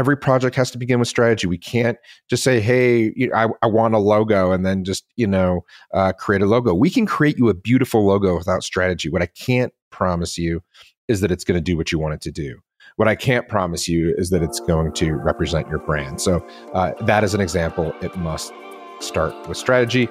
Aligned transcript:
every 0.00 0.16
project 0.16 0.56
has 0.56 0.70
to 0.70 0.78
begin 0.78 0.98
with 0.98 1.08
strategy. 1.08 1.46
We 1.46 1.58
can't 1.58 1.98
just 2.30 2.42
say, 2.42 2.58
"Hey, 2.58 3.12
I, 3.34 3.48
I, 3.60 3.66
want 3.66 3.92
a 3.92 3.98
logo," 3.98 4.50
and 4.50 4.64
then 4.64 4.82
just 4.82 5.04
you 5.16 5.26
know 5.26 5.66
uh, 5.92 6.12
create 6.14 6.40
a 6.40 6.46
logo. 6.46 6.72
We 6.72 6.88
can 6.88 7.04
create 7.04 7.36
you 7.36 7.50
a 7.50 7.54
beautiful 7.54 8.06
logo 8.06 8.34
without 8.38 8.64
strategy. 8.64 9.10
What 9.10 9.20
I 9.20 9.26
can't 9.26 9.74
promise 9.90 10.38
you 10.38 10.62
is 11.08 11.20
that 11.20 11.30
it's 11.30 11.44
going 11.44 11.58
to 11.58 11.60
do 11.60 11.76
what 11.76 11.92
you 11.92 11.98
want 11.98 12.14
it 12.14 12.22
to 12.22 12.30
do. 12.30 12.58
What 12.96 13.08
I 13.08 13.14
can't 13.14 13.46
promise 13.46 13.88
you 13.88 14.14
is 14.16 14.30
that 14.30 14.42
it's 14.42 14.58
going 14.60 14.92
to 14.94 15.12
represent 15.12 15.68
your 15.68 15.80
brand. 15.80 16.20
So 16.20 16.46
uh, 16.72 16.92
that 17.02 17.22
is 17.22 17.34
an 17.34 17.42
example. 17.42 17.92
It 18.00 18.16
must 18.16 18.54
start 19.00 19.34
with 19.48 19.58
strategy. 19.58 20.08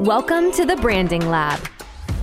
Welcome 0.00 0.50
to 0.52 0.64
the 0.64 0.76
Branding 0.76 1.28
Lab 1.28 1.60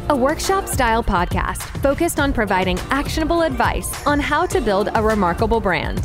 a 0.10 0.16
workshop 0.16 0.68
style 0.68 1.04
podcast 1.04 1.62
focused 1.84 2.20
on 2.20 2.34
providing 2.34 2.80
actionable 2.90 3.44
advice 3.44 4.08
on 4.08 4.20
how 4.20 4.44
to 4.44 4.60
build 4.60 4.90
a 4.96 5.04
remarkable 5.04 5.60
brand. 5.60 6.04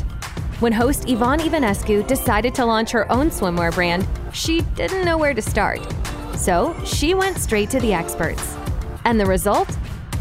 When 0.59 0.71
host 0.71 1.09
Yvonne 1.09 1.39
Ivanescu 1.39 2.05
decided 2.05 2.53
to 2.53 2.65
launch 2.65 2.91
her 2.91 3.11
own 3.11 3.31
swimwear 3.31 3.73
brand, 3.73 4.07
she 4.31 4.61
didn't 4.75 5.05
know 5.05 5.17
where 5.17 5.33
to 5.33 5.41
start. 5.41 5.79
So 6.35 6.75
she 6.85 7.15
went 7.15 7.39
straight 7.39 7.71
to 7.71 7.79
the 7.79 7.93
experts. 7.93 8.55
And 9.05 9.19
the 9.19 9.25
result? 9.25 9.75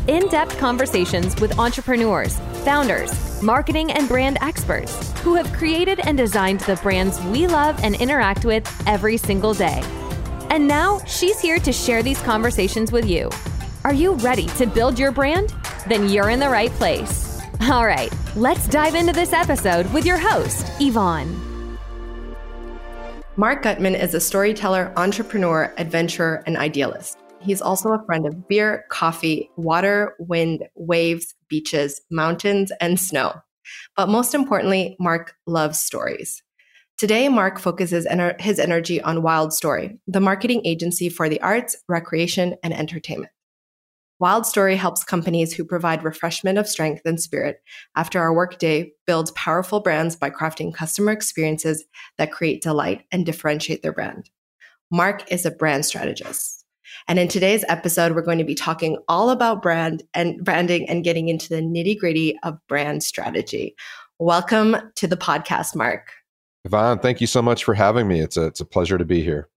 In 0.09 0.29
depth 0.29 0.57
conversations 0.57 1.39
with 1.39 1.59
entrepreneurs, 1.59 2.39
founders, 2.65 3.43
marketing, 3.43 3.93
and 3.93 4.09
brand 4.09 4.39
experts 4.41 5.13
who 5.21 5.35
have 5.35 5.53
created 5.53 6.01
and 6.01 6.17
designed 6.17 6.61
the 6.61 6.77
brands 6.77 7.21
we 7.25 7.47
love 7.47 7.79
and 7.85 7.97
interact 7.97 8.47
with 8.47 8.67
every 8.87 9.19
single 9.19 9.53
day. 9.53 9.83
And 10.49 10.67
now 10.67 11.05
she's 11.05 11.39
here 11.39 11.59
to 11.59 11.73
share 11.73 12.03
these 12.03 12.21
conversations 12.23 12.91
with 12.91 13.07
you 13.07 13.29
are 13.85 13.93
you 13.93 14.15
ready 14.15 14.47
to 14.47 14.67
build 14.67 14.99
your 14.99 15.13
brand? 15.13 15.55
Then 15.87 16.09
you're 16.09 16.31
in 16.31 16.41
the 16.41 16.49
right 16.49 16.71
place. 16.73 17.39
All 17.71 17.87
right, 17.87 18.13
let's 18.35 18.67
dive 18.67 18.95
into 18.95 19.13
this 19.13 19.35
episode 19.35 19.93
with 19.93 20.07
your 20.07 20.17
host, 20.17 20.67
Yvonne. 20.81 21.79
Marc 23.37 23.63
Gutman 23.63 23.95
is 23.95 24.15
a 24.15 24.21
storyteller, 24.21 24.93
entrepreneur, 24.97 25.73
adventurer, 25.77 26.43
and 26.47 26.57
idealist. 26.57 27.19
He's 27.41 27.61
also 27.61 27.91
a 27.91 28.03
friend 28.07 28.27
of 28.27 28.49
beer, 28.49 28.87
coffee, 28.89 29.51
water, 29.57 30.15
wind, 30.19 30.65
waves, 30.77 31.35
beaches, 31.49 32.01
mountains, 32.11 32.73
and 32.81 32.99
snow. 32.99 33.35
But 33.97 34.09
most 34.09 34.35
importantly, 34.35 34.97
Marc 34.99 35.35
loves 35.47 35.81
stories. 35.81 36.43
Today, 36.97 37.29
Marc 37.29 37.59
focuses 37.59 38.07
his 38.39 38.59
energy 38.59 39.03
on 39.03 39.19
WildStory, 39.19 39.99
the 40.07 40.21
marketing 40.21 40.63
agency 40.65 41.09
for 41.09 41.29
the 41.29 41.41
arts, 41.43 41.77
recreation, 41.89 42.55
and 42.63 42.73
entertainment. 42.73 43.33
WildStory 44.23 44.77
helps 44.77 45.03
companies 45.03 45.53
who 45.53 45.65
provide 45.65 46.05
refreshment 46.05 46.57
of 46.57 46.69
strength 46.69 47.03
and 47.05 47.21
spirit 47.21 47.61
after 47.97 48.21
our 48.21 48.33
workday 48.33 48.93
build 49.09 49.35
powerful 49.35 49.81
brands 49.81 50.15
by 50.15 50.31
crafting 50.31 50.73
customer 50.73 51.11
experiences 51.11 51.85
that 52.17 52.31
create 52.31 52.63
delight 52.63 53.03
and 53.11 53.27
differentiate 53.27 53.83
their 53.83 53.93
brand. 53.93 54.31
Marc 54.91 55.31
is 55.33 55.45
a 55.45 55.51
brand 55.51 55.85
strategist. 55.85 56.65
And 57.09 57.19
in 57.19 57.27
today's 57.27 57.65
episode, 57.69 58.15
we're 58.15 58.23
going 58.23 58.39
to 58.39 58.45
be 58.45 58.55
talking 58.55 58.99
all 59.09 59.31
about 59.31 59.63
brand 59.63 60.05
and 60.15 60.43
branding 60.45 60.89
and 60.89 61.03
getting 61.03 61.29
into 61.29 61.49
the 61.49 61.61
nitty 61.61 61.99
gritty 61.99 62.39
of 62.45 62.59
brand 62.69 63.03
strategy. 63.03 63.75
Welcome 64.21 64.77
to 64.95 65.09
the 65.09 65.17
podcast, 65.17 65.75
Marc. 65.75 66.13
Yvonne, 66.65 67.01
thank 67.01 67.21
you 67.21 67.27
so 67.27 67.43
much 67.43 67.65
for 67.65 67.75
having 67.75 68.07
me. 68.07 68.21
It's 68.21 68.37
a, 68.37 68.47
it's 68.47 68.61
a 68.61 68.65
pleasure 68.65 68.97
to 68.97 69.05
be 69.05 69.25
here. 69.25 69.49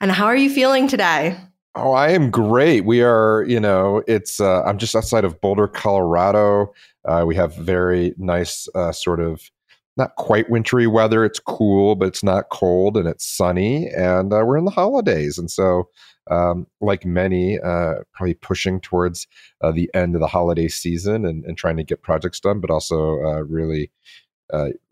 And 0.00 0.12
how 0.12 0.26
are 0.26 0.36
you 0.36 0.50
feeling 0.50 0.86
today? 0.86 1.38
Oh, 1.76 1.92
I 1.92 2.10
am 2.10 2.30
great. 2.30 2.84
We 2.84 3.00
are, 3.02 3.44
you 3.46 3.60
know, 3.60 4.02
it's, 4.08 4.40
uh, 4.40 4.62
I'm 4.64 4.76
just 4.78 4.96
outside 4.96 5.24
of 5.24 5.40
Boulder, 5.40 5.68
Colorado. 5.68 6.72
Uh, 7.04 7.24
we 7.26 7.36
have 7.36 7.54
very 7.54 8.12
nice, 8.18 8.68
uh, 8.74 8.90
sort 8.92 9.20
of, 9.20 9.50
not 9.96 10.16
quite 10.16 10.50
wintry 10.50 10.86
weather. 10.86 11.24
It's 11.24 11.38
cool, 11.38 11.94
but 11.94 12.08
it's 12.08 12.22
not 12.24 12.48
cold 12.50 12.96
and 12.96 13.06
it's 13.06 13.24
sunny. 13.26 13.88
And 13.88 14.32
uh, 14.32 14.42
we're 14.44 14.56
in 14.56 14.64
the 14.64 14.70
holidays. 14.70 15.38
And 15.38 15.50
so, 15.50 15.88
um, 16.30 16.66
like 16.80 17.04
many, 17.04 17.58
uh, 17.60 17.96
probably 18.14 18.34
pushing 18.34 18.80
towards 18.80 19.26
uh, 19.62 19.70
the 19.72 19.90
end 19.94 20.14
of 20.14 20.20
the 20.20 20.26
holiday 20.26 20.68
season 20.68 21.24
and, 21.24 21.44
and 21.44 21.56
trying 21.56 21.76
to 21.76 21.84
get 21.84 22.02
projects 22.02 22.40
done, 22.40 22.60
but 22.60 22.70
also 22.70 23.16
really 23.48 23.90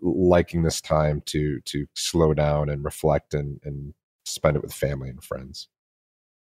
liking 0.01 0.63
this 0.63 0.81
time 0.81 1.23
to 1.27 1.61
to 1.63 1.87
slow 1.95 2.33
down 2.35 2.69
and 2.69 2.85
reflect 2.85 3.35
and, 3.35 3.61
and 3.65 3.95
spend 4.25 4.57
it 4.57 4.63
with 4.63 4.73
family 4.73 5.09
and 5.09 5.23
friends. 5.25 5.69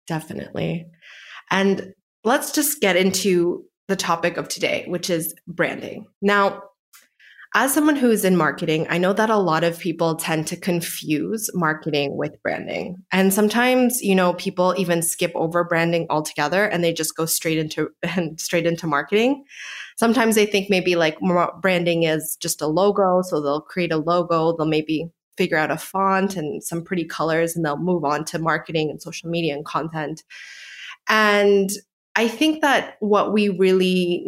Definitely. 0.07 0.87
And 1.51 1.93
let's 2.25 2.53
just 2.53 2.81
get 2.81 2.97
into 2.97 3.65
the 3.89 3.97
topic 3.97 4.37
of 4.37 4.49
today, 4.49 4.85
which 4.89 5.11
is 5.11 5.35
branding. 5.47 6.07
Now, 6.21 6.63
as 7.55 7.73
someone 7.73 7.97
who 7.97 8.11
is 8.11 8.25
in 8.25 8.37
marketing, 8.37 8.87
I 8.91 8.99
know 8.99 9.13
that 9.15 9.31
a 9.31 9.39
lot 9.39 9.65
of 9.65 9.79
people 9.79 10.17
tend 10.17 10.47
to 10.49 10.57
confuse 10.57 11.49
marketing 11.55 12.17
with 12.17 12.33
branding. 12.43 12.97
And 13.13 13.33
sometimes, 13.33 14.03
you 14.03 14.15
know, 14.15 14.35
people 14.35 14.75
even 14.77 15.01
skip 15.01 15.33
over 15.35 15.65
branding 15.65 16.07
altogether 16.11 16.67
and 16.67 16.85
they 16.85 16.93
just 16.93 17.17
go 17.17 17.25
straight 17.25 17.57
into 17.57 17.89
and 18.03 18.39
straight 18.41 18.67
into 18.67 18.87
marketing. 18.87 19.45
Sometimes 19.97 20.35
they 20.35 20.45
think 20.45 20.69
maybe 20.69 20.97
like 20.97 21.17
branding 21.63 22.03
is 22.03 22.37
just 22.43 22.61
a 22.61 22.67
logo, 22.67 23.23
so 23.23 23.41
they'll 23.41 23.63
create 23.63 23.93
a 23.93 23.97
logo, 23.97 24.55
they'll 24.57 24.67
maybe 24.67 25.09
figure 25.37 25.57
out 25.57 25.71
a 25.71 25.77
font 25.77 26.37
and 26.37 26.63
some 26.63 26.83
pretty 26.83 27.05
colors 27.05 27.57
and 27.57 27.65
they'll 27.65 27.77
move 27.77 28.05
on 28.05 28.25
to 28.27 28.39
marketing 28.39 28.91
and 28.91 29.01
social 29.03 29.29
media 29.31 29.55
and 29.55 29.65
content. 29.65 30.23
And 31.09 31.71
I 32.19 32.29
think 32.29 32.63
that 32.63 32.97
what 33.01 33.35
we 33.35 33.51
really, 33.51 34.25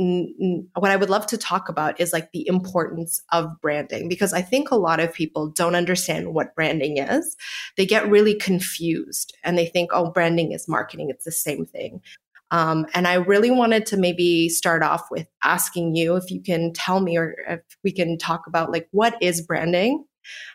what 0.74 0.91
I 0.91 0.97
would 0.97 1.08
love 1.08 1.26
to 1.28 1.38
talk 1.38 1.70
about 1.70 1.98
is 1.98 2.12
like 2.12 2.30
the 2.32 2.47
importance 2.47 3.22
of 3.32 3.48
branding 3.62 4.10
because 4.10 4.34
I 4.34 4.42
think 4.42 4.70
a 4.70 4.76
lot 4.76 5.00
of 5.00 5.14
people 5.14 5.48
don't 5.48 5.74
understand 5.74 6.34
what 6.34 6.54
branding 6.54 6.98
is. 6.98 7.34
They 7.78 7.86
get 7.86 8.10
really 8.10 8.34
confused 8.34 9.34
and 9.42 9.56
they 9.56 9.64
think, 9.64 9.91
oh, 9.94 10.10
branding 10.10 10.52
is 10.52 10.68
marketing, 10.68 11.08
it's 11.08 11.24
the 11.24 11.32
same 11.32 11.64
thing. 11.64 12.02
Um, 12.50 12.86
and 12.92 13.06
I 13.06 13.14
really 13.14 13.50
wanted 13.50 13.86
to 13.86 13.97
maybe 13.97 14.50
start 14.50 14.82
off 14.82 15.10
with 15.10 15.26
asking 15.42 15.97
you 15.97 16.16
if 16.16 16.30
you 16.30 16.42
can 16.42 16.74
tell 16.74 17.00
me 17.00 17.16
or 17.16 17.36
if 17.48 17.60
we 17.84 17.92
can 17.92 18.18
talk 18.18 18.47
about 18.47 18.70
like 18.70 18.88
what 18.91 19.16
is 19.22 19.41
branding 19.42 20.04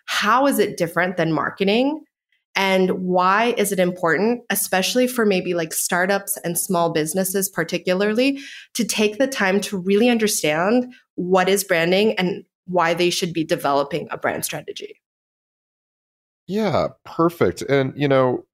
how 0.05 0.47
is 0.47 0.59
it 0.59 0.77
different 0.77 1.17
than 1.17 1.31
marketing? 1.31 2.03
And 2.55 2.91
why 2.91 3.55
is 3.57 3.71
it 3.71 3.79
important, 3.79 4.43
especially 4.49 5.07
for 5.07 5.25
maybe 5.25 5.53
like 5.55 5.73
startups 5.73 6.37
and 6.43 6.57
small 6.57 6.91
businesses, 6.91 7.49
particularly, 7.49 8.39
to 8.75 8.85
take 8.85 9.17
the 9.17 9.27
time 9.27 9.59
to 9.61 9.77
really 9.77 10.07
understand 10.07 10.93
what 11.15 11.49
is 11.49 11.63
branding 11.63 12.13
and 12.19 12.43
why 12.65 12.93
they 12.93 13.09
should 13.09 13.33
be 13.33 13.43
developing 13.43 14.07
a 14.11 14.17
brand 14.17 14.45
strategy? 14.45 15.01
Yeah, 16.45 16.89
perfect. 17.05 17.61
And, 17.63 17.93
you 17.95 18.07
know, 18.07 18.45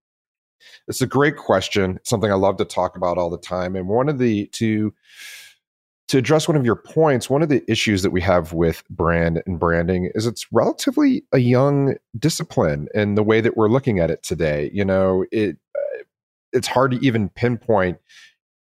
it's 0.88 1.02
a 1.02 1.08
great 1.08 1.38
question, 1.38 2.00
something 2.06 2.32
I 2.32 2.36
love 2.36 2.58
to 2.58 2.66
talk 2.66 2.96
about 2.96 3.18
all 3.18 3.30
the 3.30 3.38
time. 3.38 3.76
And 3.76 3.88
one 3.88 4.10
of 4.10 4.18
the, 4.18 4.48
to, 4.54 4.94
to 6.10 6.18
address 6.18 6.48
one 6.48 6.58
of 6.58 6.66
your 6.66 6.76
points, 6.76 7.30
one 7.30 7.44
of 7.44 7.50
the 7.50 7.64
issues 7.72 8.02
that 8.02 8.10
we 8.10 8.20
have 8.22 8.52
with 8.52 8.84
brand 8.90 9.44
and 9.46 9.60
branding 9.60 10.10
is 10.16 10.26
it's 10.26 10.52
relatively 10.52 11.24
a 11.32 11.38
young 11.38 11.96
discipline 12.18 12.88
in 12.96 13.14
the 13.14 13.24
way 13.24 13.42
that 13.42 13.56
we're 13.56 13.70
looking 13.70 14.00
at 14.00 14.10
it 14.10 14.24
today. 14.24 14.72
You 14.74 14.84
know, 14.84 15.26
it 15.32 15.58
uh, 15.76 16.04
it's 16.52 16.68
hard 16.68 16.92
to 16.92 17.06
even 17.06 17.30
pinpoint 17.30 18.00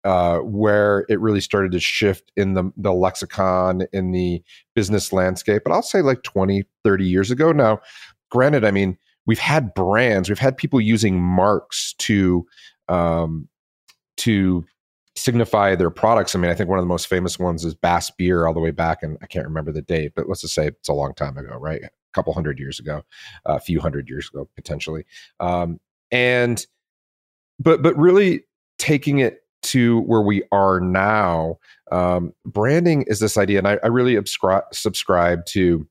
uh, 0.05 0.37
where 0.39 1.05
it 1.09 1.19
really 1.19 1.41
started 1.41 1.73
to 1.73 1.81
shift 1.81 2.31
in 2.37 2.53
the, 2.53 2.71
the 2.77 2.93
lexicon 2.93 3.83
in 3.91 4.11
the 4.11 4.41
business 4.73 5.11
landscape. 5.11 5.63
But 5.65 5.73
I'll 5.73 5.81
say 5.81 6.01
like 6.01 6.23
20, 6.23 6.63
30 6.85 7.05
years 7.05 7.29
ago. 7.29 7.51
Now, 7.51 7.81
granted, 8.31 8.63
I 8.63 8.71
mean, 8.71 8.97
we've 9.25 9.39
had 9.39 9.73
brands, 9.73 10.29
we've 10.29 10.39
had 10.39 10.55
people 10.55 10.79
using 10.79 11.21
marks 11.21 11.93
to 11.99 12.45
um, 12.87 13.49
to 14.17 14.65
signify 15.15 15.75
their 15.75 15.89
products. 15.89 16.35
I 16.35 16.39
mean, 16.39 16.49
I 16.49 16.55
think 16.55 16.69
one 16.69 16.79
of 16.79 16.83
the 16.83 16.89
most 16.89 17.07
famous 17.07 17.37
ones 17.37 17.63
is 17.63 17.75
Bass 17.75 18.09
Beer 18.11 18.47
all 18.47 18.53
the 18.53 18.59
way 18.59 18.71
back, 18.71 19.03
and 19.03 19.17
I 19.21 19.27
can't 19.27 19.45
remember 19.45 19.71
the 19.71 19.81
date, 19.81 20.13
but 20.15 20.27
let's 20.27 20.41
just 20.41 20.55
say 20.55 20.67
it's 20.67 20.89
a 20.89 20.93
long 20.93 21.13
time 21.13 21.37
ago, 21.37 21.55
right? 21.57 21.83
A 21.83 21.89
couple 22.13 22.33
hundred 22.33 22.59
years 22.59 22.79
ago, 22.79 23.03
a 23.45 23.59
few 23.59 23.79
hundred 23.79 24.09
years 24.09 24.29
ago, 24.33 24.49
potentially. 24.55 25.05
Um, 25.39 25.79
and, 26.11 26.65
but, 27.59 27.81
but 27.81 27.95
really 27.97 28.45
taking 28.79 29.19
it 29.19 29.43
to 29.63 30.01
where 30.01 30.21
we 30.21 30.43
are 30.51 30.79
now, 30.79 31.57
um, 31.91 32.33
branding 32.45 33.03
is 33.03 33.19
this 33.19 33.37
idea, 33.37 33.59
and 33.59 33.67
I, 33.67 33.79
I 33.83 33.87
really 33.87 34.15
abscri- 34.15 34.63
subscribe 34.73 35.45
to 35.47 35.87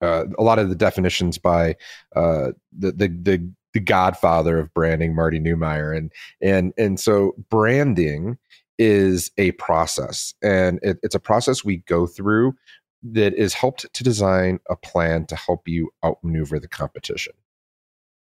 uh, 0.00 0.24
a 0.38 0.42
lot 0.42 0.58
of 0.58 0.68
the 0.68 0.74
definitions 0.74 1.38
by 1.38 1.76
uh, 2.16 2.52
the, 2.76 2.92
the 2.92 3.08
the 3.08 3.52
the 3.74 3.80
godfather 3.80 4.58
of 4.58 4.72
branding, 4.72 5.14
Marty 5.14 5.38
Neumeier, 5.38 5.96
and 5.96 6.10
and 6.40 6.72
and 6.78 6.98
so 6.98 7.34
branding 7.50 8.38
is 8.78 9.30
a 9.36 9.52
process, 9.52 10.32
and 10.42 10.80
it, 10.82 10.98
it's 11.02 11.14
a 11.14 11.20
process 11.20 11.64
we 11.64 11.78
go 11.78 12.06
through 12.06 12.54
that 13.02 13.34
is 13.34 13.52
helped 13.52 13.92
to 13.92 14.02
design 14.02 14.58
a 14.70 14.76
plan 14.76 15.26
to 15.26 15.36
help 15.36 15.68
you 15.68 15.90
outmaneuver 16.02 16.58
the 16.58 16.68
competition. 16.68 17.34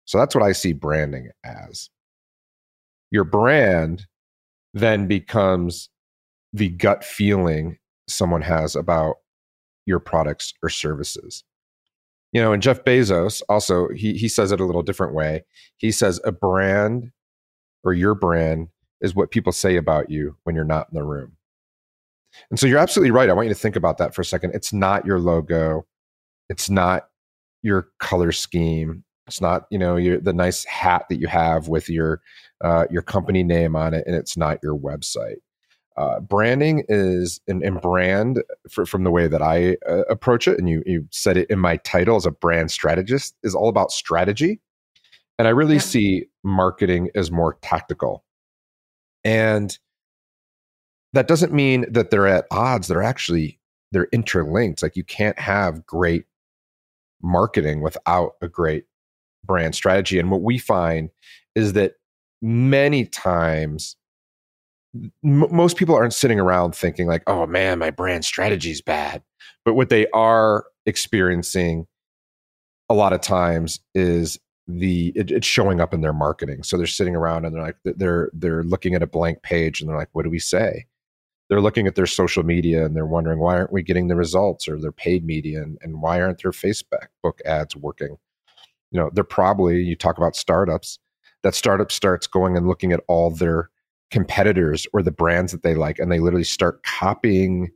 So 0.05 0.17
that's 0.17 0.33
what 0.33 0.43
I 0.43 0.53
see 0.53 0.73
branding 0.73 1.29
as. 1.43 1.89
Your 3.11 3.23
brand 3.23 4.07
then 4.73 5.07
becomes 5.07 5.89
the 6.51 6.69
gut 6.69 7.03
feeling 7.03 7.77
someone 8.07 8.41
has 8.41 8.75
about 8.75 9.17
your 9.85 9.99
products 9.99 10.53
or 10.63 10.69
services. 10.69 11.43
You 12.35 12.41
know, 12.41 12.51
and 12.51 12.61
Jeff 12.61 12.83
Bezos 12.83 13.41
also 13.47 13.87
he 13.95 14.15
he 14.15 14.27
says 14.27 14.51
it 14.51 14.59
a 14.59 14.65
little 14.65 14.83
different 14.83 15.13
way. 15.13 15.45
He 15.77 15.89
says 15.89 16.19
a 16.25 16.33
brand 16.33 17.13
or 17.85 17.93
your 17.93 18.13
brand 18.13 18.67
is 18.99 19.15
what 19.15 19.31
people 19.31 19.53
say 19.53 19.77
about 19.77 20.09
you 20.09 20.35
when 20.43 20.53
you're 20.53 20.65
not 20.65 20.89
in 20.91 20.97
the 20.97 21.05
room. 21.05 21.37
And 22.49 22.59
so 22.59 22.67
you're 22.67 22.77
absolutely 22.77 23.11
right. 23.11 23.29
I 23.29 23.33
want 23.33 23.47
you 23.47 23.53
to 23.53 23.59
think 23.59 23.77
about 23.77 23.99
that 23.99 24.13
for 24.13 24.19
a 24.19 24.25
second. 24.25 24.53
It's 24.53 24.73
not 24.73 25.05
your 25.05 25.17
logo. 25.17 25.85
It's 26.49 26.69
not 26.69 27.07
your 27.61 27.87
color 27.99 28.33
scheme. 28.33 29.05
It's 29.27 29.39
not, 29.39 29.65
you 29.71 29.79
know, 29.79 29.95
your, 29.95 30.19
the 30.19 30.33
nice 30.33 30.65
hat 30.65 31.05
that 31.09 31.21
you 31.21 31.27
have 31.27 31.69
with 31.69 31.87
your 31.87 32.19
uh, 32.59 32.85
your 32.91 33.01
company 33.01 33.43
name 33.43 33.77
on 33.77 33.93
it, 33.93 34.03
and 34.05 34.13
it's 34.13 34.35
not 34.35 34.59
your 34.61 34.77
website. 34.77 35.37
Uh, 35.97 36.19
branding 36.19 36.83
is 36.89 37.39
and, 37.47 37.63
and 37.63 37.79
brand 37.79 38.43
for, 38.69 38.85
from 38.85 39.05
the 39.05 39.11
way 39.11 39.27
that 39.27 39.41
I 39.41 39.77
uh, 39.87 40.03
approach 40.09 40.47
it, 40.47 40.59
and 40.59 40.67
you 40.67 40.83
you 40.85 41.07
said 41.11 41.37
it 41.37 41.49
in 41.49 41.59
my 41.59 41.77
title 41.77 42.17
as 42.17 42.25
a 42.25 42.31
brand 42.31 42.69
strategist 42.71 43.35
is 43.43 43.55
all 43.55 43.69
about 43.69 43.91
strategy, 43.91 44.59
and 45.39 45.47
I 45.47 45.51
really 45.51 45.75
yeah. 45.75 45.81
see 45.81 46.25
marketing 46.43 47.09
as 47.15 47.31
more 47.31 47.57
tactical, 47.61 48.25
and 49.23 49.77
that 51.13 51.27
doesn't 51.29 51.53
mean 51.53 51.85
that 51.89 52.11
they're 52.11 52.27
at 52.27 52.45
odds. 52.51 52.89
They're 52.89 53.01
actually 53.01 53.57
they're 53.93 54.09
interlinked. 54.11 54.83
Like 54.83 54.97
you 54.97 55.05
can't 55.05 55.39
have 55.39 55.85
great 55.85 56.25
marketing 57.21 57.81
without 57.81 58.33
a 58.41 58.49
great 58.49 58.83
brand 59.45 59.75
strategy. 59.75 60.19
And 60.19 60.29
what 60.29 60.41
we 60.41 60.57
find 60.57 61.09
is 61.55 61.73
that 61.73 61.93
many 62.41 63.05
times 63.05 63.95
m- 64.95 65.11
most 65.23 65.77
people 65.77 65.95
aren't 65.95 66.13
sitting 66.13 66.39
around 66.39 66.75
thinking 66.75 67.07
like, 67.07 67.23
"Oh 67.27 67.45
man, 67.45 67.79
my 67.79 67.91
brand 67.91 68.25
strategy 68.25 68.71
is 68.71 68.81
bad." 68.81 69.23
But 69.63 69.75
what 69.75 69.89
they 69.89 70.07
are 70.13 70.65
experiencing 70.85 71.87
a 72.89 72.93
lot 72.93 73.13
of 73.13 73.21
times 73.21 73.79
is 73.93 74.39
the 74.67 75.11
it, 75.15 75.31
it's 75.31 75.47
showing 75.47 75.79
up 75.81 75.93
in 75.93 76.01
their 76.01 76.13
marketing. 76.13 76.63
So 76.63 76.77
they're 76.77 76.87
sitting 76.87 77.15
around 77.15 77.45
and 77.45 77.55
they're 77.55 77.61
like 77.61 77.77
they're 77.83 78.29
they're 78.33 78.63
looking 78.63 78.95
at 78.95 79.03
a 79.03 79.07
blank 79.07 79.41
page 79.43 79.81
and 79.81 79.89
they're 79.89 79.97
like, 79.97 80.09
"What 80.13 80.23
do 80.23 80.29
we 80.29 80.39
say?" 80.39 80.85
They're 81.49 81.61
looking 81.61 81.85
at 81.87 81.95
their 81.95 82.07
social 82.07 82.43
media 82.43 82.85
and 82.85 82.95
they're 82.95 83.05
wondering 83.05 83.39
why 83.39 83.55
aren't 83.55 83.71
we 83.71 83.83
getting 83.83 84.07
the 84.07 84.15
results 84.15 84.67
or 84.67 84.79
their 84.79 84.91
paid 84.91 85.23
media 85.23 85.61
and, 85.61 85.77
and 85.81 86.01
why 86.01 86.19
aren't 86.19 86.41
their 86.41 86.51
Facebook 86.51 87.07
book 87.21 87.39
ads 87.45 87.75
working? 87.75 88.17
You 88.91 88.99
know, 88.99 89.11
they're 89.13 89.23
probably 89.23 89.83
you 89.83 89.95
talk 89.95 90.17
about 90.17 90.35
startups 90.35 90.99
that 91.45 91.53
startup 91.53 91.91
starts 91.91 92.25
going 92.25 92.57
and 92.57 92.67
looking 92.67 92.91
at 92.91 93.01
all 93.07 93.29
their 93.29 93.69
competitors 94.11 94.87
or 94.93 95.01
the 95.01 95.11
brands 95.11 95.51
that 95.51 95.63
they 95.63 95.75
like 95.75 95.99
and 95.99 96.11
they 96.11 96.19
literally 96.19 96.43
start 96.43 96.83
copying 96.83 97.71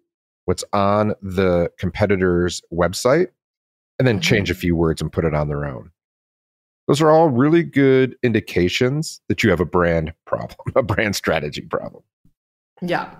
what's 0.46 0.64
on 0.74 1.14
the 1.22 1.72
competitor's 1.78 2.62
website 2.74 3.28
and 3.98 4.08
then 4.08 4.16
mm-hmm. 4.16 4.22
change 4.22 4.50
a 4.50 4.56
few 4.56 4.76
words 4.76 5.02
and 5.02 5.12
put 5.12 5.26
it 5.26 5.36
on 5.36 5.48
their 5.48 5.66
own. 5.66 5.92
Those 6.88 7.02
are 7.02 7.12
all 7.12 7.30
really 7.30 7.62
good 7.62 8.16
indications 8.24 9.22
that 9.28 9.44
you 9.44 9.52
have 9.52 9.60
a 9.60 9.66
brand 9.66 10.14
problem 10.26 10.58
a 10.76 10.84
brand 10.84 11.16
strategy 11.16 11.62
problem. 11.62 12.04
Yeah. 12.82 13.14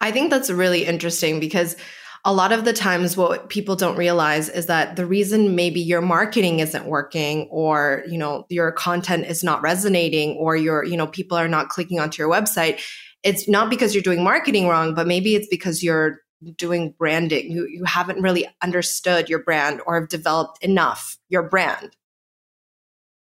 I 0.00 0.10
think 0.10 0.30
that's 0.30 0.50
really 0.50 0.84
interesting 0.84 1.40
because 1.40 1.76
a 2.26 2.34
lot 2.34 2.52
of 2.52 2.64
the 2.64 2.72
times 2.72 3.16
what 3.16 3.48
people 3.48 3.76
don't 3.76 3.96
realize 3.96 4.48
is 4.48 4.66
that 4.66 4.96
the 4.96 5.06
reason 5.06 5.54
maybe 5.54 5.80
your 5.80 6.02
marketing 6.02 6.58
isn't 6.58 6.84
working 6.86 7.48
or 7.50 8.02
you 8.08 8.18
know 8.18 8.44
your 8.50 8.72
content 8.72 9.26
is 9.26 9.44
not 9.44 9.62
resonating 9.62 10.36
or 10.36 10.56
your 10.56 10.84
you 10.84 10.96
know 10.96 11.06
people 11.06 11.38
are 11.38 11.48
not 11.48 11.68
clicking 11.68 12.00
onto 12.00 12.20
your 12.20 12.30
website 12.30 12.80
it's 13.22 13.48
not 13.48 13.70
because 13.70 13.94
you're 13.94 14.02
doing 14.02 14.22
marketing 14.22 14.66
wrong 14.66 14.92
but 14.92 15.06
maybe 15.06 15.34
it's 15.34 15.48
because 15.48 15.82
you're 15.82 16.18
doing 16.56 16.94
branding. 16.98 17.50
You, 17.50 17.66
you 17.66 17.84
haven't 17.84 18.20
really 18.20 18.46
understood 18.62 19.28
your 19.28 19.42
brand 19.42 19.80
or 19.86 20.00
have 20.00 20.08
developed 20.08 20.62
enough 20.62 21.16
your 21.28 21.42
brand. 21.42 21.96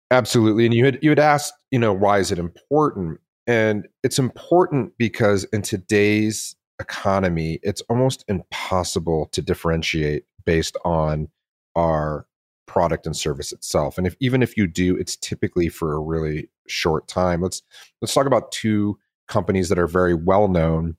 Absolutely 0.10 0.66
and 0.66 0.74
you 0.74 0.86
had 0.86 1.00
you 1.02 1.10
had 1.10 1.20
asked 1.20 1.54
you 1.72 1.80
know 1.80 1.94
why 1.94 2.20
is 2.20 2.32
it 2.32 2.40
important? 2.40 3.20
And 3.46 3.88
it's 4.04 4.20
important 4.20 4.94
because 4.98 5.46
in 5.46 5.62
today's 5.62 6.56
economy, 6.80 7.60
it's 7.64 7.82
almost 7.90 8.24
impossible 8.28 9.28
to 9.32 9.42
differentiate 9.42 10.26
based 10.46 10.78
on 10.86 11.30
our 11.76 12.26
product 12.68 13.06
and 13.06 13.16
service 13.16 13.52
itself. 13.52 13.98
And 13.98 14.06
if 14.06 14.16
even 14.20 14.44
if 14.44 14.58
you 14.58 14.68
do, 14.68 14.96
it's 14.96 15.16
typically 15.16 15.70
for 15.70 15.94
a 15.94 16.00
really 16.00 16.50
short 16.68 17.08
time. 17.08 17.42
Let's 17.42 17.64
let's 18.02 18.14
talk 18.14 18.28
about 18.28 18.52
two 18.52 19.00
companies 19.28 19.70
that 19.70 19.80
are 19.80 19.88
very 19.88 20.14
well 20.14 20.48
known, 20.48 20.98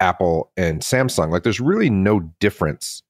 Apple 0.00 0.52
and 0.56 0.80
Samsung. 0.82 1.30
Like 1.30 1.42
there's 1.42 1.60
really 1.60 1.90
no 1.90 2.20
difference 2.40 3.02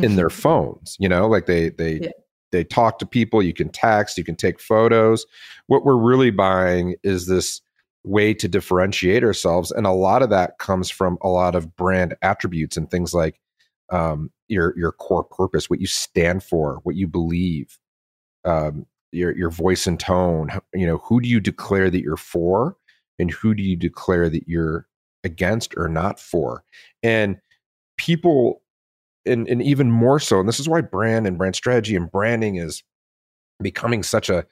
in 0.00 0.16
their 0.16 0.30
phones, 0.30 0.96
you 0.98 1.08
know? 1.08 1.28
Like 1.28 1.46
they 1.46 1.70
they 1.70 2.00
yeah. 2.00 2.10
they 2.52 2.64
talk 2.64 2.98
to 3.00 3.06
people, 3.06 3.42
you 3.42 3.52
can 3.52 3.68
text, 3.68 4.16
you 4.16 4.24
can 4.24 4.36
take 4.36 4.60
photos. 4.60 5.26
What 5.66 5.84
we're 5.84 5.96
really 5.96 6.30
buying 6.30 6.94
is 7.02 7.26
this 7.26 7.60
way 8.04 8.32
to 8.32 8.48
differentiate 8.48 9.24
ourselves 9.24 9.70
and 9.70 9.86
a 9.86 9.92
lot 9.92 10.22
of 10.22 10.30
that 10.30 10.58
comes 10.58 10.88
from 10.88 11.18
a 11.20 11.28
lot 11.28 11.54
of 11.54 11.76
brand 11.76 12.14
attributes 12.22 12.76
and 12.76 12.90
things 12.90 13.12
like 13.12 13.40
um, 13.90 14.30
your 14.48 14.76
your 14.78 14.92
core 14.92 15.24
purpose 15.24 15.68
what 15.68 15.80
you 15.80 15.86
stand 15.86 16.42
for 16.42 16.80
what 16.84 16.94
you 16.94 17.06
believe 17.06 17.78
um, 18.44 18.86
your 19.12 19.36
your 19.36 19.50
voice 19.50 19.86
and 19.86 19.98
tone 19.98 20.48
you 20.74 20.86
know 20.86 20.98
who 20.98 21.20
do 21.20 21.28
you 21.28 21.40
declare 21.40 21.90
that 21.90 22.02
you're 22.02 22.16
for 22.16 22.76
and 23.18 23.30
who 23.30 23.54
do 23.54 23.62
you 23.62 23.76
declare 23.76 24.28
that 24.28 24.46
you're 24.46 24.86
against 25.24 25.74
or 25.76 25.88
not 25.88 26.20
for? 26.20 26.64
And 27.02 27.38
people 27.96 28.62
and, 29.26 29.48
and 29.48 29.62
even 29.62 29.90
more 29.90 30.20
so 30.20 30.38
and 30.40 30.48
this 30.48 30.60
is 30.60 30.68
why 30.68 30.80
brand 30.80 31.26
and 31.26 31.36
brand 31.36 31.56
strategy 31.56 31.96
and 31.96 32.10
branding 32.10 32.56
is 32.56 32.82
becoming 33.60 34.02
such 34.02 34.30
a 34.30 34.46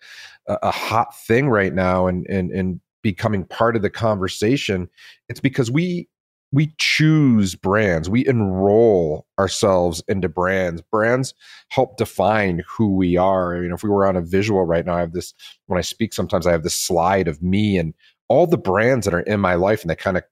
a 0.49 0.71
hot 0.71 1.17
thing 1.27 1.49
right 1.49 1.73
now 1.73 2.07
and 2.07 2.27
and 2.29 2.51
and 2.51 2.81
becoming 3.07 3.45
part 3.45 3.77
of 3.77 3.83
the 3.83 3.91
conversation 3.91 4.89
it's 5.29 5.41
because 5.41 5.71
we 5.71 6.09
we 6.53 6.73
choose 6.79 7.55
brands. 7.55 8.09
We 8.09 8.27
enroll 8.27 9.27
ourselves 9.39 10.03
into 10.09 10.29
brands. 10.29 10.81
Brands 10.81 11.35
help 11.71 11.97
define 11.97 12.63
who 12.67 12.95
we 12.95 13.17
are. 13.17 13.57
I 13.57 13.61
mean, 13.61 13.73
if 13.73 13.83
we 13.83 13.91
were 13.91 14.07
on 14.07 14.17
a 14.17 14.23
visual 14.23 14.65
right 14.65 14.87
now 14.87 14.95
i 14.97 15.01
have 15.01 15.13
this 15.13 15.35
when 15.67 15.79
i 15.79 15.83
speak 15.83 16.15
sometimes 16.15 16.47
i 16.47 16.53
have 16.53 16.63
this 16.63 16.75
slide 16.75 17.29
of 17.29 17.43
me 17.43 17.77
and 17.79 17.95
all 18.29 18.47
the 18.47 18.57
brands 18.57 19.05
that 19.05 19.15
are 19.15 19.21
in 19.21 19.41
my 19.41 19.55
life 19.55 19.83
and 19.83 19.91
they 19.91 19.97
kind 19.97 20.17
of 20.17 20.25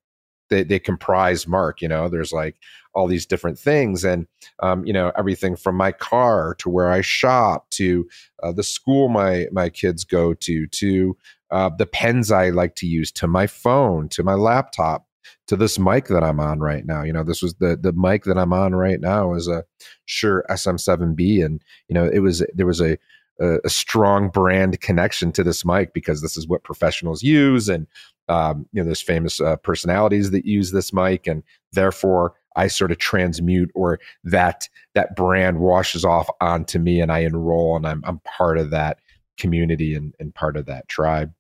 they, 0.51 0.63
they 0.63 0.79
comprise 0.79 1.47
mark 1.47 1.83
you 1.83 1.89
know? 1.89 2.09
There's 2.09 2.33
like 2.33 2.57
all 2.95 3.07
these 3.09 3.27
different 3.27 3.59
things 3.59 4.05
and 4.05 4.27
um, 4.63 4.85
you 4.87 4.93
know 4.93 5.11
everything 5.17 5.57
from 5.57 5.77
my 5.77 5.91
car 5.93 6.55
to 6.59 6.71
where 6.71 6.91
i 6.91 7.01
shop 7.01 7.69
to 7.71 8.09
uh, 8.43 8.53
the 8.53 8.63
school 8.63 9.09
my 9.09 9.47
my 9.53 9.69
kids 9.69 10.05
go 10.05 10.33
to 10.35 10.67
to 10.69 11.17
uh, 11.51 11.71
the 11.77 11.87
pens 11.87 12.33
I 12.33 12.51
like 12.51 12.75
to 12.77 12.87
use 12.87 13.13
to 13.13 13.27
my 13.27 13.47
phone, 13.47 14.09
to 14.11 14.23
my 14.23 14.35
laptop, 14.35 15.07
to 15.47 15.57
this 15.57 15.79
mic 15.79 16.07
that 16.09 16.25
I'm 16.25 16.41
on 16.41 16.61
right 16.61 16.85
now. 16.87 17.03
You 17.03 17.13
know, 17.13 17.25
this 17.25 17.43
was 17.43 17.55
the 17.55 17.77
the 17.77 17.93
mic 17.93 18.25
that 18.25 18.39
I'm 18.39 18.53
on 18.53 18.75
right 18.75 19.01
now 19.01 19.35
is 19.35 19.49
a 19.49 19.65
Shure 20.07 20.45
SM7B, 20.51 21.45
and 21.45 21.63
you 21.89 21.95
know, 21.95 22.09
it 22.13 22.21
was 22.21 22.45
there 22.55 22.67
was 22.67 22.81
a 22.81 22.97
a, 23.41 23.59
a 23.65 23.69
strong 23.69 24.29
brand 24.29 24.81
connection 24.81 25.33
to 25.33 25.43
this 25.43 25.65
mic 25.65 25.93
because 25.93 26.23
this 26.23 26.37
is 26.37 26.47
what 26.47 26.65
professionals 26.65 27.23
use, 27.23 27.69
and 27.69 27.87
um, 28.29 28.67
you 28.73 28.81
know, 28.81 28.87
there's 28.87 29.03
famous 29.03 29.41
uh, 29.41 29.57
personalities 29.57 30.31
that 30.31 30.47
use 30.47 30.73
this 30.73 30.93
mic, 30.93 31.27
and 31.27 31.43
therefore 31.73 32.35
I 32.57 32.69
sort 32.69 32.93
of 32.93 32.99
transmute 32.99 33.71
or 33.75 33.99
that 34.23 34.69
that 34.95 35.17
brand 35.17 35.59
washes 35.61 36.05
off 36.05 36.29
onto 36.41 36.79
me, 36.79 37.01
and 37.01 37.13
I 37.13 37.21
enroll, 37.21 37.77
and 37.77 37.87
I'm 37.87 38.03
I'm 38.07 38.21
part 38.21 38.59
of 38.59 38.71
that 38.71 38.99
community 39.39 39.95
and, 39.95 40.15
and 40.19 40.35
part 40.35 40.57
of 40.57 40.67
that 40.67 40.89
tribe. 40.89 41.33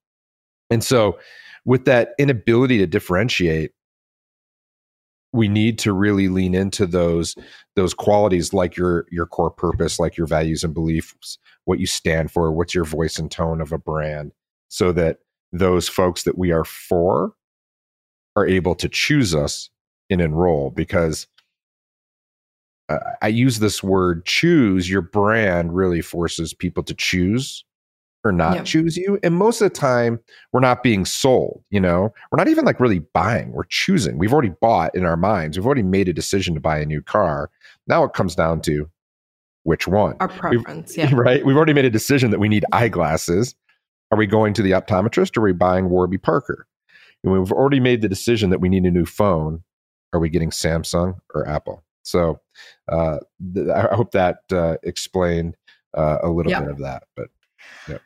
And 0.70 0.82
so, 0.82 1.18
with 1.64 1.84
that 1.86 2.14
inability 2.18 2.78
to 2.78 2.86
differentiate, 2.86 3.72
we 5.34 5.48
need 5.48 5.80
to 5.80 5.92
really 5.92 6.28
lean 6.28 6.54
into 6.54 6.86
those 6.86 7.34
those 7.74 7.92
qualities 7.92 8.54
like 8.54 8.76
your 8.76 9.04
your 9.10 9.26
core 9.26 9.50
purpose 9.50 9.98
like 9.98 10.16
your 10.16 10.28
values 10.28 10.62
and 10.62 10.72
beliefs 10.72 11.38
what 11.64 11.80
you 11.80 11.86
stand 11.86 12.30
for 12.30 12.52
what's 12.52 12.74
your 12.74 12.84
voice 12.84 13.18
and 13.18 13.30
tone 13.32 13.60
of 13.60 13.72
a 13.72 13.78
brand 13.78 14.32
so 14.68 14.92
that 14.92 15.18
those 15.52 15.88
folks 15.88 16.22
that 16.22 16.38
we 16.38 16.52
are 16.52 16.64
for 16.64 17.32
are 18.36 18.46
able 18.46 18.76
to 18.76 18.88
choose 18.88 19.34
us 19.34 19.70
and 20.08 20.20
enroll 20.20 20.70
because 20.70 21.26
uh, 22.88 22.98
I 23.20 23.28
use 23.28 23.58
this 23.58 23.82
word 23.82 24.24
choose 24.24 24.88
your 24.88 25.02
brand 25.02 25.74
really 25.74 26.00
forces 26.00 26.54
people 26.54 26.84
to 26.84 26.94
choose 26.94 27.64
or 28.24 28.32
not 28.32 28.64
choose 28.64 28.96
you. 28.96 29.18
And 29.22 29.36
most 29.36 29.60
of 29.60 29.70
the 29.70 29.78
time, 29.78 30.18
we're 30.52 30.60
not 30.60 30.82
being 30.82 31.04
sold, 31.04 31.62
you 31.70 31.80
know, 31.80 32.12
we're 32.30 32.38
not 32.38 32.48
even 32.48 32.64
like 32.64 32.80
really 32.80 33.00
buying, 33.00 33.52
we're 33.52 33.64
choosing. 33.68 34.18
We've 34.18 34.32
already 34.32 34.52
bought 34.60 34.94
in 34.94 35.04
our 35.04 35.16
minds, 35.16 35.58
we've 35.58 35.66
already 35.66 35.82
made 35.82 36.08
a 36.08 36.12
decision 36.12 36.54
to 36.54 36.60
buy 36.60 36.78
a 36.78 36.86
new 36.86 37.02
car. 37.02 37.50
Now 37.86 38.04
it 38.04 38.14
comes 38.14 38.34
down 38.34 38.62
to 38.62 38.88
which 39.64 39.86
one? 39.86 40.16
Our 40.20 40.28
preference, 40.28 40.96
we've, 40.96 41.10
yeah. 41.10 41.14
Right? 41.16 41.44
We've 41.44 41.56
already 41.56 41.74
made 41.74 41.84
a 41.84 41.90
decision 41.90 42.30
that 42.30 42.40
we 42.40 42.48
need 42.48 42.64
eyeglasses. 42.72 43.54
Are 44.10 44.18
we 44.18 44.26
going 44.26 44.54
to 44.54 44.62
the 44.62 44.72
optometrist 44.72 45.36
or 45.36 45.40
are 45.40 45.44
we 45.44 45.52
buying 45.52 45.88
Warby 45.88 46.18
Parker? 46.18 46.66
And 47.22 47.32
we've 47.32 47.52
already 47.52 47.80
made 47.80 48.02
the 48.02 48.08
decision 48.08 48.50
that 48.50 48.60
we 48.60 48.68
need 48.68 48.84
a 48.84 48.90
new 48.90 49.06
phone. 49.06 49.62
Are 50.12 50.20
we 50.20 50.28
getting 50.28 50.50
Samsung 50.50 51.18
or 51.34 51.48
Apple? 51.48 51.82
So 52.02 52.40
uh, 52.88 53.18
th- 53.54 53.68
I 53.68 53.94
hope 53.94 54.12
that 54.12 54.40
uh, 54.52 54.76
explained 54.82 55.56
uh, 55.96 56.18
a 56.22 56.28
little 56.28 56.52
bit 56.52 56.70
of 56.70 56.78
that. 56.78 57.04
But 57.16 57.28
yeah. 57.88 57.98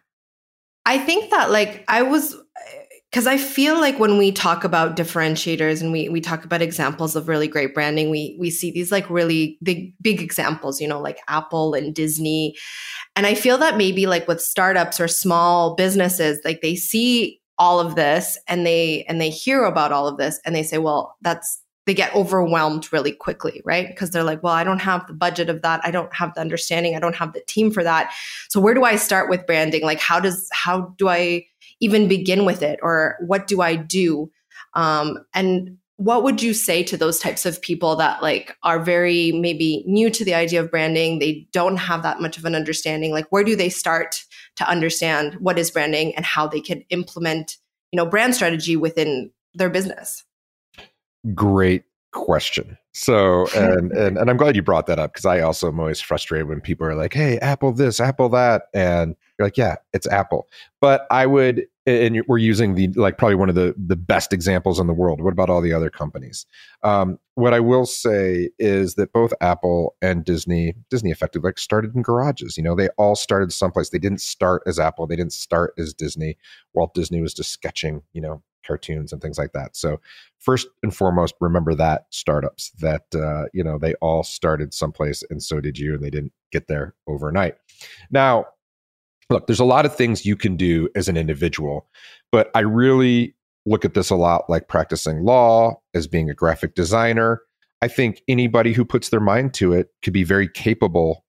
I 0.88 0.96
think 0.96 1.30
that 1.32 1.50
like 1.50 1.84
I 1.86 2.00
was 2.00 2.34
because 3.10 3.26
I 3.26 3.36
feel 3.36 3.78
like 3.78 3.98
when 3.98 4.16
we 4.16 4.32
talk 4.32 4.64
about 4.64 4.96
differentiators 4.96 5.82
and 5.82 5.92
we 5.92 6.08
we 6.08 6.22
talk 6.22 6.46
about 6.46 6.62
examples 6.62 7.14
of 7.14 7.28
really 7.28 7.46
great 7.46 7.74
branding, 7.74 8.08
we 8.08 8.38
we 8.40 8.48
see 8.48 8.70
these 8.70 8.90
like 8.90 9.10
really 9.10 9.58
big 9.62 9.92
big 10.00 10.22
examples, 10.22 10.80
you 10.80 10.88
know, 10.88 10.98
like 10.98 11.18
Apple 11.28 11.74
and 11.74 11.94
Disney. 11.94 12.56
And 13.16 13.26
I 13.26 13.34
feel 13.34 13.58
that 13.58 13.76
maybe 13.76 14.06
like 14.06 14.26
with 14.26 14.40
startups 14.40 14.98
or 14.98 15.08
small 15.08 15.74
businesses, 15.74 16.40
like 16.42 16.62
they 16.62 16.74
see 16.74 17.38
all 17.58 17.80
of 17.80 17.94
this 17.94 18.38
and 18.48 18.64
they 18.64 19.04
and 19.10 19.20
they 19.20 19.28
hear 19.28 19.64
about 19.64 19.92
all 19.92 20.08
of 20.08 20.16
this 20.16 20.40
and 20.46 20.54
they 20.54 20.62
say, 20.62 20.78
well, 20.78 21.18
that's 21.20 21.60
they 21.88 21.94
get 21.94 22.14
overwhelmed 22.14 22.92
really 22.92 23.12
quickly, 23.12 23.60
right? 23.64 23.88
Because 23.88 24.10
they're 24.10 24.22
like, 24.22 24.42
well, 24.42 24.54
I 24.54 24.62
don't 24.62 24.80
have 24.80 25.06
the 25.08 25.12
budget 25.12 25.50
of 25.50 25.62
that. 25.62 25.80
I 25.82 25.90
don't 25.90 26.14
have 26.14 26.34
the 26.34 26.40
understanding. 26.40 26.94
I 26.94 27.00
don't 27.00 27.16
have 27.16 27.32
the 27.32 27.42
team 27.48 27.72
for 27.72 27.82
that. 27.82 28.12
So 28.48 28.60
where 28.60 28.74
do 28.74 28.84
I 28.84 28.94
start 28.94 29.28
with 29.28 29.46
branding? 29.46 29.82
Like 29.82 29.98
how 29.98 30.20
does 30.20 30.48
how 30.52 30.94
do 30.96 31.08
I 31.08 31.46
even 31.80 32.08
begin 32.08 32.44
with 32.44 32.62
it 32.62 32.78
or 32.82 33.16
what 33.20 33.46
do 33.46 33.60
i 33.60 33.76
do 33.76 34.30
um, 34.74 35.18
and 35.34 35.76
what 35.96 36.22
would 36.22 36.40
you 36.40 36.54
say 36.54 36.84
to 36.84 36.96
those 36.96 37.18
types 37.18 37.44
of 37.44 37.60
people 37.60 37.96
that 37.96 38.22
like 38.22 38.56
are 38.62 38.78
very 38.78 39.32
maybe 39.32 39.82
new 39.86 40.10
to 40.10 40.24
the 40.24 40.34
idea 40.34 40.60
of 40.60 40.70
branding 40.70 41.18
they 41.18 41.46
don't 41.52 41.76
have 41.76 42.02
that 42.02 42.20
much 42.20 42.38
of 42.38 42.44
an 42.44 42.54
understanding 42.54 43.12
like 43.12 43.26
where 43.30 43.44
do 43.44 43.56
they 43.56 43.68
start 43.68 44.24
to 44.56 44.68
understand 44.68 45.34
what 45.34 45.58
is 45.58 45.70
branding 45.70 46.14
and 46.14 46.24
how 46.24 46.46
they 46.46 46.60
can 46.60 46.82
implement 46.90 47.56
you 47.92 47.96
know 47.96 48.06
brand 48.06 48.34
strategy 48.34 48.76
within 48.76 49.30
their 49.54 49.70
business 49.70 50.24
great 51.34 51.84
question 52.12 52.76
so 52.92 53.46
and 53.54 53.92
and, 53.92 54.16
and 54.18 54.30
i'm 54.30 54.36
glad 54.36 54.56
you 54.56 54.62
brought 54.62 54.86
that 54.86 54.98
up 54.98 55.12
because 55.12 55.26
i 55.26 55.40
also 55.40 55.68
am 55.68 55.78
always 55.78 56.00
frustrated 56.00 56.48
when 56.48 56.60
people 56.60 56.86
are 56.86 56.94
like 56.94 57.12
hey 57.12 57.38
apple 57.38 57.72
this 57.72 58.00
apple 58.00 58.28
that 58.28 58.64
and 58.74 59.14
you're 59.38 59.46
like, 59.46 59.56
yeah, 59.56 59.76
it's 59.92 60.06
Apple. 60.08 60.48
But 60.80 61.06
I 61.10 61.26
would, 61.26 61.66
and 61.86 62.22
we're 62.26 62.38
using 62.38 62.74
the 62.74 62.88
like 62.88 63.18
probably 63.18 63.36
one 63.36 63.48
of 63.48 63.54
the 63.54 63.74
the 63.78 63.96
best 63.96 64.32
examples 64.32 64.80
in 64.80 64.88
the 64.88 64.92
world. 64.92 65.22
What 65.22 65.32
about 65.32 65.48
all 65.48 65.60
the 65.60 65.72
other 65.72 65.90
companies? 65.90 66.44
Um, 66.82 67.18
what 67.34 67.54
I 67.54 67.60
will 67.60 67.86
say 67.86 68.50
is 68.58 68.96
that 68.96 69.12
both 69.12 69.32
Apple 69.40 69.94
and 70.02 70.24
Disney, 70.24 70.74
Disney 70.90 71.10
effectively 71.10 71.48
like 71.48 71.58
started 71.58 71.94
in 71.94 72.02
garages. 72.02 72.56
You 72.56 72.64
know, 72.64 72.74
they 72.74 72.88
all 72.98 73.14
started 73.14 73.52
someplace. 73.52 73.90
They 73.90 73.98
didn't 73.98 74.20
start 74.20 74.62
as 74.66 74.78
Apple. 74.78 75.06
They 75.06 75.16
didn't 75.16 75.32
start 75.32 75.72
as 75.78 75.94
Disney. 75.94 76.36
Walt 76.74 76.94
Disney 76.94 77.20
was 77.20 77.32
just 77.32 77.50
sketching, 77.50 78.02
you 78.12 78.20
know, 78.20 78.42
cartoons 78.68 79.12
and 79.12 79.20
things 79.20 79.38
like 79.38 79.52
that. 79.54 79.76
So 79.76 80.00
first 80.38 80.68
and 80.84 80.94
foremost, 80.94 81.34
remember 81.40 81.74
that 81.74 82.06
startups 82.10 82.70
that 82.78 83.06
uh, 83.14 83.46
you 83.52 83.64
know 83.64 83.78
they 83.78 83.94
all 83.94 84.22
started 84.22 84.72
someplace, 84.72 85.24
and 85.30 85.42
so 85.42 85.60
did 85.60 85.76
you, 85.78 85.94
and 85.94 86.04
they 86.04 86.10
didn't 86.10 86.32
get 86.52 86.68
there 86.68 86.94
overnight. 87.08 87.56
Now 88.12 88.46
look, 89.30 89.46
there's 89.46 89.60
a 89.60 89.64
lot 89.64 89.86
of 89.86 89.94
things 89.94 90.24
you 90.24 90.36
can 90.36 90.56
do 90.56 90.88
as 90.94 91.08
an 91.08 91.16
individual, 91.16 91.86
but 92.30 92.50
I 92.54 92.60
really 92.60 93.34
look 93.66 93.84
at 93.84 93.94
this 93.94 94.10
a 94.10 94.16
lot 94.16 94.48
like 94.48 94.68
practicing 94.68 95.24
law, 95.24 95.80
as 95.94 96.06
being 96.06 96.30
a 96.30 96.34
graphic 96.34 96.74
designer. 96.74 97.42
I 97.80 97.88
think 97.88 98.22
anybody 98.28 98.72
who 98.72 98.84
puts 98.84 99.10
their 99.10 99.20
mind 99.20 99.54
to 99.54 99.72
it 99.72 99.88
could 100.02 100.12
be 100.12 100.24
very 100.24 100.48
capable 100.48 101.24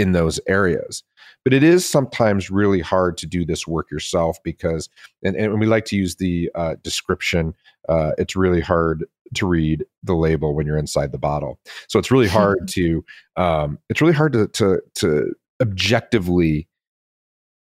in 0.00 0.12
those 0.12 0.40
areas. 0.48 1.02
But 1.44 1.52
it 1.52 1.62
is 1.62 1.88
sometimes 1.88 2.50
really 2.50 2.80
hard 2.80 3.18
to 3.18 3.26
do 3.26 3.44
this 3.44 3.66
work 3.66 3.90
yourself 3.90 4.42
because, 4.42 4.88
and, 5.22 5.36
and 5.36 5.60
we 5.60 5.66
like 5.66 5.84
to 5.86 5.96
use 5.96 6.16
the 6.16 6.50
uh, 6.54 6.76
description, 6.82 7.54
uh, 7.88 8.12
it's 8.16 8.34
really 8.34 8.60
hard 8.62 9.04
to 9.34 9.46
read 9.46 9.84
the 10.02 10.14
label 10.14 10.54
when 10.54 10.66
you're 10.66 10.78
inside 10.78 11.12
the 11.12 11.18
bottle. 11.18 11.58
So 11.88 11.98
it's 11.98 12.10
really 12.10 12.28
hard 12.40 12.66
to, 12.68 13.04
um, 13.36 13.78
it's 13.90 14.00
really 14.00 14.14
hard 14.14 14.32
to, 14.32 14.48
to, 14.48 14.82
to 14.96 15.34
objectively 15.60 16.66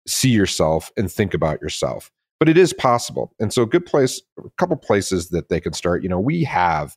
see 0.07 0.29
yourself 0.29 0.91
and 0.95 1.11
think 1.11 1.33
about 1.33 1.59
yourself. 1.61 2.11
But 2.39 2.49
it 2.49 2.57
is 2.57 2.71
possible. 2.71 3.33
And 3.39 3.51
so 3.51 3.63
a 3.63 3.67
good 3.67 3.85
place, 3.85 4.21
a 4.37 4.49
couple 4.57 4.75
places 4.77 5.29
that 5.29 5.49
they 5.49 5.59
can 5.59 5.73
start, 5.73 6.03
you 6.03 6.09
know, 6.09 6.19
we 6.19 6.43
have 6.43 6.95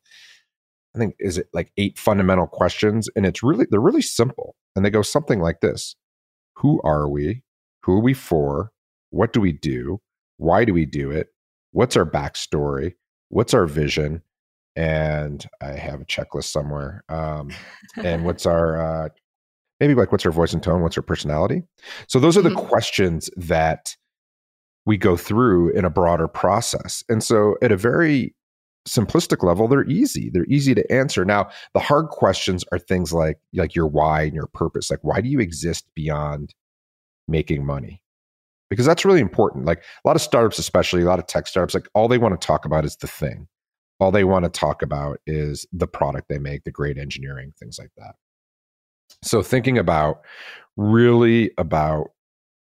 I 0.94 0.98
think 0.98 1.14
is 1.18 1.38
it 1.38 1.48
like 1.52 1.72
eight 1.76 1.98
fundamental 1.98 2.46
questions 2.46 3.08
and 3.14 3.24
it's 3.24 3.42
really 3.42 3.66
they're 3.70 3.80
really 3.80 4.02
simple. 4.02 4.56
And 4.76 4.84
they 4.84 4.90
go 4.90 5.02
something 5.02 5.40
like 5.40 5.60
this. 5.60 5.96
Who 6.56 6.80
are 6.84 7.08
we? 7.08 7.42
Who 7.84 7.92
are 7.92 8.02
we 8.02 8.14
for? 8.14 8.72
What 9.10 9.32
do 9.32 9.40
we 9.40 9.52
do? 9.52 10.00
Why 10.36 10.64
do 10.64 10.72
we 10.72 10.86
do 10.86 11.10
it? 11.10 11.28
What's 11.72 11.96
our 11.96 12.06
backstory? 12.06 12.94
What's 13.28 13.54
our 13.54 13.66
vision? 13.66 14.22
And 14.76 15.44
I 15.60 15.72
have 15.72 16.00
a 16.00 16.04
checklist 16.04 16.44
somewhere. 16.44 17.04
Um, 17.08 17.50
and 17.96 18.24
what's 18.24 18.46
our 18.46 18.80
uh, 18.80 19.08
maybe 19.80 19.94
like 19.94 20.12
what's 20.12 20.24
her 20.24 20.30
voice 20.30 20.52
and 20.52 20.62
tone 20.62 20.82
what's 20.82 20.94
her 20.94 21.02
personality 21.02 21.62
so 22.06 22.20
those 22.20 22.36
are 22.36 22.42
the 22.42 22.50
mm-hmm. 22.50 22.68
questions 22.68 23.30
that 23.36 23.96
we 24.86 24.96
go 24.96 25.16
through 25.16 25.70
in 25.70 25.84
a 25.84 25.90
broader 25.90 26.28
process 26.28 27.02
and 27.08 27.24
so 27.24 27.56
at 27.62 27.72
a 27.72 27.76
very 27.76 28.34
simplistic 28.88 29.42
level 29.42 29.68
they're 29.68 29.88
easy. 29.88 30.30
They're 30.30 30.46
easy 30.46 30.74
to 30.74 30.92
answer. 30.92 31.24
Now 31.24 31.50
the 31.74 31.80
hard 31.80 32.08
questions 32.08 32.64
are 32.72 32.78
things 32.78 33.12
like 33.12 33.38
like 33.54 33.74
your 33.74 33.86
why 33.86 34.22
and 34.22 34.34
your 34.34 34.46
purpose. 34.46 34.90
Like 34.90 35.00
why 35.02 35.20
do 35.20 35.28
you 35.28 35.40
exist 35.40 35.86
beyond 35.94 36.54
making 37.28 37.64
money? 37.64 38.02
Because 38.70 38.86
that's 38.86 39.04
really 39.04 39.20
important. 39.20 39.64
Like 39.64 39.78
a 39.78 40.08
lot 40.08 40.16
of 40.16 40.22
startups 40.22 40.58
especially 40.58 41.02
a 41.02 41.06
lot 41.06 41.18
of 41.18 41.26
tech 41.26 41.46
startups 41.46 41.74
like 41.74 41.88
all 41.94 42.08
they 42.08 42.18
want 42.18 42.40
to 42.40 42.46
talk 42.46 42.64
about 42.64 42.84
is 42.84 42.96
the 42.96 43.06
thing. 43.06 43.48
All 43.98 44.10
they 44.10 44.24
want 44.24 44.44
to 44.44 44.50
talk 44.50 44.80
about 44.80 45.18
is 45.26 45.66
the 45.72 45.86
product 45.86 46.28
they 46.28 46.38
make 46.38 46.64
the 46.64 46.70
great 46.70 46.96
engineering 46.96 47.52
things 47.58 47.78
like 47.78 47.90
that. 47.98 48.14
So 49.22 49.42
thinking 49.42 49.76
about 49.76 50.22
really 50.76 51.50
about 51.58 52.08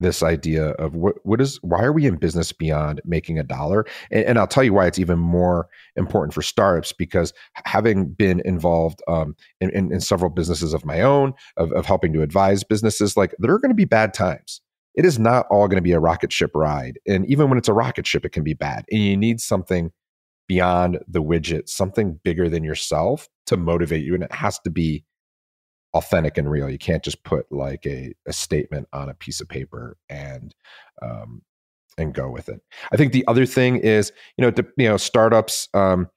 this 0.00 0.22
idea 0.22 0.70
of 0.72 0.94
what 0.94 1.14
what 1.24 1.40
is 1.40 1.58
why 1.62 1.82
are 1.82 1.92
we 1.92 2.06
in 2.06 2.16
business 2.16 2.52
beyond 2.52 3.00
making 3.04 3.38
a 3.38 3.44
dollar? 3.44 3.86
And, 4.10 4.24
and, 4.24 4.38
i'll 4.38 4.46
tell 4.46 4.64
you 4.64 4.72
why 4.72 4.86
it's 4.86 4.98
even 4.98 5.18
more 5.18 5.68
important 5.96 6.34
for 6.34 6.42
startups 6.42 6.92
because 6.92 7.32
having 7.64 8.06
been 8.06 8.40
involved 8.44 9.00
um, 9.08 9.36
in, 9.60 9.70
in, 9.70 9.92
in, 9.92 10.00
several 10.00 10.30
businesses 10.30 10.74
of 10.74 10.84
my 10.84 11.00
own 11.00 11.32
of, 11.56 11.72
of 11.72 11.86
helping 11.86 12.12
to 12.12 12.22
advise 12.22 12.64
businesses 12.64 13.16
like 13.16 13.34
there 13.38 13.52
are 13.52 13.58
going 13.58 13.70
to 13.70 13.74
be 13.74 13.84
bad 13.84 14.12
times. 14.12 14.60
It 14.94 15.04
is 15.04 15.18
not 15.18 15.46
all 15.50 15.66
going 15.66 15.76
to 15.76 15.82
be 15.82 15.92
a 15.92 16.00
rocket 16.00 16.32
ship 16.32 16.50
ride 16.54 16.98
and 17.06 17.26
even 17.26 17.48
when 17.48 17.58
it's 17.58 17.68
a 17.68 17.72
rocket 17.72 18.06
ship 18.06 18.24
it 18.24 18.32
can 18.32 18.44
be 18.44 18.54
bad 18.54 18.84
and 18.90 19.02
you 19.02 19.16
need 19.16 19.40
something 19.40 19.90
beyond 20.46 20.98
the 21.08 21.22
widget 21.22 21.68
something 21.68 22.20
bigger 22.22 22.48
than 22.48 22.64
yourself 22.64 23.28
to 23.46 23.56
motivate 23.56 24.04
you 24.04 24.14
and 24.14 24.24
it 24.24 24.32
has 24.32 24.58
to 24.60 24.70
be 24.70 25.04
authentic 25.94 26.36
and 26.36 26.50
real. 26.50 26.68
You 26.68 26.78
can't 26.78 27.02
just 27.02 27.22
put 27.24 27.50
like 27.50 27.86
a, 27.86 28.14
a 28.26 28.32
statement 28.32 28.88
on 28.92 29.08
a 29.08 29.14
piece 29.14 29.40
of 29.40 29.48
paper 29.48 29.96
and 30.08 30.54
um, 31.00 31.42
and 31.96 32.12
go 32.12 32.28
with 32.28 32.48
it. 32.48 32.60
I 32.92 32.96
think 32.96 33.12
the 33.12 33.24
other 33.28 33.46
thing 33.46 33.76
is, 33.76 34.12
you 34.36 34.42
know, 34.42 34.50
to, 34.50 34.66
you 34.76 34.88
know, 34.88 34.96
startups, 34.96 35.68
um, 35.74 36.08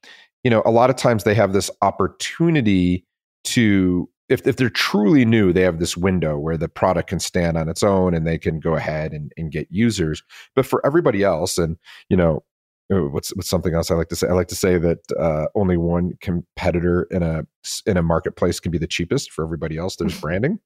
you 0.42 0.50
know, 0.50 0.62
a 0.64 0.70
lot 0.70 0.90
of 0.90 0.96
times 0.96 1.24
they 1.24 1.34
have 1.34 1.52
this 1.52 1.70
opportunity 1.82 3.06
to 3.44 4.08
if, 4.28 4.46
if 4.46 4.56
they're 4.56 4.68
truly 4.68 5.24
new, 5.24 5.52
they 5.52 5.62
have 5.62 5.78
this 5.78 5.96
window 5.96 6.38
where 6.38 6.58
the 6.58 6.68
product 6.68 7.08
can 7.08 7.18
stand 7.18 7.56
on 7.56 7.68
its 7.68 7.82
own 7.82 8.12
and 8.12 8.26
they 8.26 8.38
can 8.38 8.60
go 8.60 8.74
ahead 8.74 9.12
and, 9.12 9.32
and 9.38 9.50
get 9.50 9.66
users. 9.70 10.22
But 10.54 10.66
for 10.66 10.84
everybody 10.84 11.22
else, 11.22 11.56
and 11.56 11.78
you 12.10 12.16
know, 12.16 12.44
what's 12.88 13.34
what's 13.36 13.48
something 13.48 13.74
else 13.74 13.90
I 13.90 13.94
like 13.94 14.08
to 14.08 14.16
say? 14.16 14.28
I 14.28 14.32
like 14.32 14.48
to 14.48 14.54
say 14.54 14.78
that 14.78 14.98
uh, 15.18 15.46
only 15.54 15.76
one 15.76 16.12
competitor 16.20 17.06
in 17.10 17.22
a 17.22 17.46
in 17.86 17.96
a 17.96 18.02
marketplace 18.02 18.60
can 18.60 18.72
be 18.72 18.78
the 18.78 18.86
cheapest. 18.86 19.32
For 19.32 19.44
everybody 19.44 19.76
else, 19.76 19.96
there's 19.96 20.18
branding, 20.20 20.58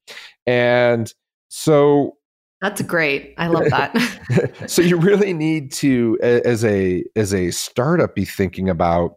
and 0.46 1.12
so 1.48 2.16
that's 2.60 2.80
great. 2.82 3.34
I 3.38 3.48
love 3.48 3.70
that. 3.70 4.64
so 4.68 4.82
you 4.82 4.96
really 4.96 5.32
need 5.32 5.72
to, 5.72 6.18
as 6.22 6.64
a 6.64 7.04
as 7.16 7.34
a 7.34 7.50
startup, 7.50 8.14
be 8.14 8.24
thinking 8.24 8.68
about 8.68 9.16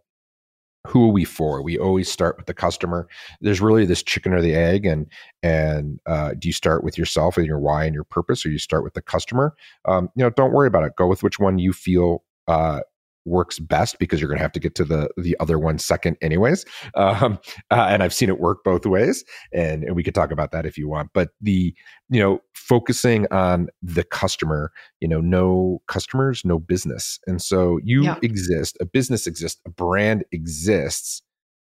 who 0.88 1.09
are 1.09 1.12
we 1.12 1.25
for? 1.25 1.62
We 1.62 1.77
always 1.77 2.12
start 2.12 2.38
with 2.38 2.45
the 2.45 2.53
customer. 2.53 3.07
There's 3.41 3.62
really 3.62 3.85
this 3.85 4.03
chicken 4.03 4.33
or 4.33 4.41
the 4.41 4.55
egg, 4.55 4.88
and 4.88 5.05
and 5.43 6.00
uh, 6.07 6.33
do 6.38 6.47
you 6.47 6.53
start 6.53 6.83
with 6.83 6.97
yourself 6.97 7.38
and 7.38 7.45
your 7.45 7.59
why 7.59 7.85
and 7.85 7.93
your 7.93 8.03
purpose, 8.03 8.45
or 8.45 8.50
you 8.50 8.57
start 8.57 8.83
with 8.83 8.95
the 8.95 9.01
customer? 9.01 9.53
Um, 9.88 10.09
you 10.15 10.24
know, 10.24 10.31
don't 10.31 10.51
worry 10.51 10.67
about 10.67 10.83
it. 10.83 10.95
Go 10.97 11.05
with 11.05 11.21
which 11.21 11.38
one 11.38 11.59
you 11.59 11.71
feel 11.71 12.24
uh, 12.47 12.81
works 13.25 13.60
best 13.60 13.98
because 14.00 14.22
you're 14.22 14.27
going 14.27 14.38
to 14.38 14.44
have 14.44 14.51
to 14.51 14.60
get 14.60 14.75
to 14.75 14.86
the 14.86 15.10
the 15.17 15.36
other 15.39 15.58
one 15.58 15.77
second 15.77 16.15
anyways 16.22 16.65
um, 16.96 17.39
uh, 17.72 17.88
and 17.89 18.03
i've 18.03 18.13
seen 18.13 18.29
it 18.29 18.39
work 18.39 18.63
both 18.63 18.86
ways 18.86 19.24
and, 19.51 19.84
and 19.84 19.96
we 19.96 20.03
could 20.03 20.15
talk 20.15 20.32
about 20.32 20.51
that 20.51 20.65
if 20.65 20.77
you 20.77 20.88
want 20.88 21.10
but 21.13 21.29
the 21.41 21.74
you 22.10 22.20
know 22.20 22.39
focusing 22.53 23.27
on 23.32 23.67
the 23.82 24.03
customer 24.03 24.72
you 25.00 25.08
know 25.08 25.22
no 25.22 25.82
customers 25.88 26.44
no 26.46 26.60
business 26.60 27.20
and 27.27 27.41
so 27.41 27.79
you 27.84 28.03
yeah. 28.03 28.15
exist 28.22 28.77
a 28.79 28.86
business 28.86 29.27
exists 29.27 29.60
a 29.65 29.70
brand 29.70 30.24
exists 30.32 31.22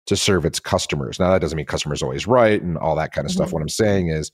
to 0.06 0.16
serve 0.16 0.44
its 0.44 0.61
customers 0.61 1.18
now 1.18 1.30
that 1.30 1.40
doesn't 1.40 1.56
mean 1.56 1.66
customers 1.66 2.02
always 2.02 2.26
right 2.26 2.62
and 2.62 2.76
all 2.78 2.94
that 2.94 3.12
kind 3.12 3.25
of 3.25 3.30
mm-hmm. 3.30 3.42
stuff 3.42 3.52
what 3.52 3.62
i'm 3.62 3.68
saying 3.68 4.08
is 4.08 4.32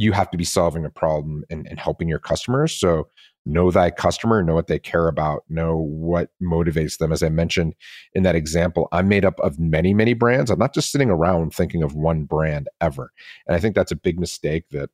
you 0.00 0.12
have 0.12 0.30
to 0.30 0.38
be 0.38 0.44
solving 0.44 0.86
a 0.86 0.90
problem 0.90 1.44
and, 1.50 1.66
and 1.68 1.78
helping 1.78 2.08
your 2.08 2.18
customers. 2.18 2.74
So 2.74 3.08
know 3.46 3.70
thy 3.70 3.90
customer, 3.90 4.42
know 4.42 4.54
what 4.54 4.66
they 4.66 4.78
care 4.78 5.08
about, 5.08 5.44
know 5.48 5.76
what 5.76 6.30
motivates 6.42 6.98
them. 6.98 7.12
As 7.12 7.22
I 7.22 7.28
mentioned 7.28 7.74
in 8.14 8.22
that 8.22 8.34
example, 8.34 8.88
I'm 8.92 9.08
made 9.08 9.24
up 9.24 9.38
of 9.40 9.58
many, 9.58 9.94
many 9.94 10.14
brands. 10.14 10.50
I'm 10.50 10.58
not 10.58 10.74
just 10.74 10.90
sitting 10.92 11.10
around 11.10 11.54
thinking 11.54 11.82
of 11.82 11.94
one 11.94 12.24
brand 12.24 12.68
ever. 12.80 13.12
And 13.46 13.56
I 13.56 13.60
think 13.60 13.74
that's 13.74 13.92
a 13.92 13.96
big 13.96 14.18
mistake 14.18 14.64
that 14.70 14.90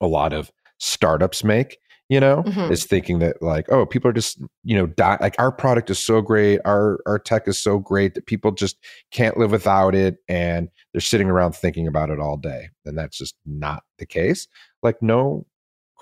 a 0.00 0.06
lot 0.06 0.32
of 0.32 0.50
startups 0.78 1.44
make 1.44 1.78
you 2.10 2.18
know 2.18 2.42
mm-hmm. 2.42 2.72
is 2.72 2.84
thinking 2.84 3.20
that 3.20 3.40
like 3.40 3.70
oh 3.70 3.86
people 3.86 4.10
are 4.10 4.14
just 4.14 4.38
you 4.64 4.76
know 4.76 4.86
die 4.86 5.16
like 5.20 5.36
our 5.38 5.52
product 5.52 5.88
is 5.88 5.98
so 5.98 6.20
great 6.20 6.60
our 6.66 6.98
our 7.06 7.18
tech 7.18 7.46
is 7.46 7.58
so 7.58 7.78
great 7.78 8.14
that 8.14 8.26
people 8.26 8.50
just 8.50 8.76
can't 9.10 9.38
live 9.38 9.52
without 9.52 9.94
it 9.94 10.16
and 10.28 10.68
they're 10.92 11.00
sitting 11.00 11.28
around 11.28 11.54
thinking 11.54 11.86
about 11.86 12.10
it 12.10 12.18
all 12.18 12.36
day 12.36 12.68
and 12.84 12.98
that's 12.98 13.16
just 13.16 13.36
not 13.46 13.84
the 13.98 14.06
case 14.06 14.48
like 14.82 15.00
know 15.00 15.46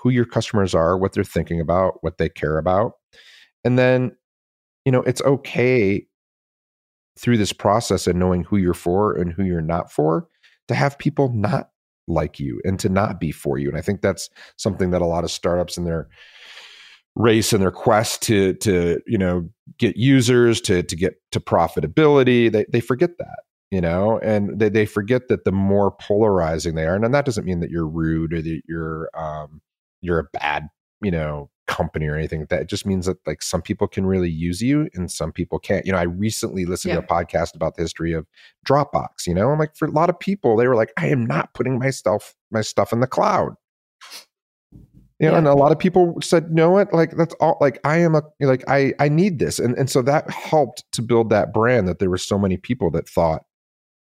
who 0.01 0.09
your 0.09 0.25
customers 0.25 0.73
are 0.73 0.97
what 0.97 1.13
they're 1.13 1.23
thinking 1.23 1.59
about 1.59 2.01
what 2.01 2.17
they 2.17 2.29
care 2.29 2.57
about 2.57 2.93
and 3.63 3.77
then 3.77 4.15
you 4.85 4.91
know 4.91 5.01
it's 5.01 5.21
okay 5.21 6.05
through 7.17 7.37
this 7.37 7.53
process 7.53 8.07
and 8.07 8.17
knowing 8.17 8.43
who 8.45 8.57
you're 8.57 8.73
for 8.73 9.13
and 9.13 9.33
who 9.33 9.43
you're 9.43 9.61
not 9.61 9.91
for 9.91 10.27
to 10.69 10.75
have 10.75 10.97
people 10.97 11.31
not 11.33 11.69
like 12.07 12.39
you 12.39 12.59
and 12.63 12.79
to 12.79 12.89
not 12.89 13.19
be 13.19 13.31
for 13.31 13.57
you. 13.57 13.69
And 13.69 13.77
I 13.77 13.81
think 13.81 14.01
that's 14.01 14.29
something 14.57 14.91
that 14.91 15.01
a 15.01 15.05
lot 15.05 15.23
of 15.23 15.31
startups 15.31 15.77
in 15.77 15.85
their 15.85 16.07
race 17.15 17.53
and 17.53 17.61
their 17.61 17.71
quest 17.71 18.21
to 18.21 18.53
to 18.53 19.01
you 19.05 19.17
know 19.17 19.49
get 19.77 19.97
users 19.97 20.61
to 20.61 20.83
to 20.83 20.95
get 20.95 21.15
to 21.31 21.39
profitability 21.39 22.51
they 22.51 22.65
they 22.71 22.79
forget 22.79 23.17
that 23.17 23.39
you 23.71 23.81
know 23.81 24.19
and 24.19 24.57
they, 24.59 24.69
they 24.69 24.85
forget 24.85 25.27
that 25.27 25.43
the 25.43 25.51
more 25.51 25.91
polarizing 25.91 26.75
they 26.75 26.85
are 26.85 26.95
and 26.95 27.13
that 27.13 27.25
doesn't 27.25 27.45
mean 27.45 27.59
that 27.59 27.71
you're 27.71 27.87
rude 27.87 28.31
or 28.31 28.41
that 28.41 28.61
you're 28.67 29.09
um 29.17 29.59
you're 30.01 30.19
a 30.19 30.27
bad 30.33 30.67
you 31.01 31.11
know 31.11 31.49
company 31.69 32.07
or 32.07 32.15
anything 32.15 32.39
like 32.39 32.49
that. 32.49 32.61
It 32.61 32.67
just 32.67 32.85
means 32.85 33.05
that 33.05 33.17
like 33.27 33.43
some 33.43 33.61
people 33.61 33.87
can 33.87 34.05
really 34.05 34.29
use 34.29 34.59
you 34.59 34.89
and 34.95 35.09
some 35.09 35.31
people 35.31 35.59
can't. 35.59 35.85
You 35.85 35.91
know, 35.91 35.99
I 35.99 36.03
recently 36.03 36.65
listened 36.65 36.95
yeah. 36.95 37.01
to 37.01 37.05
a 37.05 37.07
podcast 37.07 37.55
about 37.55 37.75
the 37.75 37.83
history 37.83 38.11
of 38.11 38.25
Dropbox, 38.67 39.27
you 39.27 39.35
know, 39.35 39.51
I'm 39.51 39.59
like 39.59 39.75
for 39.75 39.87
a 39.87 39.91
lot 39.91 40.09
of 40.09 40.19
people, 40.19 40.57
they 40.57 40.67
were 40.67 40.75
like, 40.75 40.91
I 40.97 41.07
am 41.07 41.25
not 41.25 41.53
putting 41.53 41.77
my 41.77 41.91
stuff, 41.91 42.35
my 42.51 42.61
stuff 42.61 42.91
in 42.91 43.01
the 43.01 43.07
cloud. 43.07 43.53
You 45.19 45.27
know, 45.27 45.33
yeah. 45.33 45.37
and 45.37 45.47
a 45.47 45.53
lot 45.53 45.71
of 45.71 45.77
people 45.77 46.15
said, 46.21 46.45
you 46.49 46.55
know 46.55 46.71
what, 46.71 46.91
like 46.91 47.11
that's 47.15 47.35
all 47.35 47.57
like 47.61 47.79
I 47.83 47.97
am 47.97 48.15
a 48.15 48.23
like 48.39 48.63
I 48.67 48.93
I 48.99 49.09
need 49.09 49.37
this. 49.37 49.59
And 49.59 49.77
and 49.77 49.89
so 49.89 50.01
that 50.01 50.29
helped 50.29 50.83
to 50.93 51.01
build 51.01 51.29
that 51.29 51.53
brand 51.53 51.87
that 51.87 51.99
there 51.99 52.09
were 52.09 52.17
so 52.17 52.39
many 52.39 52.57
people 52.57 52.89
that 52.91 53.07
thought 53.07 53.43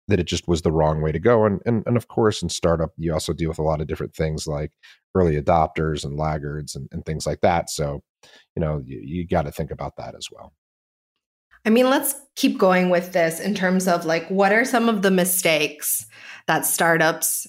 that 0.08 0.20
it 0.20 0.26
just 0.26 0.48
was 0.48 0.62
the 0.62 0.72
wrong 0.72 1.02
way 1.02 1.12
to 1.12 1.20
go. 1.20 1.46
And, 1.46 1.62
and, 1.66 1.84
and 1.86 1.96
of 1.96 2.08
course, 2.08 2.42
in 2.42 2.50
startup, 2.50 2.92
you 2.98 3.14
also 3.14 3.34
deal 3.34 3.50
with 3.50 3.60
a 3.60 3.64
lot 3.64 3.82
of 3.82 3.88
different 3.88 4.14
things 4.14 4.48
like 4.48 4.72
early 5.16 5.42
adopters 5.42 6.04
and 6.04 6.18
laggards 6.18 6.76
and, 6.76 6.90
and 6.92 7.06
things 7.06 7.26
like 7.26 7.42
that. 7.42 7.70
So, 7.70 8.04
you 8.56 8.62
know, 8.62 8.82
you, 8.86 9.00
you 9.02 9.28
got 9.28 9.44
to 9.44 9.52
think 9.52 9.72
about 9.72 9.96
that 9.98 10.16
as 10.16 10.28
well. 10.32 10.54
I 11.66 11.70
mean, 11.70 11.90
let's 11.90 12.16
keep 12.36 12.58
going 12.58 12.90
with 12.90 13.14
this 13.14 13.40
in 13.40 13.56
terms 13.56 13.88
of 13.88 14.06
like, 14.06 14.28
what 14.28 14.52
are 14.52 14.66
some 14.66 14.90
of 14.90 15.02
the 15.02 15.12
mistakes 15.12 16.06
that 16.48 16.66
startups 16.66 17.48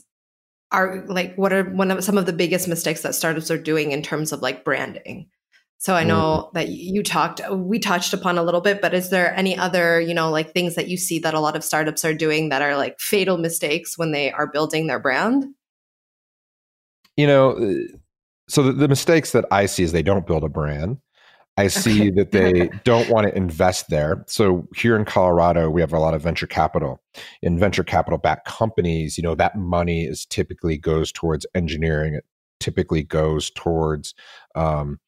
are 0.70 1.04
like, 1.08 1.34
what 1.36 1.52
are 1.52 1.64
one 1.64 1.90
of 1.90 2.04
some 2.04 2.18
of 2.18 2.26
the 2.26 2.32
biggest 2.32 2.68
mistakes 2.68 3.02
that 3.02 3.16
startups 3.16 3.50
are 3.50 3.58
doing 3.58 3.90
in 3.90 4.02
terms 4.02 4.30
of 4.30 4.42
like 4.42 4.64
branding? 4.64 5.28
So 5.78 5.94
I 5.94 6.04
know 6.04 6.48
mm. 6.48 6.52
that 6.54 6.68
you 6.68 7.02
talked, 7.02 7.40
we 7.50 7.78
touched 7.78 8.14
upon 8.14 8.38
a 8.38 8.42
little 8.42 8.60
bit, 8.60 8.80
but 8.80 8.94
is 8.94 9.10
there 9.10 9.34
any 9.34 9.56
other, 9.56 10.00
you 10.00 10.14
know, 10.14 10.30
like 10.30 10.52
things 10.52 10.76
that 10.76 10.88
you 10.88 10.96
see 10.96 11.18
that 11.18 11.34
a 11.34 11.40
lot 11.40 11.56
of 11.56 11.64
startups 11.64 12.04
are 12.04 12.14
doing 12.14 12.48
that 12.48 12.62
are 12.62 12.76
like 12.76 12.98
fatal 13.00 13.36
mistakes 13.36 13.98
when 13.98 14.12
they 14.12 14.32
are 14.32 14.46
building 14.46 14.86
their 14.86 14.98
brand? 14.98 15.44
You 17.16 17.26
know, 17.26 17.50
uh, 17.50 17.96
so 18.48 18.62
the, 18.62 18.72
the 18.72 18.88
mistakes 18.88 19.32
that 19.32 19.44
I 19.50 19.66
see 19.66 19.82
is 19.82 19.92
they 19.92 20.02
don't 20.02 20.26
build 20.26 20.44
a 20.44 20.48
brand. 20.48 20.98
I 21.56 21.68
see 21.68 22.08
okay. 22.08 22.10
that 22.10 22.32
they 22.32 22.68
don't 22.84 23.08
want 23.10 23.26
to 23.26 23.36
invest 23.36 23.88
there. 23.88 24.24
So 24.26 24.66
here 24.74 24.96
in 24.96 25.04
Colorado, 25.04 25.70
we 25.70 25.80
have 25.80 25.92
a 25.92 25.98
lot 25.98 26.14
of 26.14 26.22
venture 26.22 26.46
capital. 26.46 27.00
In 27.42 27.58
venture 27.58 27.84
capital 27.84 28.18
backed 28.18 28.46
companies, 28.46 29.16
you 29.16 29.22
know, 29.22 29.34
that 29.36 29.56
money 29.56 30.04
is 30.04 30.26
typically 30.26 30.76
goes 30.76 31.12
towards 31.12 31.46
engineering. 31.54 32.14
It 32.14 32.24
typically 32.58 33.02
goes 33.02 33.50
towards 33.50 34.14
um, 34.54 34.64
uh, 34.64 35.03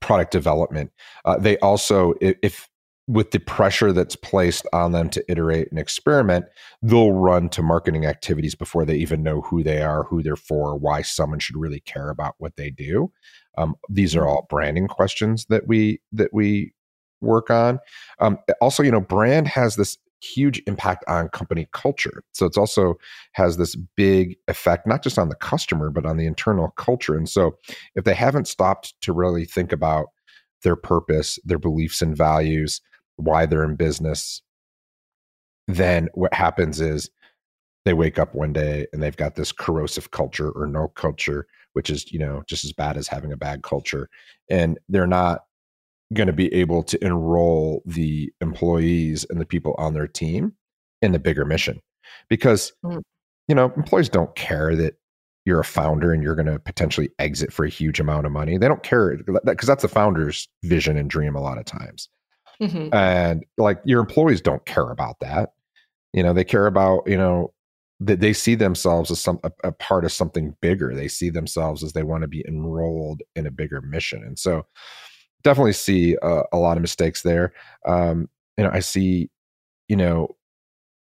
product 0.00 0.32
development. 0.32 0.90
Uh, 1.24 1.38
they 1.38 1.58
also, 1.58 2.14
if, 2.20 2.36
if 2.42 2.68
with 3.06 3.32
the 3.32 3.40
pressure 3.40 3.92
that's 3.92 4.14
placed 4.14 4.66
on 4.72 4.92
them 4.92 5.08
to 5.10 5.24
iterate 5.28 5.68
and 5.70 5.78
experiment, 5.78 6.44
they'll 6.80 7.12
run 7.12 7.48
to 7.48 7.62
marketing 7.62 8.06
activities 8.06 8.54
before 8.54 8.84
they 8.84 8.94
even 8.94 9.22
know 9.22 9.40
who 9.40 9.62
they 9.62 9.82
are, 9.82 10.04
who 10.04 10.22
they're 10.22 10.36
for, 10.36 10.76
why 10.76 11.02
someone 11.02 11.40
should 11.40 11.56
really 11.56 11.80
care 11.80 12.10
about 12.10 12.34
what 12.38 12.56
they 12.56 12.70
do. 12.70 13.10
Um, 13.58 13.74
these 13.88 14.14
are 14.14 14.20
mm-hmm. 14.20 14.28
all 14.28 14.46
branding 14.48 14.86
questions 14.86 15.46
that 15.46 15.66
we 15.66 16.00
that 16.12 16.32
we 16.32 16.72
work 17.20 17.50
on. 17.50 17.80
Um, 18.20 18.38
also, 18.60 18.82
you 18.82 18.92
know, 18.92 19.00
brand 19.00 19.48
has 19.48 19.76
this 19.76 19.98
huge 20.22 20.62
impact 20.66 21.04
on 21.08 21.28
company 21.28 21.68
culture. 21.72 22.22
So 22.32 22.46
it's 22.46 22.58
also 22.58 22.94
has 23.32 23.56
this 23.56 23.76
big 23.96 24.36
effect, 24.48 24.86
not 24.86 25.02
just 25.02 25.18
on 25.18 25.28
the 25.28 25.34
customer, 25.34 25.90
but 25.90 26.06
on 26.06 26.16
the 26.16 26.26
internal 26.26 26.70
culture. 26.76 27.16
And 27.16 27.28
so 27.28 27.56
if 27.94 28.04
they 28.04 28.14
haven't 28.14 28.48
stopped 28.48 28.94
to 29.02 29.12
really 29.12 29.44
think 29.44 29.72
about 29.72 30.08
their 30.62 30.76
purpose, 30.76 31.38
their 31.44 31.58
beliefs 31.58 32.02
and 32.02 32.16
values, 32.16 32.80
why 33.16 33.46
they're 33.46 33.64
in 33.64 33.76
business, 33.76 34.42
then 35.68 36.08
what 36.14 36.34
happens 36.34 36.80
is 36.80 37.10
they 37.84 37.94
wake 37.94 38.18
up 38.18 38.34
one 38.34 38.52
day 38.52 38.86
and 38.92 39.02
they've 39.02 39.16
got 39.16 39.36
this 39.36 39.52
corrosive 39.52 40.10
culture 40.10 40.50
or 40.50 40.66
no 40.66 40.88
culture, 40.88 41.46
which 41.72 41.88
is, 41.88 42.12
you 42.12 42.18
know, 42.18 42.42
just 42.46 42.64
as 42.64 42.72
bad 42.72 42.96
as 42.96 43.08
having 43.08 43.32
a 43.32 43.36
bad 43.36 43.62
culture. 43.62 44.08
And 44.50 44.78
they're 44.88 45.06
not 45.06 45.44
going 46.12 46.26
to 46.26 46.32
be 46.32 46.52
able 46.52 46.82
to 46.82 47.04
enroll 47.04 47.82
the 47.86 48.32
employees 48.40 49.24
and 49.30 49.40
the 49.40 49.46
people 49.46 49.74
on 49.78 49.94
their 49.94 50.08
team 50.08 50.52
in 51.02 51.12
the 51.12 51.18
bigger 51.18 51.44
mission. 51.44 51.80
Because 52.28 52.72
mm. 52.84 53.02
you 53.48 53.54
know 53.54 53.72
employees 53.76 54.08
don't 54.08 54.34
care 54.34 54.74
that 54.76 54.94
you're 55.44 55.60
a 55.60 55.64
founder 55.64 56.12
and 56.12 56.22
you're 56.22 56.34
going 56.34 56.46
to 56.46 56.58
potentially 56.58 57.10
exit 57.18 57.52
for 57.52 57.64
a 57.64 57.70
huge 57.70 57.98
amount 57.98 58.26
of 58.26 58.32
money. 58.32 58.58
They 58.58 58.68
don't 58.68 58.82
care 58.82 59.16
because 59.44 59.66
that's 59.66 59.82
the 59.82 59.88
founder's 59.88 60.48
vision 60.64 60.96
and 60.96 61.08
dream 61.08 61.34
a 61.34 61.40
lot 61.40 61.58
of 61.58 61.64
times. 61.64 62.08
Mm-hmm. 62.60 62.92
and 62.94 63.42
like 63.56 63.80
your 63.86 64.00
employees 64.00 64.42
don't 64.42 64.64
care 64.66 64.90
about 64.90 65.18
that. 65.20 65.52
You 66.12 66.22
know 66.22 66.34
they 66.34 66.44
care 66.44 66.66
about 66.66 67.04
you 67.06 67.16
know 67.16 67.54
that 68.00 68.20
they 68.20 68.32
see 68.32 68.54
themselves 68.54 69.10
as 69.10 69.18
some 69.18 69.40
a, 69.44 69.52
a 69.64 69.72
part 69.72 70.04
of 70.04 70.12
something 70.12 70.54
bigger. 70.60 70.94
They 70.94 71.08
see 71.08 71.30
themselves 71.30 71.82
as 71.82 71.94
they 71.94 72.02
want 72.02 72.22
to 72.22 72.28
be 72.28 72.44
enrolled 72.46 73.22
in 73.34 73.46
a 73.46 73.50
bigger 73.50 73.80
mission. 73.80 74.22
And 74.24 74.38
so 74.38 74.66
definitely 75.42 75.72
see 75.72 76.16
a, 76.22 76.42
a 76.52 76.58
lot 76.58 76.76
of 76.76 76.82
mistakes 76.82 77.22
there. 77.22 77.52
Um, 77.86 78.28
you 78.56 78.64
know, 78.64 78.70
I 78.72 78.80
see, 78.80 79.30
you 79.88 79.96
know, 79.96 80.36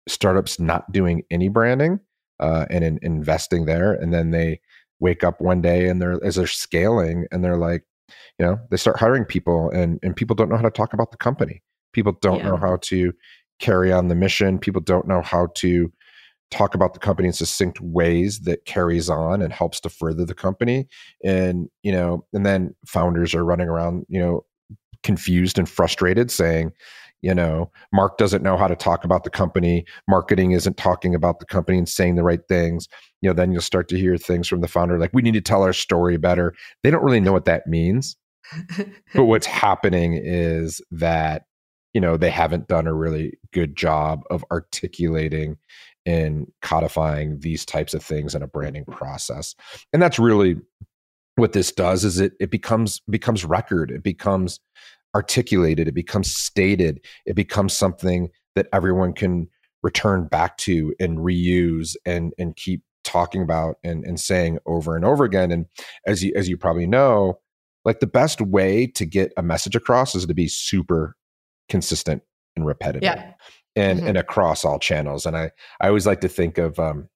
startups 0.09 0.61
not 0.61 0.91
doing 0.93 1.23
any 1.31 1.49
branding 1.49 2.01
uh, 2.41 2.67
and 2.71 2.85
in, 2.85 2.99
investing 3.03 3.67
there, 3.67 3.93
and 3.93 4.13
then 4.13 4.31
they 4.31 4.61
wake 5.01 5.25
up 5.25 5.41
one 5.41 5.61
day 5.61 5.89
and 5.89 6.01
they're 6.01 6.23
as 6.25 6.37
they're 6.37 6.47
scaling 6.47 7.27
and 7.31 7.45
they're 7.45 7.59
like, 7.59 7.85
you 8.39 8.47
know, 8.47 8.59
they 8.71 8.77
start 8.77 8.99
hiring 8.99 9.25
people 9.25 9.71
and 9.71 9.99
and 10.03 10.17
people 10.17 10.37
don't 10.37 10.49
know 10.49 10.57
how 10.57 10.63
to 10.63 10.71
talk 10.71 10.93
about 10.93 11.11
the 11.11 11.17
company. 11.17 11.63
People 11.93 12.17
don't 12.21 12.39
yeah. 12.39 12.49
know 12.49 12.57
how 12.57 12.77
to 12.83 13.13
carry 13.59 13.93
on 13.93 14.09
the 14.09 14.15
mission. 14.15 14.59
People 14.59 14.83
don't 14.83 15.09
know 15.09 15.23
how 15.23 15.49
to 15.55 15.93
talk 16.51 16.75
about 16.75 16.95
the 16.95 17.01
company 17.01 17.29
in 17.29 17.33
succinct 17.33 17.81
ways 17.81 18.41
that 18.41 18.65
carries 18.65 19.11
on 19.11 19.43
and 19.43 19.53
helps 19.53 19.81
to 19.81 19.89
further 19.89 20.25
the 20.25 20.35
company. 20.35 20.87
And 21.25 21.69
you 21.83 21.93
know 21.93 22.25
and 22.33 22.47
then 22.47 22.75
founders 22.87 23.35
are 23.35 23.45
running 23.45 23.69
around 23.69 24.07
you 24.09 24.21
know 24.21 24.45
confused 25.03 25.59
and 25.59 25.69
frustrated 25.69 26.31
saying 26.31 26.73
you 27.23 27.33
know 27.33 27.71
mark 27.93 28.19
doesn't 28.19 28.43
know 28.43 28.57
how 28.57 28.69
to 28.69 28.77
talk 28.77 29.05
about 29.05 29.25
the 29.25 29.31
company. 29.31 29.85
Marketing 30.09 30.53
isn't 30.53 30.77
talking 30.77 31.15
about 31.15 31.41
the 31.41 31.47
company 31.47 31.79
and 31.79 31.89
saying 31.89 32.15
the 32.15 32.23
right 32.23 32.47
things. 32.49 32.89
You 33.23 33.31
know 33.31 33.35
then 33.35 33.53
you'll 33.53 33.61
start 33.61 33.89
to 33.89 33.99
hear 33.99 34.17
things 34.17 34.47
from 34.49 34.61
the 34.61 34.69
founder 34.69 34.99
like 34.99 35.11
we 35.13 35.23
need 35.23 35.35
to 35.35 35.41
tell 35.41 35.63
our 35.63 35.73
story 35.73 36.17
better. 36.17 36.55
They 36.83 36.91
don't 36.91 37.05
really 37.05 37.21
know 37.21 37.33
what 37.33 37.47
that 37.47 37.67
means. 37.67 38.17
But 39.15 39.25
what's 39.25 39.47
happening 39.47 40.21
is 40.23 40.81
that 40.93 41.47
you 41.95 42.01
know 42.01 42.17
they 42.17 42.31
haven't 42.31 42.69
done 42.69 42.87
a 42.87 42.95
really 42.95 43.39
good 43.53 43.75
job 43.75 44.23
of 44.31 44.45
articulating 44.53 45.57
in 46.07 46.51
codifying 46.63 47.41
these 47.41 47.67
types 47.67 47.93
of 47.93 48.03
things 48.03 48.35
in 48.35 48.43
a 48.43 48.47
branding 48.47 48.85
mm-hmm. 48.85 48.97
process. 48.97 49.55
And 49.93 50.01
that's 50.01 50.19
really 50.19 50.57
what 51.35 51.53
this 51.53 51.71
does 51.71 52.05
is 52.05 52.19
it 52.19 52.33
it 52.41 52.51
becomes 52.51 53.03
becomes 53.11 53.45
record. 53.45 53.91
It 53.91 54.03
becomes 54.03 54.61
articulated. 55.15 55.89
It 55.89 55.95
becomes 55.95 56.35
stated. 56.35 57.05
It 57.27 57.35
becomes 57.35 57.77
something 57.77 58.31
that 58.55 58.69
everyone 58.73 59.13
can 59.13 59.49
return 59.83 60.29
back 60.29 60.57
to 60.59 60.95
and 60.99 61.19
reuse 61.19 61.95
and 62.07 62.33
and 62.39 62.57
keep 62.57 62.83
talking 63.05 63.43
about 63.43 63.77
and 63.85 64.05
and 64.05 64.19
saying 64.19 64.59
over 64.65 64.97
and 64.97 65.05
over 65.05 65.25
again. 65.25 65.51
And 65.51 65.67
as 66.07 66.25
you 66.25 66.33
as 66.35 66.49
you 66.49 66.57
probably 66.57 66.87
know 66.87 67.41
like 67.85 68.01
the 68.01 68.07
best 68.07 68.41
way 68.41 68.87
to 68.87 69.05
get 69.05 69.33
a 69.37 69.43
message 69.43 69.77
across 69.77 70.15
is 70.15 70.27
to 70.27 70.35
be 70.35 70.49
super 70.49 71.17
consistent 71.69 72.23
and 72.57 72.67
repetitive. 72.67 73.03
Yeah 73.03 73.33
and 73.77 73.99
mm-hmm. 73.99 74.09
and 74.09 74.19
across 74.19 74.65
all 74.65 74.79
channels. 74.79 75.27
And 75.27 75.37
I 75.37 75.51
I 75.81 75.89
always 75.89 76.07
like 76.07 76.21
to 76.23 76.29
think 76.29 76.59
of 76.59 76.81
um, 76.81 77.09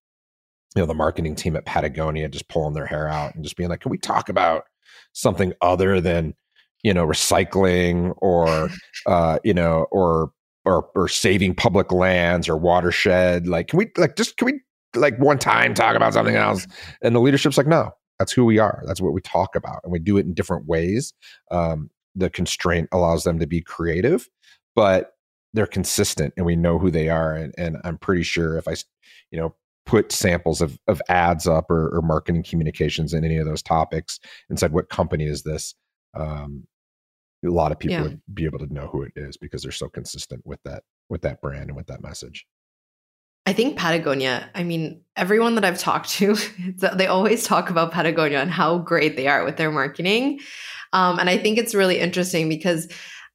you 0.77 0.83
know 0.83 0.87
the 0.87 0.95
marketing 0.95 1.35
team 1.35 1.57
at 1.57 1.65
Patagonia 1.65 2.29
just 2.29 2.49
pulling 2.49 2.75
their 2.75 2.87
hair 2.87 3.09
out 3.09 3.35
and 3.35 3.43
just 3.43 3.57
being 3.57 3.71
like, 3.71 3.81
"Can 3.81 3.91
we 3.91 3.99
talk 3.99 4.29
about 4.29 4.65
something 5.13 5.53
other 5.63 6.01
than 6.01 6.35
you 6.83 6.95
know 6.95 7.07
recycling 7.07 8.15
or 8.19 8.69
uh, 9.07 9.39
you 9.43 9.55
know 9.55 9.87
or 9.91 10.31
or 10.65 10.89
or 10.95 11.09
saving 11.09 11.55
public 11.55 11.91
lands 11.91 12.49
or 12.49 12.57
watershed? 12.57 13.49
Like, 13.49 13.69
can 13.69 13.79
we 13.79 13.91
like 13.97 14.17
just 14.17 14.37
can 14.37 14.47
we 14.47 14.61
like 14.95 15.19
one 15.19 15.39
time 15.39 15.75
talk 15.75 15.97
about 15.97 16.13
something 16.13 16.37
else?" 16.37 16.67
And 17.03 17.15
the 17.17 17.21
leadership's 17.21 17.57
like, 17.59 17.67
"No, 17.67 17.91
that's 18.19 18.33
who 18.33 18.45
we 18.45 18.59
are. 18.59 18.83
That's 18.87 19.01
what 19.01 19.15
we 19.15 19.23
talk 19.23 19.57
about, 19.57 19.81
and 19.83 19.93
we 19.93 19.99
do 19.99 20.19
it 20.19 20.27
in 20.27 20.35
different 20.35 20.67
ways." 20.67 21.15
Um, 21.51 21.91
the 22.15 22.29
constraint 22.29 22.89
allows 22.93 23.25
them 23.25 23.39
to 23.39 23.47
be 23.47 23.63
creative, 23.63 24.29
but 24.75 25.13
they're 25.53 25.67
consistent 25.67 26.35
and 26.37 26.47
we 26.47 26.57
know 26.57 26.79
who 26.79 26.91
they 26.91 27.09
are. 27.09 27.35
And, 27.35 27.55
and 27.59 27.77
I'm 27.85 27.99
pretty 27.99 28.23
sure 28.23 28.57
if 28.57 28.69
I, 28.69 28.77
you 29.31 29.41
know, 29.41 29.55
put 29.87 30.13
samples 30.13 30.61
of, 30.61 30.79
of 30.87 31.03
ads 31.09 31.47
up 31.47 31.71
or, 31.71 31.97
or 31.97 32.03
marketing 32.03 32.45
communications 32.45 33.13
in 33.13 33.25
any 33.25 33.39
of 33.39 33.47
those 33.47 33.63
topics 33.63 34.21
and 34.49 34.59
said, 34.59 34.73
what 34.73 34.89
company 34.89 35.25
is 35.25 35.43
this? 35.43 35.75
Um, 36.15 36.67
a 37.45 37.49
lot 37.49 37.73
of 37.73 37.79
people 37.79 37.97
yeah. 37.97 38.03
would 38.03 38.21
be 38.33 38.45
able 38.45 38.59
to 38.59 38.73
know 38.73 38.87
who 38.87 39.03
it 39.03 39.13
is 39.17 39.37
because 39.37 39.63
they're 39.63 39.73
so 39.73 39.89
consistent 39.89 40.43
with 40.47 40.63
that, 40.65 40.85
with 41.09 41.23
that 41.23 41.41
brand 41.41 41.69
and 41.69 41.77
with 41.77 41.87
that 41.87 42.03
message. 42.03 42.47
I 43.47 43.53
think 43.53 43.79
Patagonia, 43.79 44.49
I 44.55 44.63
mean, 44.63 45.03
everyone 45.17 45.55
that 45.55 45.65
I've 45.65 45.79
talked 45.79 46.11
to, 46.11 46.37
they 46.95 47.07
always 47.07 47.45
talk 47.45 47.71
about 47.71 47.91
Patagonia 47.91 48.39
and 48.39 48.51
how 48.51 48.79
great 48.79 49.17
they 49.17 49.27
are 49.27 49.45
with 49.45 49.57
their 49.57 49.71
marketing. 49.73 50.41
Um, 50.93 51.19
and 51.19 51.31
I 51.31 51.39
think 51.39 51.59
it's 51.59 51.75
really 51.75 51.99
interesting 51.99 52.49
because 52.49 52.87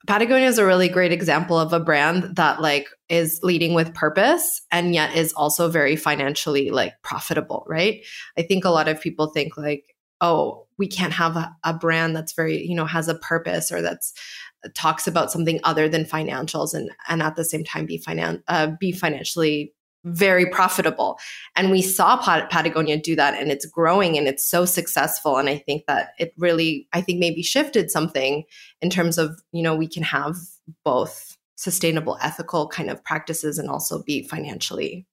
Patagonia 0.08 0.48
is 0.48 0.58
a 0.58 0.66
really 0.66 0.90
great 0.90 1.12
example 1.12 1.60
of 1.60 1.74
a 1.74 1.80
brand 1.80 2.36
that 2.36 2.62
like 2.62 2.88
is 3.10 3.40
leading 3.44 3.74
with 3.74 3.94
purpose 3.94 4.62
and 4.72 4.94
yet 4.94 5.16
is 5.16 5.34
also 5.34 5.70
very 5.70 5.96
financially 5.96 6.70
like 6.72 6.94
profitable, 7.02 7.66
right? 7.68 8.04
I 8.38 8.42
think 8.42 8.66
a 8.66 8.70
lot 8.70 8.88
of 8.88 9.02
people 9.02 9.28
think 9.28 9.58
like, 9.58 9.96
oh, 10.22 10.68
we 10.78 10.88
can't 10.88 11.14
have 11.14 11.36
a, 11.36 11.56
a 11.64 11.74
brand 11.74 12.16
that's 12.16 12.34
very, 12.34 12.66
you 12.66 12.76
know, 12.76 12.86
has 12.86 13.08
a 13.08 13.16
purpose 13.16 13.72
or 13.72 13.82
that's 13.82 14.14
uh, 14.66 14.70
talks 14.74 15.08
about 15.08 15.32
something 15.32 15.60
other 15.64 15.88
than 15.88 16.04
financials 16.04 16.74
and 16.74 16.90
and 17.08 17.22
at 17.22 17.36
the 17.36 17.46
same 17.46 17.64
time 17.64 17.86
be 17.86 18.00
finan- 18.00 18.42
uh, 18.48 18.72
be 18.80 18.92
financially 18.92 19.74
very 20.06 20.46
profitable. 20.46 21.20
And 21.56 21.72
we 21.72 21.82
saw 21.82 22.18
Pat- 22.18 22.50
Patagonia 22.50 22.98
do 22.98 23.16
that 23.16 23.40
and 23.40 23.52
it's 23.52 23.66
growing 23.66 24.18
and 24.18 24.28
it's 24.28 24.48
so 24.48 24.64
successful. 24.66 25.38
And 25.38 25.50
I 25.50 25.58
think 25.58 25.86
that 25.88 26.10
it 26.20 26.34
really, 26.38 26.88
I 26.94 27.02
think 27.02 27.20
maybe 27.20 27.42
shifted 27.42 27.92
something 27.92 28.44
in 28.82 28.90
terms 28.90 29.18
of, 29.18 29.42
you 29.52 29.64
know, 29.64 29.76
we 29.76 29.88
can 29.88 30.04
have 30.04 30.38
both 30.84 31.38
sustainable, 31.58 32.18
ethical 32.22 32.68
kind 32.68 32.90
of 32.90 33.04
practices 33.04 33.58
and 33.58 33.70
also 33.70 34.04
be 34.04 34.24
financially, 34.24 35.08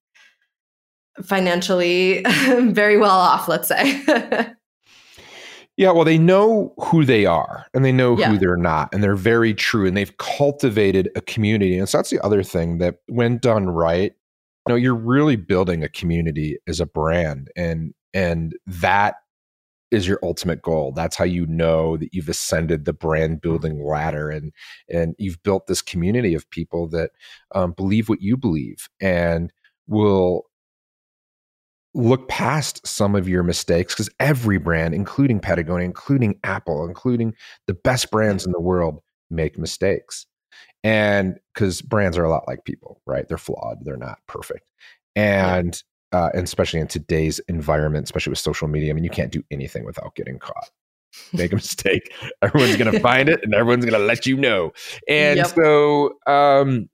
financially 1.22 2.22
very 2.26 2.98
well 2.98 3.18
off, 3.18 3.48
let's 3.48 3.68
say. 3.68 4.02
Yeah, 5.78 5.90
well, 5.90 6.04
they 6.04 6.18
know 6.18 6.74
who 6.78 7.04
they 7.04 7.24
are 7.24 7.64
and 7.72 7.82
they 7.82 7.92
know 7.92 8.16
yeah. 8.18 8.30
who 8.30 8.38
they're 8.38 8.58
not, 8.58 8.92
and 8.92 9.02
they're 9.02 9.16
very 9.16 9.54
true. 9.54 9.86
And 9.86 9.96
they've 9.96 10.16
cultivated 10.18 11.08
a 11.16 11.22
community. 11.22 11.78
And 11.78 11.88
so 11.88 11.96
that's 11.98 12.10
the 12.10 12.20
other 12.20 12.42
thing 12.42 12.76
that, 12.78 12.96
when 13.06 13.38
done 13.38 13.70
right, 13.70 14.12
know 14.68 14.74
you're 14.74 14.94
really 14.94 15.36
building 15.36 15.82
a 15.82 15.88
community 15.88 16.58
as 16.66 16.80
a 16.80 16.86
brand 16.86 17.48
and 17.56 17.94
and 18.14 18.54
that 18.66 19.16
is 19.92 20.08
your 20.08 20.18
ultimate 20.22 20.62
goal. 20.62 20.90
That's 20.90 21.16
how 21.16 21.26
you 21.26 21.46
know 21.46 21.98
that 21.98 22.14
you've 22.14 22.30
ascended 22.30 22.86
the 22.86 22.94
brand 22.94 23.42
building 23.42 23.84
ladder 23.84 24.30
and 24.30 24.52
and 24.88 25.14
you've 25.18 25.42
built 25.42 25.66
this 25.66 25.82
community 25.82 26.34
of 26.34 26.48
people 26.50 26.88
that 26.88 27.10
um, 27.54 27.72
believe 27.72 28.08
what 28.08 28.22
you 28.22 28.36
believe 28.36 28.88
and 29.00 29.52
will 29.86 30.46
look 31.94 32.26
past 32.28 32.84
some 32.86 33.14
of 33.14 33.28
your 33.28 33.42
mistakes 33.42 33.92
because 33.92 34.08
every 34.18 34.56
brand 34.56 34.94
including 34.94 35.38
patagonia 35.38 35.84
including 35.84 36.40
apple 36.42 36.86
including 36.86 37.34
the 37.66 37.74
best 37.74 38.10
brands 38.10 38.46
in 38.46 38.52
the 38.52 38.60
world 38.60 38.98
make 39.28 39.58
mistakes 39.58 40.24
and 40.84 41.38
because 41.54 41.82
brands 41.82 42.18
are 42.18 42.24
a 42.24 42.30
lot 42.30 42.46
like 42.46 42.64
people 42.64 43.00
right? 43.06 43.26
They're 43.28 43.38
flawed 43.38 43.78
they're 43.82 43.96
not 43.96 44.18
perfect. 44.26 44.66
And 45.16 45.80
uh, 46.12 46.30
and 46.34 46.44
especially 46.44 46.80
in 46.80 46.88
today's 46.88 47.38
environment 47.48 48.04
especially 48.04 48.30
with 48.30 48.38
social 48.38 48.68
media 48.68 48.90
i 48.90 48.92
mean 48.92 49.04
you 49.04 49.08
can't 49.08 49.32
do 49.32 49.42
anything 49.50 49.84
without 49.84 50.14
getting 50.14 50.38
caught. 50.38 50.70
Make 51.34 51.52
a 51.52 51.56
mistake. 51.56 52.12
Everyone's 52.42 52.76
gonna 52.76 53.00
find 53.00 53.28
it 53.28 53.40
and 53.42 53.54
everyone's 53.54 53.84
gonna 53.84 54.04
let 54.04 54.26
you 54.26 54.36
know. 54.36 54.72
And 55.08 55.38
yep. 55.38 55.46
so 55.48 56.14
um 56.26 56.88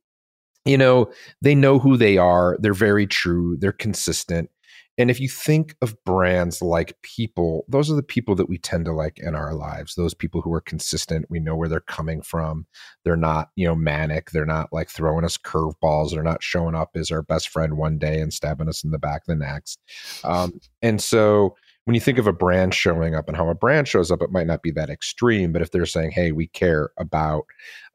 you 0.64 0.76
know 0.76 1.10
they 1.40 1.54
know 1.54 1.78
who 1.78 1.96
they 1.96 2.18
are 2.18 2.56
they're 2.60 2.74
very 2.74 3.06
true 3.06 3.56
they're 3.58 3.72
consistent 3.72 4.50
and 4.98 5.12
if 5.12 5.20
you 5.20 5.28
think 5.28 5.76
of 5.80 5.96
brands 6.04 6.60
like 6.60 7.00
people, 7.02 7.64
those 7.68 7.88
are 7.88 7.94
the 7.94 8.02
people 8.02 8.34
that 8.34 8.48
we 8.48 8.58
tend 8.58 8.84
to 8.86 8.92
like 8.92 9.18
in 9.18 9.36
our 9.36 9.54
lives. 9.54 9.94
Those 9.94 10.12
people 10.12 10.42
who 10.42 10.52
are 10.52 10.60
consistent. 10.60 11.26
We 11.30 11.38
know 11.38 11.54
where 11.54 11.68
they're 11.68 11.80
coming 11.80 12.20
from. 12.20 12.66
They're 13.04 13.16
not, 13.16 13.50
you 13.54 13.66
know, 13.68 13.76
manic. 13.76 14.32
They're 14.32 14.44
not 14.44 14.72
like 14.72 14.90
throwing 14.90 15.24
us 15.24 15.38
curveballs. 15.38 16.10
They're 16.10 16.24
not 16.24 16.42
showing 16.42 16.74
up 16.74 16.90
as 16.96 17.12
our 17.12 17.22
best 17.22 17.48
friend 17.48 17.76
one 17.76 17.96
day 17.98 18.20
and 18.20 18.32
stabbing 18.32 18.68
us 18.68 18.82
in 18.82 18.90
the 18.90 18.98
back 18.98 19.22
the 19.26 19.36
next. 19.36 19.78
Um, 20.24 20.60
and 20.82 21.00
so 21.00 21.54
when 21.84 21.94
you 21.94 22.00
think 22.00 22.18
of 22.18 22.26
a 22.26 22.32
brand 22.32 22.74
showing 22.74 23.14
up 23.14 23.28
and 23.28 23.36
how 23.36 23.48
a 23.48 23.54
brand 23.54 23.86
shows 23.86 24.10
up, 24.10 24.20
it 24.20 24.32
might 24.32 24.48
not 24.48 24.62
be 24.62 24.72
that 24.72 24.90
extreme. 24.90 25.52
But 25.52 25.62
if 25.62 25.70
they're 25.70 25.86
saying, 25.86 26.10
"Hey, 26.10 26.32
we 26.32 26.48
care 26.48 26.90
about," 26.98 27.44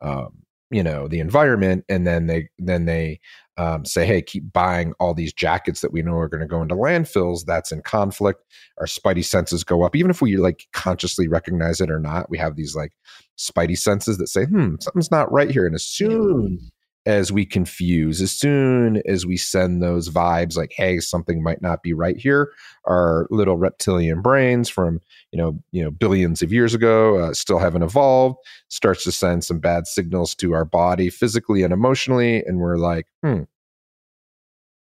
um, 0.01 0.43
you 0.73 0.81
know 0.81 1.07
the 1.07 1.19
environment 1.19 1.85
and 1.87 2.07
then 2.07 2.25
they 2.25 2.49
then 2.57 2.85
they 2.85 3.19
um, 3.57 3.85
say, 3.85 4.05
hey, 4.05 4.21
keep 4.21 4.51
buying 4.51 4.93
all 4.99 5.13
these 5.13 5.33
jackets 5.33 5.81
that 5.81 5.93
we 5.93 6.01
know 6.01 6.17
are 6.17 6.27
going 6.27 6.41
to 6.41 6.47
go 6.47 6.61
into 6.61 6.75
landfills, 6.75 7.45
that's 7.45 7.71
in 7.71 7.81
conflict. 7.81 8.43
Our 8.79 8.85
spidey 8.85 9.23
senses 9.23 9.63
go 9.63 9.83
up. 9.83 9.95
Even 9.95 10.09
if 10.09 10.21
we 10.21 10.37
like 10.37 10.67
consciously 10.73 11.27
recognize 11.27 11.79
it 11.79 11.91
or 11.91 11.99
not, 11.99 12.29
we 12.29 12.37
have 12.37 12.55
these 12.55 12.75
like 12.75 12.93
spidey 13.37 13.77
senses 13.77 14.17
that 14.17 14.27
say, 14.27 14.45
hmm, 14.45 14.75
something's 14.79 15.11
not 15.11 15.31
right 15.31 15.51
here. 15.51 15.65
And 15.65 15.75
as 15.75 15.83
soon 15.83 16.59
as 17.05 17.31
we 17.31 17.45
confuse, 17.45 18.21
as 18.21 18.31
soon 18.31 19.01
as 19.05 19.25
we 19.25 19.35
send 19.35 19.81
those 19.81 20.09
vibes 20.09 20.55
like, 20.55 20.71
hey, 20.75 20.99
something 20.99 21.43
might 21.43 21.61
not 21.61 21.83
be 21.83 21.93
right 21.93 22.17
here, 22.17 22.51
our 22.85 23.27
little 23.29 23.57
reptilian 23.57 24.21
brains 24.21 24.69
from 24.69 25.01
you 25.31 25.37
know 25.37 25.59
you 25.71 25.83
know 25.83 25.91
billions 25.91 26.41
of 26.41 26.53
years 26.53 26.73
ago 26.73 27.17
uh, 27.17 27.33
still 27.33 27.59
haven't 27.59 27.83
evolved, 27.83 28.37
starts 28.69 29.03
to 29.03 29.11
send 29.11 29.43
some 29.43 29.59
bad 29.59 29.87
signals 29.87 30.33
to 30.35 30.53
our 30.53 30.65
body 30.65 31.09
physically 31.09 31.63
and 31.63 31.73
emotionally, 31.73 32.43
and 32.43 32.59
we're 32.59 32.77
like, 32.77 33.07
hmm, 33.21 33.43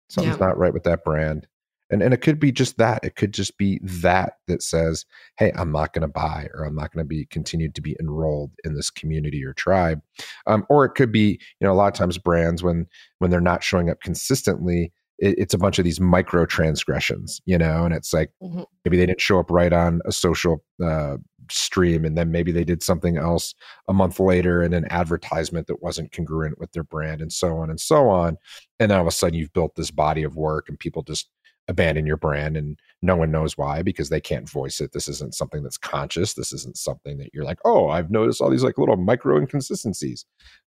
something's 0.09 0.38
yeah. 0.38 0.47
not 0.47 0.59
right 0.59 0.73
with 0.73 0.85
that 0.85 1.05
brand. 1.05 1.47
And, 1.90 2.03
and 2.03 2.12
it 2.12 2.18
could 2.18 2.38
be 2.38 2.53
just 2.53 2.77
that. 2.79 3.05
It 3.05 3.16
could 3.16 3.33
just 3.33 3.57
be 3.57 3.81
that 3.83 4.35
that 4.46 4.62
says, 4.62 5.05
"Hey, 5.38 5.53
I'm 5.57 5.72
not 5.72 5.92
going 5.92 6.03
to 6.03 6.09
buy, 6.09 6.48
or 6.55 6.64
I'm 6.64 6.74
not 6.74 6.92
going 6.92 7.05
to 7.05 7.09
be 7.09 7.27
continued 7.27 7.74
to 7.77 7.83
be 7.83 7.96
enrolled 8.01 8.53
in 8.64 8.74
this 8.74 8.90
community 8.90 9.44
or 9.44 9.55
tribe." 9.55 10.01
Um, 10.46 10.66
or 10.68 10.85
it 10.85 10.90
could 10.90 11.12
be, 11.12 11.40
you 11.61 11.66
know, 11.66 11.72
a 11.72 11.74
lot 11.74 11.88
of 11.88 11.94
times 11.94 12.18
brands 12.18 12.62
when 12.62 12.87
when 13.18 13.31
they're 13.31 13.40
not 13.40 13.62
showing 13.62 13.90
up 13.90 14.01
consistently, 14.01 14.92
it, 15.18 15.38
it's 15.38 15.55
a 15.55 15.59
bunch 15.59 15.79
of 15.79 15.85
these 15.85 16.01
micro 16.01 16.46
transgressions, 16.46 17.40
you 17.46 17.59
know, 17.59 17.85
and 17.85 17.94
it's 17.94 18.12
like 18.12 18.31
mm-hmm. 18.42 18.62
maybe 18.85 18.96
they 18.96 19.07
didn't 19.07 19.20
show 19.20 19.38
up 19.38 19.51
right 19.51 19.72
on 19.72 20.01
a 20.05 20.12
social 20.12 20.62
uh, 20.85 21.16
stream, 21.51 22.05
and 22.05 22.16
then 22.16 22.31
maybe 22.31 22.53
they 22.53 22.64
did 22.64 22.83
something 22.83 23.16
else 23.16 23.55
a 23.88 23.92
month 23.92 24.20
later 24.20 24.62
in 24.62 24.72
an 24.72 24.87
advertisement 24.90 25.66
that 25.66 25.83
wasn't 25.83 26.12
congruent 26.12 26.59
with 26.59 26.72
their 26.72 26.85
brand, 26.85 27.20
and 27.20 27.33
so 27.33 27.57
on 27.57 27.70
and 27.70 27.81
so 27.81 28.09
on. 28.09 28.37
And 28.81 28.90
then 28.90 28.98
all 28.98 29.05
of 29.05 29.09
a 29.09 29.12
sudden, 29.12 29.38
you've 29.38 29.53
built 29.53 29.74
this 29.74 29.90
body 29.90 30.22
of 30.22 30.37
work, 30.37 30.68
and 30.68 30.79
people 30.79 31.03
just 31.03 31.31
abandon 31.68 32.07
your 32.07 32.16
brand 32.16 32.57
and 32.57 32.78
no 33.02 33.14
one 33.14 33.31
knows 33.31 33.57
why 33.57 33.83
because 33.83 34.09
they 34.09 34.20
can't 34.20 34.48
voice 34.48 34.81
it. 34.81 34.92
This 34.92 35.07
isn't 35.09 35.35
something 35.35 35.62
that's 35.62 35.78
conscious. 35.78 36.35
This 36.35 36.52
isn't 36.52 36.76
something 36.76 37.18
that 37.18 37.31
you're 37.33 37.44
like 37.44 37.59
oh 37.64 37.88
i've 37.88 38.11
noticed 38.11 38.40
all 38.40 38.50
these 38.50 38.64
like 38.64 38.78
little 38.78 38.96
micro 38.96 39.38
inconsistencies. 39.38 40.24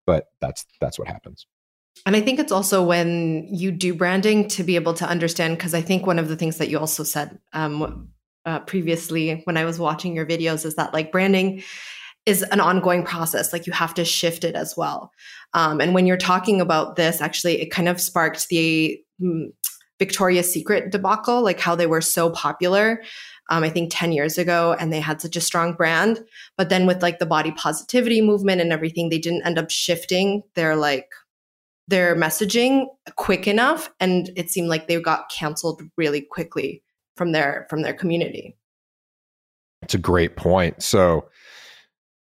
But 0.06 0.26
that's 0.40 0.64
that's 0.80 0.98
what 0.98 1.08
happens. 1.08 1.46
And 2.06 2.14
i 2.14 2.20
think 2.20 2.38
it's 2.38 2.52
also 2.52 2.84
when 2.84 3.48
you 3.50 3.72
do 3.72 3.94
branding 3.94 4.48
to 4.48 4.62
be 4.62 4.76
able 4.76 4.94
to 4.94 5.08
understand 5.08 5.56
because 5.56 5.74
i 5.74 5.80
think 5.80 6.06
one 6.06 6.18
of 6.18 6.28
the 6.28 6.36
things 6.36 6.58
that 6.58 6.68
you 6.68 6.78
also 6.78 7.02
said 7.02 7.38
um, 7.52 8.08
uh, 8.46 8.60
previously 8.60 9.42
when 9.44 9.56
i 9.56 9.64
was 9.64 9.78
watching 9.78 10.14
your 10.14 10.26
videos 10.26 10.64
is 10.64 10.76
that 10.76 10.94
like 10.94 11.12
branding 11.12 11.62
is 12.26 12.42
an 12.42 12.60
ongoing 12.60 13.02
process 13.02 13.52
like 13.52 13.66
you 13.66 13.72
have 13.72 13.94
to 13.94 14.04
shift 14.04 14.44
it 14.44 14.54
as 14.54 14.76
well. 14.76 15.10
Um, 15.54 15.80
and 15.80 15.94
when 15.94 16.06
you're 16.06 16.16
talking 16.16 16.60
about 16.60 16.96
this 16.96 17.20
actually 17.20 17.60
it 17.60 17.70
kind 17.70 17.88
of 17.88 18.00
sparked 18.00 18.48
the 18.48 19.00
mm, 19.20 19.48
Victoria's 20.00 20.52
Secret 20.52 20.90
debacle, 20.90 21.42
like 21.42 21.60
how 21.60 21.76
they 21.76 21.86
were 21.86 22.00
so 22.00 22.30
popular, 22.30 23.02
um, 23.50 23.62
I 23.62 23.68
think 23.68 23.90
10 23.92 24.12
years 24.12 24.38
ago, 24.38 24.74
and 24.80 24.92
they 24.92 24.98
had 24.98 25.20
such 25.20 25.36
a 25.36 25.40
strong 25.40 25.74
brand. 25.74 26.24
But 26.56 26.70
then 26.70 26.86
with 26.86 27.02
like 27.02 27.18
the 27.20 27.26
body 27.26 27.52
positivity 27.52 28.20
movement 28.22 28.60
and 28.60 28.72
everything, 28.72 29.10
they 29.10 29.18
didn't 29.18 29.44
end 29.44 29.58
up 29.58 29.70
shifting 29.70 30.42
their 30.54 30.74
like 30.74 31.10
their 31.86 32.16
messaging 32.16 32.86
quick 33.16 33.46
enough. 33.46 33.92
And 34.00 34.30
it 34.36 34.50
seemed 34.50 34.68
like 34.68 34.88
they 34.88 35.00
got 35.00 35.30
canceled 35.30 35.82
really 35.96 36.22
quickly 36.22 36.82
from 37.16 37.32
their 37.32 37.66
from 37.68 37.82
their 37.82 37.94
community. 37.94 38.56
It's 39.82 39.94
a 39.94 39.98
great 39.98 40.36
point. 40.36 40.82
So 40.82 41.28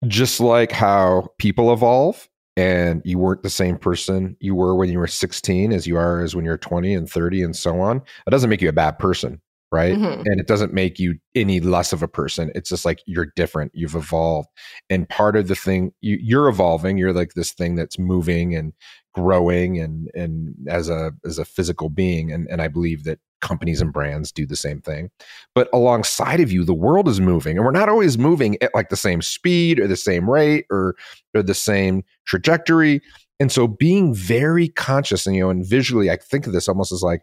just 0.08 0.40
like 0.40 0.72
how 0.72 1.30
people 1.38 1.72
evolve 1.72 2.28
and 2.60 3.02
you 3.06 3.18
weren't 3.18 3.42
the 3.42 3.50
same 3.50 3.78
person 3.78 4.36
you 4.42 4.54
were 4.54 4.76
when 4.76 4.90
you 4.90 5.00
were 5.00 5.08
16 5.08 5.72
as 5.72 5.88
you 5.88 5.96
are 5.96 6.22
as 6.22 6.36
when 6.36 6.44
you're 6.44 6.58
20 6.58 6.94
and 6.94 7.10
30 7.10 7.42
and 7.42 7.56
so 7.56 7.80
on 7.80 8.00
that 8.26 8.32
doesn't 8.32 8.50
make 8.50 8.62
you 8.62 8.68
a 8.68 8.74
bad 8.74 9.00
person 9.00 9.40
right? 9.72 9.96
Mm-hmm. 9.96 10.22
and 10.26 10.40
it 10.40 10.48
doesn't 10.48 10.74
make 10.74 11.00
you 11.00 11.16
any 11.36 11.60
less 11.60 11.94
of 11.94 12.02
a 12.02 12.08
person. 12.08 12.52
It's 12.56 12.70
just 12.70 12.86
like 12.86 13.02
you're 13.06 13.32
different. 13.36 13.72
You've 13.76 13.96
evolved. 13.96 14.50
And 14.90 15.08
part 15.08 15.36
of 15.36 15.48
the 15.48 15.56
thing 15.56 15.92
you, 16.02 16.18
you're 16.22 16.48
evolving. 16.48 16.98
You're 16.98 17.14
like 17.14 17.34
this 17.34 17.52
thing 17.52 17.76
that's 17.76 18.00
moving 18.00 18.56
and 18.56 18.74
growing 19.14 19.80
and 19.80 20.10
and 20.14 20.56
as 20.68 20.90
a 20.90 21.12
as 21.26 21.38
a 21.38 21.46
physical 21.46 21.90
being. 21.90 22.32
And 22.32 22.48
and 22.50 22.62
I 22.62 22.68
believe 22.68 23.04
that 23.04 23.20
companies 23.42 23.82
and 23.82 23.94
brands 23.94 24.32
do 24.32 24.46
the 24.46 24.56
same 24.56 24.82
thing. 24.82 25.10
But 25.56 25.70
alongside 25.74 26.40
of 26.40 26.52
you, 26.52 26.64
the 26.64 26.74
world 26.74 27.08
is 27.08 27.22
moving, 27.22 27.58
and 27.58 27.66
we're 27.66 27.72
not 27.72 27.90
always 27.90 28.18
moving 28.18 28.58
at 28.62 28.74
like 28.74 28.90
the 28.90 28.96
same 28.96 29.22
speed 29.22 29.80
or 29.80 29.88
the 29.88 29.96
same 29.96 30.30
rate 30.30 30.66
or 30.70 30.96
or 31.36 31.44
the 31.44 31.54
same 31.54 32.04
trajectory. 32.26 33.02
And 33.42 33.52
so, 33.52 33.68
being 33.68 34.14
very 34.14 34.68
conscious, 34.68 35.26
and 35.26 35.36
you 35.36 35.44
know, 35.44 35.50
and 35.50 35.66
visually, 35.66 36.10
I 36.10 36.18
think 36.18 36.46
of 36.46 36.54
this 36.54 36.68
almost 36.68 36.92
as 36.92 37.02
like 37.02 37.22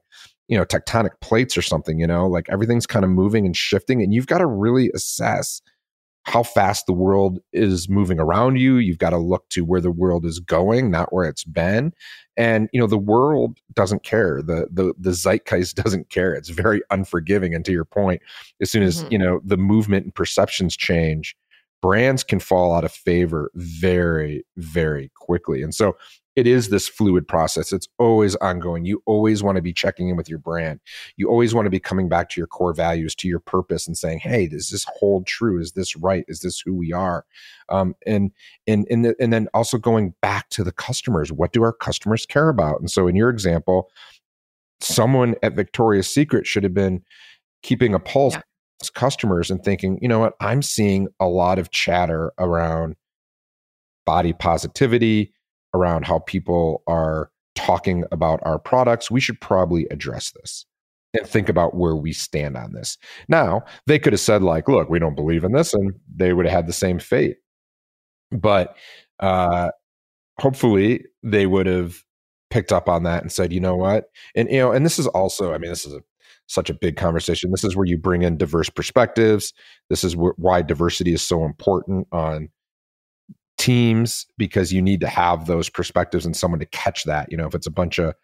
you 0.48 0.56
know 0.56 0.64
tectonic 0.64 1.20
plates 1.20 1.56
or 1.56 1.62
something. 1.62 1.98
You 1.98 2.06
know, 2.06 2.26
like 2.26 2.48
everything's 2.48 2.86
kind 2.86 3.04
of 3.04 3.10
moving 3.10 3.46
and 3.46 3.56
shifting, 3.56 4.02
and 4.02 4.12
you've 4.12 4.26
got 4.26 4.38
to 4.38 4.46
really 4.46 4.90
assess 4.94 5.60
how 6.26 6.42
fast 6.42 6.86
the 6.86 6.92
world 6.92 7.38
is 7.52 7.88
moving 7.88 8.18
around 8.18 8.56
you. 8.56 8.78
You've 8.78 8.98
got 8.98 9.10
to 9.10 9.18
look 9.18 9.48
to 9.50 9.64
where 9.64 9.80
the 9.80 9.92
world 9.92 10.26
is 10.26 10.40
going, 10.40 10.90
not 10.90 11.12
where 11.12 11.24
it's 11.24 11.44
been. 11.44 11.92
And 12.36 12.68
you 12.72 12.80
know, 12.80 12.88
the 12.88 12.98
world 12.98 13.58
doesn't 13.74 14.02
care. 14.02 14.42
The 14.42 14.66
the 14.70 14.92
the 14.98 15.12
zeitgeist 15.12 15.76
doesn't 15.82 16.10
care. 16.10 16.34
It's 16.34 16.48
very 16.48 16.82
unforgiving. 16.90 17.54
And 17.54 17.64
to 17.64 17.72
your 17.72 17.84
point, 17.84 18.22
as 18.60 18.70
soon 18.70 18.82
as 18.82 19.02
mm-hmm. 19.02 19.12
you 19.12 19.18
know 19.18 19.40
the 19.44 19.56
movement 19.56 20.04
and 20.04 20.14
perceptions 20.14 20.76
change, 20.76 21.36
brands 21.80 22.24
can 22.24 22.40
fall 22.40 22.74
out 22.74 22.84
of 22.84 22.92
favor 22.92 23.50
very, 23.54 24.44
very 24.56 25.10
quickly. 25.14 25.62
And 25.62 25.74
so 25.74 25.96
it 26.36 26.46
is 26.46 26.68
this 26.68 26.86
fluid 26.86 27.26
process. 27.26 27.72
It's 27.72 27.88
always 27.98 28.36
ongoing. 28.36 28.84
You 28.84 29.02
always 29.06 29.42
want 29.42 29.56
to 29.56 29.62
be 29.62 29.72
checking 29.72 30.10
in 30.10 30.16
with 30.16 30.28
your 30.28 30.38
brand. 30.38 30.80
You 31.16 31.30
always 31.30 31.54
want 31.54 31.64
to 31.64 31.70
be 31.70 31.80
coming 31.80 32.10
back 32.10 32.28
to 32.30 32.40
your 32.40 32.46
core 32.46 32.74
values, 32.74 33.14
to 33.16 33.28
your 33.28 33.40
purpose, 33.40 33.86
and 33.86 33.96
saying, 33.96 34.20
"Hey, 34.20 34.46
does 34.46 34.68
this 34.68 34.84
hold 34.84 35.26
true? 35.26 35.58
Is 35.58 35.72
this 35.72 35.96
right? 35.96 36.24
Is 36.28 36.40
this 36.40 36.60
who 36.60 36.74
we 36.74 36.92
are?" 36.92 37.24
Um, 37.70 37.96
and 38.06 38.32
and 38.66 38.86
and 38.90 39.06
the, 39.06 39.16
and 39.18 39.32
then 39.32 39.48
also 39.54 39.78
going 39.78 40.14
back 40.20 40.50
to 40.50 40.62
the 40.62 40.72
customers. 40.72 41.32
What 41.32 41.52
do 41.52 41.62
our 41.62 41.72
customers 41.72 42.26
care 42.26 42.50
about? 42.50 42.80
And 42.80 42.90
so, 42.90 43.08
in 43.08 43.16
your 43.16 43.30
example, 43.30 43.90
someone 44.80 45.36
at 45.42 45.54
Victoria's 45.54 46.12
Secret 46.12 46.46
should 46.46 46.64
have 46.64 46.74
been 46.74 47.02
keeping 47.62 47.94
a 47.94 47.98
pulse 47.98 48.34
yeah. 48.34 48.42
customers 48.94 49.50
and 49.50 49.64
thinking, 49.64 49.98
you 50.02 50.08
know 50.08 50.18
what, 50.18 50.34
I'm 50.40 50.62
seeing 50.62 51.08
a 51.18 51.26
lot 51.26 51.58
of 51.58 51.70
chatter 51.70 52.32
around 52.38 52.96
body 54.04 54.34
positivity 54.34 55.32
around 55.76 56.06
how 56.06 56.20
people 56.20 56.82
are 56.86 57.30
talking 57.54 58.04
about 58.10 58.40
our 58.42 58.58
products, 58.58 59.10
we 59.10 59.20
should 59.20 59.40
probably 59.40 59.86
address 59.90 60.32
this 60.32 60.66
and 61.14 61.26
think 61.26 61.48
about 61.48 61.74
where 61.74 61.96
we 61.96 62.12
stand 62.12 62.56
on 62.56 62.72
this. 62.72 62.98
Now, 63.28 63.62
they 63.86 63.98
could 63.98 64.12
have 64.12 64.20
said, 64.20 64.42
like, 64.42 64.68
look, 64.68 64.90
we 64.90 64.98
don't 64.98 65.14
believe 65.14 65.44
in 65.44 65.52
this, 65.52 65.72
and 65.72 65.94
they 66.14 66.32
would 66.32 66.46
have 66.46 66.54
had 66.54 66.66
the 66.66 66.72
same 66.72 66.98
fate. 66.98 67.36
But 68.30 68.76
uh, 69.20 69.70
hopefully, 70.38 71.04
they 71.22 71.46
would 71.46 71.66
have 71.66 72.02
picked 72.50 72.72
up 72.72 72.88
on 72.88 73.04
that 73.04 73.22
and 73.22 73.32
said, 73.32 73.52
you 73.52 73.60
know 73.60 73.76
what? 73.76 74.06
And, 74.34 74.50
you 74.50 74.58
know, 74.58 74.72
and 74.72 74.84
this 74.84 74.98
is 74.98 75.06
also, 75.08 75.54
I 75.54 75.58
mean, 75.58 75.70
this 75.70 75.86
is 75.86 75.94
a, 75.94 76.00
such 76.48 76.70
a 76.70 76.74
big 76.74 76.96
conversation. 76.96 77.50
This 77.50 77.64
is 77.64 77.74
where 77.74 77.86
you 77.86 77.98
bring 77.98 78.22
in 78.22 78.36
diverse 78.36 78.70
perspectives. 78.70 79.52
This 79.90 80.04
is 80.04 80.14
wh- 80.14 80.38
why 80.38 80.62
diversity 80.62 81.12
is 81.12 81.22
so 81.22 81.44
important 81.44 82.06
on 82.12 82.50
teams 83.66 84.26
because 84.38 84.72
you 84.72 84.80
need 84.80 85.00
to 85.00 85.08
have 85.08 85.46
those 85.46 85.68
perspectives 85.68 86.24
and 86.24 86.36
someone 86.36 86.60
to 86.60 86.66
catch 86.66 87.02
that. 87.02 87.26
You 87.32 87.36
know, 87.36 87.48
if 87.48 87.54
it's 87.54 87.66
a 87.66 87.70
bunch 87.72 87.98
of 87.98 88.14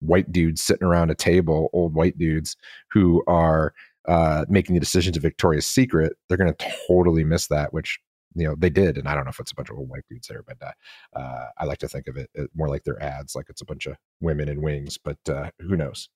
white 0.00 0.32
dudes 0.32 0.62
sitting 0.62 0.86
around 0.86 1.10
a 1.10 1.14
table, 1.14 1.68
old 1.74 1.94
white 1.94 2.16
dudes 2.16 2.56
who 2.92 3.22
are 3.26 3.74
uh, 4.08 4.46
making 4.48 4.74
the 4.74 4.80
decisions 4.80 5.14
of 5.14 5.22
Victoria's 5.22 5.66
Secret, 5.66 6.14
they're 6.28 6.38
going 6.38 6.52
to 6.52 6.74
totally 6.88 7.24
miss 7.24 7.48
that, 7.48 7.74
which 7.74 7.98
you 8.34 8.48
know 8.48 8.54
they 8.56 8.70
did. 8.70 8.96
And 8.96 9.06
I 9.06 9.14
don't 9.14 9.24
know 9.24 9.30
if 9.30 9.38
it's 9.38 9.52
a 9.52 9.54
bunch 9.54 9.68
of 9.68 9.76
old 9.76 9.90
white 9.90 10.04
dudes 10.08 10.28
there, 10.28 10.42
but 10.42 10.56
uh, 10.66 11.18
uh, 11.18 11.46
I 11.58 11.66
like 11.66 11.78
to 11.78 11.88
think 11.88 12.08
of 12.08 12.16
it 12.16 12.30
more 12.54 12.68
like 12.68 12.84
their 12.84 13.02
ads, 13.02 13.34
like 13.34 13.50
it's 13.50 13.60
a 13.60 13.66
bunch 13.66 13.84
of 13.84 13.96
women 14.22 14.48
in 14.48 14.62
wings. 14.62 14.96
But 14.96 15.18
uh, 15.28 15.50
who 15.60 15.76
knows? 15.76 16.08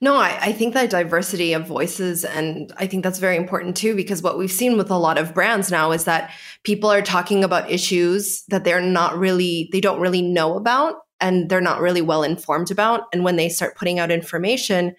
No, 0.00 0.16
I, 0.16 0.36
I, 0.40 0.52
think 0.52 0.74
that 0.74 0.90
diversity 0.90 1.52
of 1.52 1.66
voices, 1.66 2.24
and 2.24 2.72
I 2.76 2.88
think 2.88 3.04
that's 3.04 3.20
very 3.20 3.36
important 3.36 3.76
too, 3.76 3.94
because 3.94 4.20
what 4.20 4.36
we've 4.36 4.50
seen 4.50 4.76
with 4.76 4.90
a 4.90 4.96
lot 4.96 5.16
of 5.16 5.32
brands 5.32 5.70
now 5.70 5.92
is 5.92 6.04
that 6.04 6.32
people 6.64 6.90
are 6.90 7.02
talking 7.02 7.44
about 7.44 7.70
issues 7.70 8.42
that 8.48 8.64
they're 8.64 8.80
not 8.80 9.16
really, 9.16 9.68
they 9.70 9.80
don't 9.80 10.00
really 10.00 10.22
know 10.22 10.56
about 10.56 10.96
and 11.20 11.48
they're 11.48 11.60
not 11.60 11.80
really 11.80 12.02
well 12.02 12.24
informed 12.24 12.72
about. 12.72 13.02
And 13.12 13.22
when 13.22 13.36
they 13.36 13.48
start 13.48 13.76
putting 13.76 14.00
out 14.00 14.10
information 14.10 14.96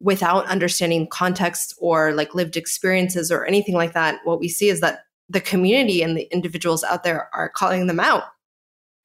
without 0.00 0.46
understanding 0.46 1.08
context 1.08 1.74
or 1.78 2.12
like 2.12 2.34
lived 2.34 2.56
experiences 2.56 3.32
or 3.32 3.44
anything 3.44 3.74
like 3.74 3.94
that, 3.94 4.20
what 4.22 4.38
we 4.38 4.48
see 4.48 4.68
is 4.68 4.80
that 4.80 5.00
the 5.28 5.40
community 5.40 6.00
and 6.02 6.16
the 6.16 6.28
individuals 6.30 6.84
out 6.84 7.02
there 7.02 7.28
are 7.34 7.48
calling 7.48 7.88
them 7.88 7.98
out 7.98 8.24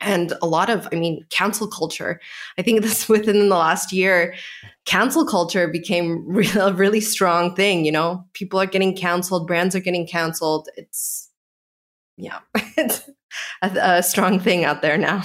and 0.01 0.33
a 0.41 0.47
lot 0.47 0.69
of 0.69 0.87
i 0.91 0.95
mean 0.95 1.25
cancel 1.29 1.67
culture. 1.67 2.19
I 2.57 2.61
think 2.61 2.81
this 2.83 3.09
within 3.09 3.49
the 3.49 3.55
last 3.55 3.91
year 3.91 4.35
cancel 4.85 5.25
culture 5.25 5.67
became 5.67 6.25
real, 6.27 6.67
a 6.67 6.73
really 6.73 7.01
strong 7.01 7.55
thing 7.55 7.85
you 7.85 7.91
know? 7.91 8.25
People 8.33 8.59
are 8.59 8.65
getting 8.65 8.95
canceled 8.95 9.47
brands 9.47 9.75
are 9.75 9.79
getting 9.81 10.07
canceled. 10.07 10.69
It's 10.77 11.29
yeah 12.17 12.39
it's 12.77 13.09
a, 13.61 13.69
a 13.81 14.03
strong 14.03 14.39
thing 14.39 14.65
out 14.65 14.81
there 14.81 14.97
now 14.97 15.23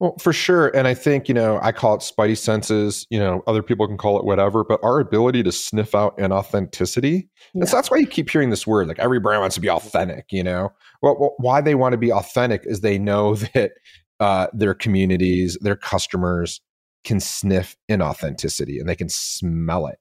well, 0.00 0.14
for 0.20 0.32
sure. 0.32 0.68
And 0.76 0.86
I 0.86 0.94
think, 0.94 1.28
you 1.28 1.34
know, 1.34 1.58
I 1.60 1.72
call 1.72 1.94
it 1.94 2.00
spidey 2.00 2.38
senses, 2.38 3.06
you 3.10 3.18
know, 3.18 3.42
other 3.48 3.62
people 3.62 3.86
can 3.86 3.96
call 3.96 4.16
it 4.18 4.24
whatever, 4.24 4.62
but 4.62 4.78
our 4.82 5.00
ability 5.00 5.42
to 5.42 5.50
sniff 5.50 5.94
out 5.94 6.16
inauthenticity. 6.18 7.28
Yeah. 7.52 7.60
And 7.60 7.68
so 7.68 7.76
that's 7.76 7.90
why 7.90 7.96
you 7.96 8.06
keep 8.06 8.30
hearing 8.30 8.50
this 8.50 8.66
word 8.66 8.86
like 8.86 9.00
every 9.00 9.18
brand 9.18 9.40
wants 9.40 9.56
to 9.56 9.60
be 9.60 9.70
authentic, 9.70 10.26
you 10.30 10.44
know? 10.44 10.72
Well, 11.02 11.34
why 11.38 11.60
they 11.60 11.74
want 11.74 11.94
to 11.94 11.98
be 11.98 12.12
authentic 12.12 12.62
is 12.64 12.80
they 12.80 12.98
know 12.98 13.34
that 13.54 13.72
uh, 14.20 14.46
their 14.52 14.74
communities, 14.74 15.58
their 15.60 15.76
customers 15.76 16.60
can 17.04 17.18
sniff 17.18 17.76
inauthenticity 17.90 18.78
and 18.78 18.88
they 18.88 18.96
can 18.96 19.08
smell 19.08 19.86
it 19.86 19.98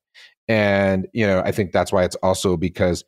and 0.48 1.08
you 1.14 1.26
know 1.26 1.42
i 1.46 1.52
think 1.52 1.72
that's 1.72 1.92
why 1.92 2.04
it's 2.04 2.16
also 2.18 2.56
because 2.56 3.04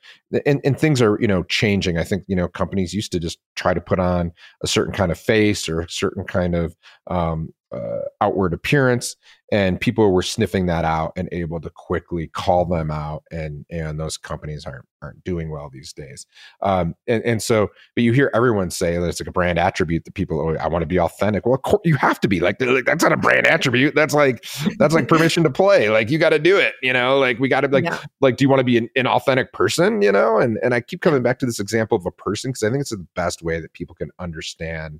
and, 0.45 0.61
and 0.63 0.79
things 0.79 1.01
are 1.01 1.19
you 1.19 1.27
know 1.27 1.43
changing. 1.43 1.97
I 1.97 2.03
think 2.03 2.23
you 2.27 2.35
know 2.35 2.47
companies 2.47 2.93
used 2.93 3.11
to 3.13 3.19
just 3.19 3.39
try 3.55 3.73
to 3.73 3.81
put 3.81 3.99
on 3.99 4.31
a 4.63 4.67
certain 4.67 4.93
kind 4.93 5.11
of 5.11 5.17
face 5.17 5.67
or 5.67 5.81
a 5.81 5.89
certain 5.89 6.23
kind 6.23 6.55
of 6.55 6.75
um, 7.07 7.49
uh, 7.71 8.01
outward 8.21 8.53
appearance 8.53 9.15
and 9.51 9.81
people 9.81 10.11
were 10.11 10.21
sniffing 10.21 10.67
that 10.67 10.85
out 10.85 11.11
and 11.15 11.27
able 11.31 11.59
to 11.59 11.69
quickly 11.71 12.27
call 12.27 12.65
them 12.65 12.91
out 12.91 13.23
and 13.31 13.65
and 13.69 13.99
those 13.99 14.17
companies 14.17 14.65
aren't 14.65 14.85
aren't 15.01 15.23
doing 15.23 15.49
well 15.49 15.69
these 15.71 15.93
days. 15.93 16.25
Um, 16.61 16.95
and 17.07 17.23
and 17.23 17.41
so 17.41 17.69
but 17.95 18.03
you 18.03 18.11
hear 18.11 18.29
everyone 18.33 18.69
say 18.69 18.97
that 18.97 19.07
it's 19.07 19.19
like 19.19 19.27
a 19.27 19.31
brand 19.31 19.57
attribute 19.57 20.05
that 20.05 20.13
people 20.13 20.39
oh, 20.39 20.55
I 20.55 20.67
want 20.67 20.81
to 20.83 20.87
be 20.87 20.99
authentic. 20.99 21.45
Well 21.45 21.55
of 21.55 21.61
course 21.61 21.81
you 21.83 21.95
have 21.95 22.19
to 22.21 22.27
be 22.27 22.39
like, 22.39 22.61
like 22.61 22.85
that's 22.85 23.03
not 23.03 23.13
a 23.13 23.17
brand 23.17 23.47
attribute. 23.47 23.95
That's 23.95 24.13
like 24.13 24.45
that's 24.77 24.93
like 24.93 25.07
permission 25.07 25.43
to 25.43 25.49
play. 25.49 25.89
Like 25.89 26.09
you 26.09 26.17
got 26.17 26.29
to 26.29 26.39
do 26.39 26.57
it 26.57 26.73
you 26.81 26.93
know? 26.93 27.17
Like 27.17 27.39
we 27.39 27.49
got 27.49 27.61
to 27.61 27.67
like 27.67 27.85
yeah. 27.85 27.99
like 28.21 28.37
do 28.37 28.43
you 28.43 28.49
want 28.49 28.59
to 28.59 28.65
be 28.65 28.77
an, 28.77 28.89
an 28.95 29.07
authentic 29.07 29.53
person 29.53 30.01
you 30.01 30.11
know? 30.11 30.37
And 30.37 30.57
and 30.63 30.73
I 30.73 30.81
keep 30.81 31.01
coming 31.01 31.23
back 31.23 31.39
to 31.39 31.45
this 31.45 31.59
example 31.59 31.97
of 31.97 32.05
a 32.05 32.11
person 32.11 32.51
because 32.51 32.63
I 32.63 32.69
think 32.69 32.81
it's 32.81 32.91
the 32.91 33.05
best 33.15 33.41
way 33.41 33.59
that 33.59 33.73
people 33.73 33.95
can 33.95 34.09
understand 34.19 34.99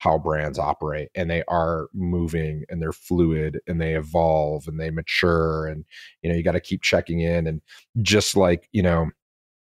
how 0.00 0.18
brands 0.18 0.58
operate 0.58 1.10
and 1.14 1.30
they 1.30 1.44
are 1.46 1.88
moving 1.94 2.64
and 2.68 2.82
they're 2.82 2.92
fluid 2.92 3.60
and 3.66 3.80
they 3.80 3.94
evolve 3.94 4.66
and 4.66 4.80
they 4.80 4.90
mature 4.90 5.66
and 5.66 5.84
you 6.22 6.30
know 6.30 6.36
you 6.36 6.42
got 6.42 6.52
to 6.52 6.60
keep 6.60 6.82
checking 6.82 7.20
in 7.20 7.46
and 7.46 7.60
just 8.02 8.36
like 8.36 8.68
you 8.72 8.82
know 8.82 9.08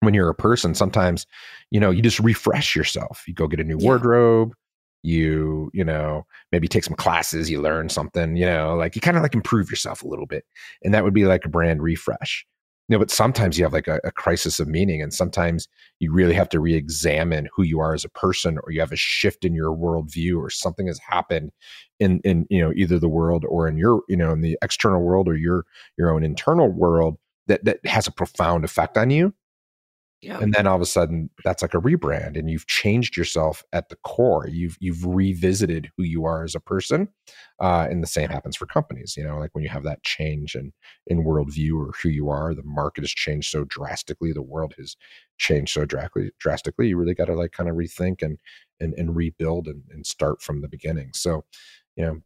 when 0.01 0.15
you're 0.15 0.31
a 0.31 0.35
person 0.35 0.75
sometimes 0.75 1.27
you 1.71 1.79
know 1.79 1.91
you 1.91 2.01
just 2.01 2.21
refresh 2.21 2.75
yourself 2.75 3.25
you 3.27 3.35
go 3.35 3.47
get 3.47 3.61
a 3.61 3.65
new 3.65 3.79
yeah. 3.79 3.85
wardrobe 3.85 4.55
you 5.03 5.71
you 5.75 5.85
know 5.85 6.25
maybe 6.53 6.69
take 6.69 6.85
some 6.85 6.95
classes 6.95 7.51
you 7.51 7.61
learn 7.61 7.89
something 7.89 8.37
you 8.37 8.47
know 8.47 8.77
like 8.77 8.95
you 8.95 9.01
kind 9.01 9.17
of 9.17 9.23
like 9.23 9.35
improve 9.35 9.69
yourself 9.69 10.03
a 10.03 10.09
little 10.09 10.27
bit 10.27 10.45
and 10.85 10.95
that 10.95 11.03
would 11.03 11.15
be 11.15 11.25
like 11.25 11.45
a 11.45 11.49
brand 11.49 11.83
refresh 11.83 12.47
know, 12.91 12.99
but 12.99 13.11
sometimes 13.11 13.59
you 13.59 13.65
have 13.65 13.73
like 13.73 13.89
a, 13.89 14.01
a, 14.05 14.11
crisis 14.11 14.59
of 14.59 14.69
meaning, 14.69 15.01
and 15.01 15.15
sometimes 15.15 15.69
you 16.01 16.13
really 16.13 16.35
have 16.35 16.49
to 16.51 16.61
re-examine 16.61 17.49
who 17.55 17.63
you 17.63 17.81
are 17.81 17.95
as 17.95 18.05
a 18.05 18.09
person, 18.09 18.59
or 18.65 18.73
you 18.73 18.81
have 18.81 18.93
a 18.93 18.97
shift 18.97 19.45
in 19.45 19.55
your 19.55 19.75
worldview, 19.75 20.37
or 20.37 20.51
something 20.51 20.87
has 20.87 20.99
happened 20.99 21.53
in 21.99 22.21
in 22.25 22.47
you 22.51 22.61
know 22.61 22.73
either 22.75 22.99
the 22.99 23.09
world 23.09 23.45
or 23.49 23.69
in 23.69 23.77
your 23.77 24.03
you 24.09 24.17
know 24.17 24.33
in 24.33 24.41
the 24.41 24.59
external 24.63 25.03
world 25.03 25.29
or 25.29 25.37
your 25.37 25.65
your 25.97 26.11
own 26.11 26.25
internal 26.25 26.69
world 26.69 27.17
that 27.47 27.65
that 27.65 27.85
has 27.87 28.07
a 28.07 28.13
profound 28.13 28.65
effect 28.65 28.99
on 28.99 29.11
you. 29.11 29.33
Yeah. 30.23 30.39
And 30.39 30.53
then 30.53 30.67
all 30.67 30.77
of 30.77 30.83
a 30.83 30.87
sudden 30.87 31.31
that's 31.45 31.63
like 31.63 31.73
a 31.73 31.81
rebrand 31.81 32.39
and 32.39 32.51
you've 32.51 32.67
changed 32.67 33.17
yourself 33.17 33.65
at 33.73 33.89
the 33.89 33.97
core. 34.05 34.47
You've 34.49 34.77
you've 34.79 35.05
revisited 35.07 35.91
who 35.97 36.03
you 36.03 36.27
are 36.27 36.45
as 36.45 36.55
a 36.55 36.61
person. 36.61 37.09
Uh, 37.59 37.87
and 37.91 38.03
the 38.03 38.07
same 38.07 38.29
happens 38.29 38.55
for 38.55 38.67
companies, 38.67 39.17
you 39.17 39.25
know, 39.25 39.39
like 39.39 39.55
when 39.55 39.65
you 39.65 39.71
have 39.71 39.83
that 39.85 40.03
change 40.03 40.55
in 40.55 40.73
in 41.07 41.25
worldview 41.25 41.73
or 41.75 41.93
who 42.03 42.11
you 42.11 42.29
are, 42.29 42.55
the 42.55 42.63
market 42.65 43.03
has 43.03 43.11
changed 43.11 43.51
so 43.51 43.65
drastically, 43.65 44.33
the 44.33 44.43
world 44.43 44.75
has 44.77 44.95
changed 45.39 45.73
so 45.73 45.87
drastically 45.87 46.31
drastically. 46.39 46.89
You 46.89 46.99
really 46.99 47.15
got 47.15 47.27
to 47.27 47.35
like 47.35 47.53
kind 47.53 47.71
of 47.71 47.77
rethink 47.77 48.21
and 48.21 48.39
and, 48.79 48.93
and 48.99 49.17
rebuild 49.17 49.69
and, 49.69 49.83
and 49.91 50.05
start 50.07 50.43
from 50.43 50.61
the 50.61 50.69
beginning. 50.69 51.11
So, 51.15 51.45
you 51.97 52.05
know, 52.05 52.21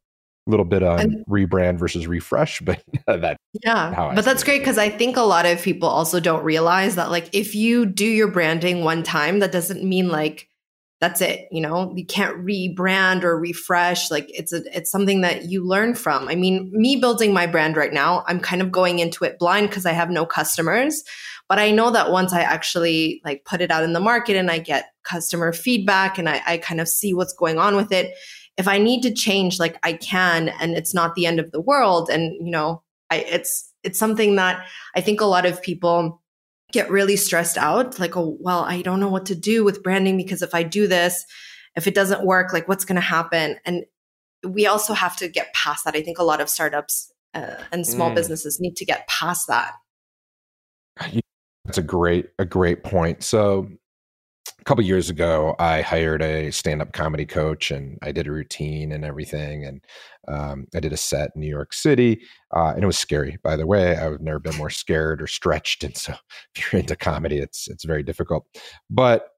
little 0.46 0.64
bit 0.64 0.83
on 0.83 1.00
and, 1.00 1.26
rebrand 1.26 1.78
versus 1.78 2.07
refresh, 2.07 2.61
but 2.62 2.83
that 3.07 3.37
yeah, 3.64 4.12
but 4.14 4.24
that's 4.24 4.44
great 4.44 4.59
because 4.61 4.78
I 4.78 4.90
think 4.90 5.16
a 5.16 5.22
lot 5.22 5.46
of 5.46 5.62
people 5.62 5.88
also 5.88 6.20
don't 6.20 6.44
realize 6.44 6.96
that 6.96 7.11
like 7.11 7.30
if 7.33 7.54
you 7.54 7.87
do 7.87 8.07
your 8.07 8.28
branding 8.28 8.85
one 8.85 9.02
time, 9.02 9.40
that 9.40 9.52
doesn't 9.52 9.83
mean 9.83 10.09
like 10.09 10.48
that's 11.00 11.20
it. 11.20 11.48
You 11.50 11.61
know, 11.61 11.92
you 11.94 12.07
can't 12.07 12.38
rebrand 12.38 13.24
or 13.24 13.38
refresh. 13.38 14.11
Like 14.11 14.26
it's 14.28 14.52
a 14.52 14.62
it's 14.76 14.90
something 14.90 15.20
that 15.22 15.44
you 15.44 15.66
learn 15.66 15.94
from. 15.94 16.28
I 16.28 16.35
mean, 16.35 16.70
me 16.72 16.96
building 16.96 17.33
my 17.33 17.46
brand 17.46 17.76
right 17.76 17.92
now, 17.92 18.24
I'm 18.26 18.40
kind 18.40 18.62
of 18.62 18.72
going 18.72 19.00
into 19.00 19.24
it 19.24 19.38
blind 19.38 19.68
because 19.68 19.87
I 19.87 19.92
have 19.92 20.11
no 20.11 20.24
customers. 20.24 21.02
But 21.46 21.59
I 21.59 21.72
know 21.72 21.90
that 21.90 22.11
once 22.11 22.33
I 22.33 22.40
actually 22.40 23.20
like 23.22 23.44
put 23.44 23.61
it 23.61 23.70
out 23.70 23.85
in 23.85 23.92
the 23.92 24.00
market 24.00 24.37
and 24.37 24.50
I 24.50 24.59
get 24.59 24.92
customer 25.02 25.52
feedback 25.52 26.16
and 26.16 26.26
I, 26.26 26.40
I 26.46 26.57
kind 26.57 26.80
of 26.80 26.88
see 26.88 27.12
what's 27.12 27.35
going 27.35 27.59
on 27.59 27.76
with 27.76 27.92
it 27.92 28.14
if 28.56 28.68
I 28.68 28.78
need 28.78 29.02
to 29.02 29.12
change, 29.12 29.58
like 29.58 29.78
I 29.82 29.94
can, 29.94 30.48
and 30.60 30.76
it's 30.76 30.94
not 30.94 31.14
the 31.14 31.26
end 31.26 31.40
of 31.40 31.50
the 31.50 31.60
world. 31.60 32.08
And, 32.08 32.34
you 32.34 32.50
know, 32.50 32.82
I, 33.10 33.16
it's, 33.18 33.72
it's 33.82 33.98
something 33.98 34.36
that 34.36 34.66
I 34.94 35.00
think 35.00 35.20
a 35.20 35.26
lot 35.26 35.46
of 35.46 35.62
people 35.62 36.22
get 36.72 36.90
really 36.90 37.16
stressed 37.16 37.58
out. 37.58 37.98
Like, 37.98 38.16
oh, 38.16 38.36
well, 38.40 38.64
I 38.64 38.82
don't 38.82 39.00
know 39.00 39.08
what 39.08 39.26
to 39.26 39.34
do 39.34 39.64
with 39.64 39.82
branding 39.82 40.16
because 40.16 40.42
if 40.42 40.54
I 40.54 40.62
do 40.62 40.86
this, 40.86 41.24
if 41.76 41.86
it 41.86 41.94
doesn't 41.94 42.24
work, 42.24 42.52
like 42.52 42.68
what's 42.68 42.84
going 42.84 42.96
to 42.96 43.02
happen? 43.02 43.56
And 43.64 43.84
we 44.46 44.66
also 44.66 44.94
have 44.94 45.16
to 45.16 45.28
get 45.28 45.52
past 45.54 45.84
that. 45.84 45.96
I 45.96 46.02
think 46.02 46.18
a 46.18 46.24
lot 46.24 46.40
of 46.40 46.48
startups 46.48 47.12
uh, 47.34 47.56
and 47.72 47.86
small 47.86 48.10
mm. 48.10 48.14
businesses 48.14 48.60
need 48.60 48.76
to 48.76 48.84
get 48.84 49.08
past 49.08 49.48
that. 49.48 49.72
That's 51.64 51.78
a 51.78 51.82
great, 51.82 52.28
a 52.38 52.44
great 52.44 52.84
point. 52.84 53.24
So 53.24 53.68
a 54.64 54.66
couple 54.66 54.83
years 54.83 55.11
ago, 55.11 55.55
I 55.59 55.83
hired 55.83 56.22
a 56.22 56.50
stand-up 56.50 56.94
comedy 56.94 57.27
coach, 57.27 57.70
and 57.70 57.98
I 58.00 58.12
did 58.12 58.27
a 58.27 58.33
routine 58.33 58.92
and 58.92 59.05
everything. 59.05 59.62
And 59.62 59.85
um, 60.27 60.66
I 60.74 60.81
did 60.81 60.94
a 60.94 60.96
set 60.96 61.33
in 61.35 61.42
New 61.42 61.50
York 61.50 61.74
City, 61.74 62.22
uh, 62.57 62.72
and 62.74 62.83
it 62.83 62.87
was 62.87 62.96
scary. 62.96 63.37
By 63.44 63.57
the 63.57 63.66
way, 63.66 63.94
I've 63.94 64.22
never 64.22 64.38
been 64.38 64.57
more 64.57 64.70
scared 64.70 65.20
or 65.20 65.27
stretched. 65.27 65.85
And 65.85 65.94
so, 65.94 66.14
if 66.57 66.72
you're 66.72 66.81
into 66.81 66.96
comedy, 66.96 67.38
it's 67.38 67.68
it's 67.68 67.85
very 67.85 68.03
difficult. 68.03 68.46
But 68.88 69.29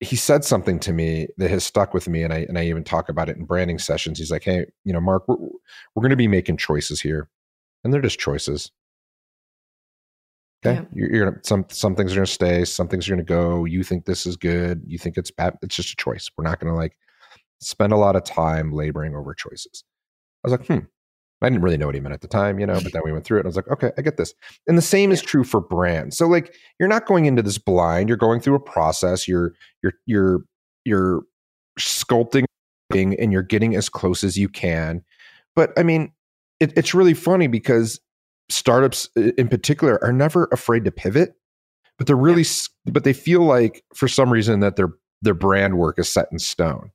he 0.00 0.16
said 0.16 0.42
something 0.42 0.80
to 0.80 0.92
me 0.94 1.26
that 1.36 1.50
has 1.50 1.62
stuck 1.62 1.92
with 1.92 2.08
me, 2.08 2.22
and 2.22 2.32
I 2.32 2.38
and 2.48 2.58
I 2.58 2.64
even 2.64 2.82
talk 2.82 3.10
about 3.10 3.28
it 3.28 3.36
in 3.36 3.44
branding 3.44 3.78
sessions. 3.78 4.18
He's 4.18 4.30
like, 4.30 4.44
"Hey, 4.44 4.64
you 4.84 4.94
know, 4.94 5.02
Marc, 5.02 5.28
we're, 5.28 5.36
we're 5.36 6.02
going 6.02 6.10
to 6.10 6.16
be 6.16 6.28
making 6.28 6.56
choices 6.56 7.02
here, 7.02 7.28
and 7.84 7.92
they're 7.92 8.00
just 8.00 8.18
choices. 8.18 8.70
Okay, 10.64 10.76
yeah. 10.76 10.84
you're, 10.92 11.14
you're, 11.14 11.30
gonna 11.30 11.40
some 11.42 11.64
some 11.68 11.94
things 11.96 12.12
are 12.12 12.16
gonna 12.16 12.26
stay, 12.26 12.64
some 12.64 12.88
things 12.88 13.08
are 13.08 13.12
gonna 13.12 13.22
go. 13.22 13.64
You 13.64 13.82
think 13.82 14.04
this 14.04 14.26
is 14.26 14.36
good, 14.36 14.82
you 14.86 14.98
think 14.98 15.16
it's 15.16 15.30
bad. 15.30 15.56
It's 15.62 15.74
just 15.74 15.92
a 15.92 15.96
choice. 15.96 16.28
We're 16.36 16.44
not 16.44 16.60
gonna 16.60 16.76
like 16.76 16.96
spend 17.60 17.92
a 17.92 17.96
lot 17.96 18.16
of 18.16 18.24
time 18.24 18.72
laboring 18.72 19.14
over 19.14 19.34
choices. 19.34 19.84
I 20.44 20.48
was 20.48 20.58
like, 20.58 20.66
hmm. 20.66 20.86
I 21.42 21.48
didn't 21.48 21.62
really 21.62 21.78
know 21.78 21.86
what 21.86 21.94
he 21.94 22.02
meant 22.02 22.12
at 22.12 22.20
the 22.20 22.28
time, 22.28 22.58
you 22.58 22.66
know, 22.66 22.78
but 22.82 22.92
then 22.92 23.00
we 23.02 23.12
went 23.12 23.24
through 23.24 23.38
it 23.38 23.40
and 23.40 23.46
I 23.46 23.48
was 23.48 23.56
like, 23.56 23.68
okay, 23.68 23.92
I 23.96 24.02
get 24.02 24.18
this. 24.18 24.34
And 24.66 24.76
the 24.76 24.82
same 24.82 25.10
is 25.10 25.22
true 25.22 25.42
for 25.42 25.60
brands. 25.60 26.18
So 26.18 26.26
like 26.26 26.54
you're 26.78 26.88
not 26.88 27.06
going 27.06 27.24
into 27.24 27.42
this 27.42 27.56
blind, 27.56 28.08
you're 28.10 28.18
going 28.18 28.40
through 28.40 28.56
a 28.56 28.60
process, 28.60 29.26
you're 29.26 29.54
you're 29.82 29.94
you're 30.04 30.40
you're 30.84 31.22
sculpting 31.78 32.44
and 32.92 33.32
you're 33.32 33.42
getting 33.42 33.74
as 33.74 33.88
close 33.88 34.22
as 34.22 34.36
you 34.36 34.48
can. 34.48 35.02
But 35.56 35.72
I 35.78 35.82
mean, 35.82 36.12
it, 36.58 36.72
it's 36.76 36.94
really 36.94 37.14
funny 37.14 37.46
because 37.46 38.00
startups 38.50 39.08
in 39.16 39.48
particular 39.48 40.02
are 40.02 40.12
never 40.12 40.48
afraid 40.52 40.84
to 40.84 40.90
pivot 40.90 41.34
but 42.00 42.06
they're 42.06 42.16
really 42.16 42.46
but 42.86 43.04
they 43.04 43.12
feel 43.12 43.42
like 43.42 43.84
for 43.94 44.08
some 44.08 44.32
reason 44.32 44.60
that 44.60 44.76
their 44.76 44.88
their 45.20 45.34
brand 45.34 45.76
work 45.76 45.98
is 45.98 46.10
set 46.10 46.28
in 46.32 46.38
stone. 46.38 46.90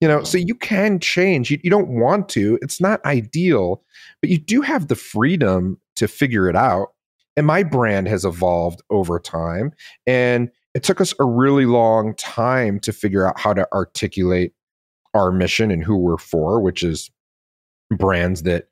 You 0.00 0.08
know 0.08 0.24
so 0.24 0.36
mm-hmm. 0.36 0.48
you 0.48 0.54
can 0.56 0.98
change. 0.98 1.52
You, 1.52 1.60
you 1.62 1.70
don't 1.70 1.88
want 1.88 2.28
to. 2.30 2.58
It's 2.60 2.80
not 2.80 3.02
ideal 3.04 3.82
but 4.20 4.28
you 4.28 4.38
do 4.38 4.60
have 4.60 4.88
the 4.88 4.96
freedom 4.96 5.80
to 5.96 6.08
figure 6.08 6.48
it 6.48 6.56
out 6.56 6.88
and 7.36 7.46
my 7.46 7.62
brand 7.62 8.08
has 8.08 8.24
evolved 8.24 8.82
over 8.90 9.20
time 9.20 9.72
and 10.04 10.50
it 10.74 10.82
took 10.82 11.00
us 11.00 11.14
a 11.20 11.24
really 11.24 11.66
long 11.66 12.14
time 12.16 12.80
to 12.80 12.92
figure 12.92 13.28
out 13.28 13.38
how 13.38 13.54
to 13.54 13.68
articulate 13.72 14.52
our 15.14 15.30
mission 15.30 15.70
and 15.70 15.84
who 15.84 15.96
we're 15.96 16.18
for 16.18 16.60
which 16.60 16.82
is 16.82 17.08
brands 17.92 18.42
that 18.42 18.66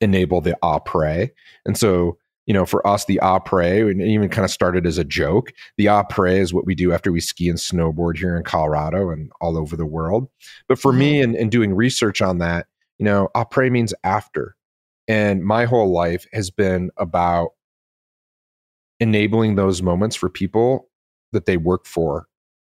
enable 0.00 0.40
the 0.40 0.56
après. 0.62 1.30
And 1.64 1.76
so, 1.76 2.18
you 2.46 2.54
know, 2.54 2.66
for 2.66 2.84
us, 2.86 3.04
the 3.04 3.20
après, 3.22 3.88
and 3.90 4.02
even 4.02 4.28
kind 4.28 4.44
of 4.44 4.50
started 4.50 4.86
as 4.86 4.98
a 4.98 5.04
joke. 5.04 5.52
The 5.76 5.86
après 5.86 6.38
is 6.40 6.52
what 6.52 6.66
we 6.66 6.74
do 6.74 6.92
after 6.92 7.12
we 7.12 7.20
ski 7.20 7.48
and 7.48 7.58
snowboard 7.58 8.16
here 8.16 8.36
in 8.36 8.42
Colorado 8.42 9.10
and 9.10 9.30
all 9.40 9.56
over 9.56 9.76
the 9.76 9.86
world. 9.86 10.28
But 10.68 10.78
for 10.78 10.92
me, 10.92 11.20
and, 11.20 11.34
mm-hmm. 11.34 11.42
and 11.42 11.50
doing 11.50 11.74
research 11.74 12.22
on 12.22 12.38
that, 12.38 12.66
you 12.98 13.04
know, 13.04 13.28
après 13.36 13.70
means 13.70 13.94
after. 14.04 14.56
And 15.06 15.44
my 15.44 15.64
whole 15.64 15.92
life 15.92 16.26
has 16.32 16.50
been 16.50 16.90
about 16.96 17.50
enabling 19.00 19.56
those 19.56 19.82
moments 19.82 20.14
for 20.16 20.28
people 20.28 20.88
that 21.32 21.46
they 21.46 21.56
work 21.56 21.86
for 21.86 22.26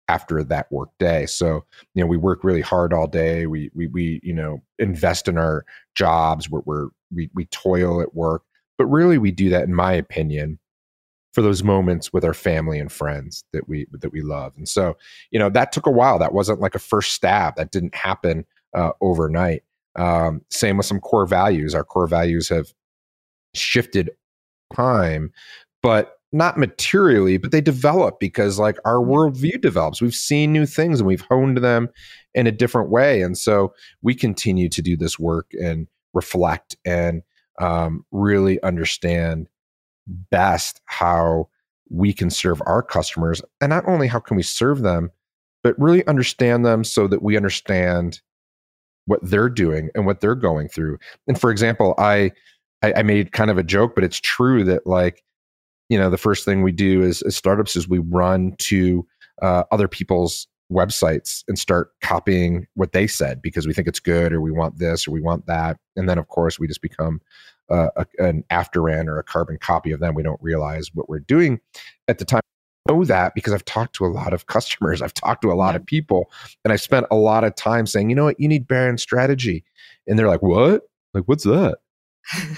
after 0.08 0.42
that 0.44 0.70
work 0.70 0.90
day. 0.98 1.26
So, 1.26 1.64
you 1.94 2.02
know, 2.02 2.06
we 2.06 2.16
work 2.16 2.44
really 2.44 2.60
hard 2.60 2.92
all 2.92 3.06
day. 3.06 3.46
We 3.46 3.70
we 3.74 3.86
we 3.88 4.20
you 4.22 4.34
know 4.34 4.62
invest 4.78 5.28
in 5.28 5.38
our 5.38 5.64
jobs. 5.94 6.48
We're, 6.48 6.62
we're 6.64 6.88
we 7.12 7.30
we 7.34 7.46
toil 7.46 8.00
at 8.00 8.14
work, 8.14 8.42
but 8.78 8.86
really 8.86 9.18
we 9.18 9.30
do 9.30 9.48
that, 9.50 9.64
in 9.64 9.74
my 9.74 9.92
opinion, 9.92 10.58
for 11.32 11.42
those 11.42 11.62
moments 11.62 12.12
with 12.12 12.24
our 12.24 12.34
family 12.34 12.78
and 12.78 12.90
friends 12.90 13.44
that 13.52 13.68
we 13.68 13.86
that 13.92 14.12
we 14.12 14.22
love. 14.22 14.54
And 14.56 14.68
so, 14.68 14.96
you 15.30 15.38
know, 15.38 15.50
that 15.50 15.72
took 15.72 15.86
a 15.86 15.90
while. 15.90 16.18
That 16.18 16.32
wasn't 16.32 16.60
like 16.60 16.74
a 16.74 16.80
first 16.80 17.12
stab. 17.12 17.56
That 17.56 17.72
didn't 17.72 17.94
happen 17.94 18.46
uh, 18.74 18.92
overnight. 19.00 19.62
Um, 19.96 20.42
same 20.50 20.76
with 20.76 20.86
some 20.86 21.00
core 21.00 21.26
values. 21.26 21.74
Our 21.74 21.84
core 21.84 22.06
values 22.06 22.48
have 22.48 22.66
shifted 23.54 24.10
time, 24.74 25.32
but 25.82 26.18
not 26.36 26.58
materially, 26.58 27.38
but 27.38 27.50
they 27.50 27.60
develop 27.60 28.20
because 28.20 28.58
like 28.58 28.78
our 28.84 28.96
worldview 28.96 29.60
develops. 29.60 30.00
We've 30.00 30.14
seen 30.14 30.52
new 30.52 30.66
things 30.66 31.00
and 31.00 31.06
we've 31.06 31.24
honed 31.28 31.58
them 31.58 31.88
in 32.34 32.46
a 32.46 32.52
different 32.52 32.90
way. 32.90 33.22
And 33.22 33.36
so 33.36 33.72
we 34.02 34.14
continue 34.14 34.68
to 34.68 34.82
do 34.82 34.96
this 34.96 35.18
work 35.18 35.50
and 35.52 35.86
reflect 36.12 36.76
and 36.84 37.22
um, 37.60 38.04
really 38.12 38.62
understand 38.62 39.48
best 40.06 40.80
how 40.84 41.48
we 41.90 42.12
can 42.12 42.30
serve 42.30 42.60
our 42.66 42.82
customers. 42.82 43.42
And 43.60 43.70
not 43.70 43.88
only 43.88 44.06
how 44.06 44.20
can 44.20 44.36
we 44.36 44.42
serve 44.42 44.82
them, 44.82 45.10
but 45.62 45.78
really 45.78 46.06
understand 46.06 46.64
them 46.64 46.84
so 46.84 47.08
that 47.08 47.22
we 47.22 47.36
understand 47.36 48.20
what 49.06 49.20
they're 49.22 49.48
doing 49.48 49.90
and 49.94 50.04
what 50.04 50.20
they're 50.20 50.34
going 50.34 50.68
through. 50.68 50.98
And 51.26 51.40
for 51.40 51.50
example, 51.50 51.94
I 51.98 52.32
I, 52.82 52.92
I 52.98 53.02
made 53.02 53.32
kind 53.32 53.50
of 53.50 53.58
a 53.58 53.62
joke, 53.62 53.94
but 53.94 54.04
it's 54.04 54.20
true 54.20 54.62
that 54.64 54.86
like 54.86 55.22
you 55.88 55.98
know 55.98 56.10
the 56.10 56.18
first 56.18 56.44
thing 56.44 56.62
we 56.62 56.72
do 56.72 57.02
is 57.02 57.22
as 57.22 57.36
startups 57.36 57.76
is 57.76 57.88
we 57.88 57.98
run 57.98 58.54
to 58.58 59.06
uh, 59.42 59.64
other 59.70 59.88
people's 59.88 60.46
websites 60.72 61.44
and 61.48 61.58
start 61.58 61.90
copying 62.00 62.66
what 62.74 62.92
they 62.92 63.06
said 63.06 63.40
because 63.40 63.66
we 63.66 63.72
think 63.72 63.86
it's 63.86 64.00
good 64.00 64.32
or 64.32 64.40
we 64.40 64.50
want 64.50 64.78
this 64.78 65.06
or 65.06 65.12
we 65.12 65.20
want 65.20 65.46
that. 65.46 65.76
And 65.94 66.08
then 66.08 66.18
of 66.18 66.28
course 66.28 66.58
we 66.58 66.66
just 66.66 66.82
become 66.82 67.20
uh, 67.70 67.88
a, 67.96 68.06
an 68.18 68.44
afterend 68.50 69.08
or 69.08 69.18
a 69.18 69.24
carbon 69.24 69.58
copy 69.60 69.92
of 69.92 70.00
them. 70.00 70.14
We 70.14 70.22
don't 70.22 70.42
realize 70.42 70.90
what 70.94 71.08
we're 71.08 71.20
doing 71.20 71.60
at 72.08 72.18
the 72.18 72.24
time. 72.24 72.40
I 72.88 72.92
know 72.92 73.04
that 73.04 73.34
because 73.34 73.52
i've 73.52 73.64
talked 73.64 73.96
to 73.96 74.06
a 74.06 74.08
lot 74.08 74.32
of 74.32 74.46
customers. 74.46 75.02
I've 75.02 75.14
talked 75.14 75.42
to 75.42 75.50
a 75.50 75.54
lot 75.54 75.74
of 75.74 75.84
people 75.84 76.30
and 76.64 76.72
i've 76.72 76.80
spent 76.80 77.06
a 77.10 77.16
lot 77.16 77.44
of 77.44 77.54
time 77.54 77.86
saying 77.86 78.10
you 78.10 78.16
know 78.16 78.24
what? 78.24 78.40
You 78.40 78.48
need 78.48 78.66
brand 78.66 79.00
strategy. 79.00 79.64
And 80.06 80.18
they're 80.18 80.28
like 80.28 80.42
what? 80.42 80.82
Like 81.14 81.24
what's 81.26 81.44
that 81.44 81.78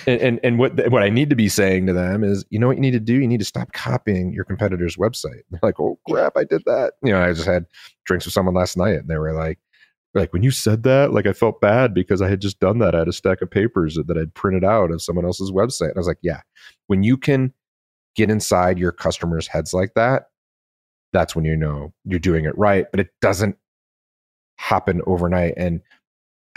and, 0.06 0.20
and, 0.20 0.40
and 0.42 0.58
what 0.58 0.90
what 0.90 1.02
I 1.02 1.10
need 1.10 1.30
to 1.30 1.36
be 1.36 1.48
saying 1.48 1.86
to 1.86 1.92
them 1.92 2.24
is, 2.24 2.44
you 2.50 2.58
know 2.58 2.66
what 2.66 2.76
you 2.76 2.82
need 2.82 2.92
to 2.92 3.00
do? 3.00 3.14
You 3.14 3.28
need 3.28 3.40
to 3.40 3.44
stop 3.44 3.72
copying 3.72 4.32
your 4.32 4.44
competitor's 4.44 4.96
website. 4.96 5.42
They're 5.50 5.60
like, 5.62 5.78
oh 5.78 5.98
crap, 6.08 6.32
I 6.36 6.44
did 6.44 6.62
that. 6.66 6.94
You 7.02 7.12
know, 7.12 7.22
I 7.22 7.32
just 7.32 7.46
had 7.46 7.66
drinks 8.04 8.24
with 8.24 8.34
someone 8.34 8.54
last 8.54 8.76
night, 8.76 8.96
and 8.96 9.08
they 9.08 9.18
were 9.18 9.32
like, 9.32 9.58
like 10.14 10.32
when 10.32 10.42
you 10.42 10.50
said 10.50 10.82
that, 10.84 11.12
like 11.12 11.26
I 11.26 11.32
felt 11.32 11.60
bad 11.60 11.92
because 11.92 12.22
I 12.22 12.28
had 12.28 12.40
just 12.40 12.60
done 12.60 12.78
that. 12.78 12.94
I 12.94 13.00
had 13.00 13.08
a 13.08 13.12
stack 13.12 13.42
of 13.42 13.50
papers 13.50 13.94
that, 13.94 14.06
that 14.06 14.16
I'd 14.16 14.34
printed 14.34 14.64
out 14.64 14.90
of 14.90 15.02
someone 15.02 15.24
else's 15.24 15.50
website, 15.50 15.90
and 15.90 15.96
I 15.96 16.00
was 16.00 16.08
like, 16.08 16.20
yeah, 16.22 16.40
when 16.86 17.02
you 17.02 17.16
can 17.16 17.52
get 18.16 18.30
inside 18.30 18.78
your 18.78 18.92
customers' 18.92 19.46
heads 19.46 19.74
like 19.74 19.94
that, 19.94 20.30
that's 21.12 21.36
when 21.36 21.44
you 21.44 21.56
know 21.56 21.92
you're 22.04 22.18
doing 22.18 22.46
it 22.46 22.56
right. 22.56 22.86
But 22.90 23.00
it 23.00 23.10
doesn't 23.20 23.56
happen 24.56 25.02
overnight, 25.06 25.54
and 25.56 25.82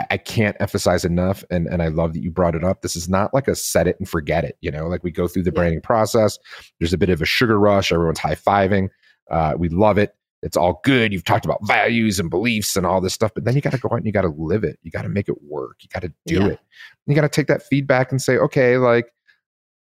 I 0.09 0.17
can't 0.17 0.55
emphasize 0.59 1.05
enough, 1.05 1.43
and, 1.49 1.67
and 1.67 1.81
I 1.81 1.89
love 1.89 2.13
that 2.13 2.23
you 2.23 2.31
brought 2.31 2.55
it 2.55 2.63
up. 2.63 2.81
This 2.81 2.95
is 2.95 3.09
not 3.09 3.33
like 3.33 3.47
a 3.47 3.55
set 3.55 3.87
it 3.87 3.97
and 3.99 4.07
forget 4.07 4.43
it. 4.43 4.57
You 4.61 4.71
know, 4.71 4.87
like 4.87 5.03
we 5.03 5.11
go 5.11 5.27
through 5.27 5.43
the 5.43 5.51
branding 5.51 5.81
process. 5.81 6.39
There's 6.79 6.93
a 6.93 6.97
bit 6.97 7.09
of 7.09 7.21
a 7.21 7.25
sugar 7.25 7.59
rush. 7.59 7.91
Everyone's 7.91 8.19
high 8.19 8.35
fiving. 8.35 8.89
Uh, 9.29 9.53
we 9.57 9.69
love 9.69 9.97
it. 9.97 10.15
It's 10.43 10.57
all 10.57 10.81
good. 10.83 11.13
You've 11.13 11.23
talked 11.23 11.45
about 11.45 11.59
values 11.67 12.19
and 12.19 12.29
beliefs 12.29 12.75
and 12.75 12.85
all 12.85 12.99
this 12.99 13.13
stuff, 13.13 13.31
but 13.35 13.45
then 13.45 13.55
you 13.55 13.61
got 13.61 13.73
to 13.73 13.77
go 13.77 13.89
out 13.91 13.97
and 13.97 14.05
you 14.05 14.11
got 14.11 14.23
to 14.23 14.33
live 14.35 14.63
it. 14.63 14.79
You 14.81 14.89
got 14.89 15.03
to 15.03 15.09
make 15.09 15.29
it 15.29 15.35
work. 15.43 15.77
You 15.81 15.89
got 15.93 16.01
to 16.01 16.11
do 16.25 16.39
yeah. 16.41 16.47
it. 16.47 16.59
You 17.05 17.13
got 17.13 17.21
to 17.21 17.29
take 17.29 17.47
that 17.47 17.61
feedback 17.61 18.11
and 18.11 18.21
say, 18.21 18.37
okay, 18.37 18.77
like, 18.77 19.13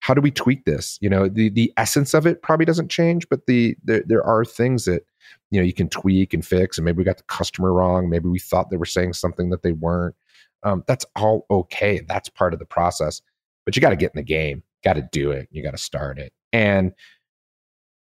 how 0.01 0.13
do 0.13 0.21
we 0.21 0.31
tweak 0.31 0.65
this? 0.65 0.97
You 1.01 1.09
know, 1.09 1.27
the 1.27 1.49
the 1.49 1.73
essence 1.77 2.13
of 2.13 2.27
it 2.27 2.41
probably 2.41 2.65
doesn't 2.65 2.89
change, 2.89 3.27
but 3.29 3.45
the 3.47 3.75
there 3.83 4.03
there 4.05 4.23
are 4.23 4.45
things 4.45 4.85
that 4.85 5.05
you 5.49 5.59
know 5.59 5.65
you 5.65 5.73
can 5.73 5.89
tweak 5.89 6.33
and 6.33 6.45
fix 6.45 6.77
and 6.77 6.85
maybe 6.85 6.97
we 6.97 7.03
got 7.03 7.17
the 7.17 7.23
customer 7.23 7.73
wrong. 7.73 8.09
Maybe 8.09 8.29
we 8.29 8.39
thought 8.39 8.69
they 8.69 8.77
were 8.77 8.85
saying 8.85 9.13
something 9.13 9.49
that 9.49 9.63
they 9.63 9.71
weren't. 9.71 10.15
Um, 10.63 10.83
that's 10.87 11.05
all 11.15 11.45
okay. 11.49 12.01
That's 12.07 12.29
part 12.29 12.53
of 12.53 12.59
the 12.59 12.65
process 12.65 13.21
but 13.65 13.75
you 13.75 13.81
got 13.81 13.89
to 13.89 13.95
get 13.95 14.11
in 14.13 14.19
the 14.19 14.23
game 14.23 14.63
got 14.83 14.93
to 14.93 15.07
do 15.11 15.31
it 15.31 15.47
you 15.51 15.63
got 15.63 15.71
to 15.71 15.77
start 15.77 16.17
it. 16.17 16.33
And 16.53 16.91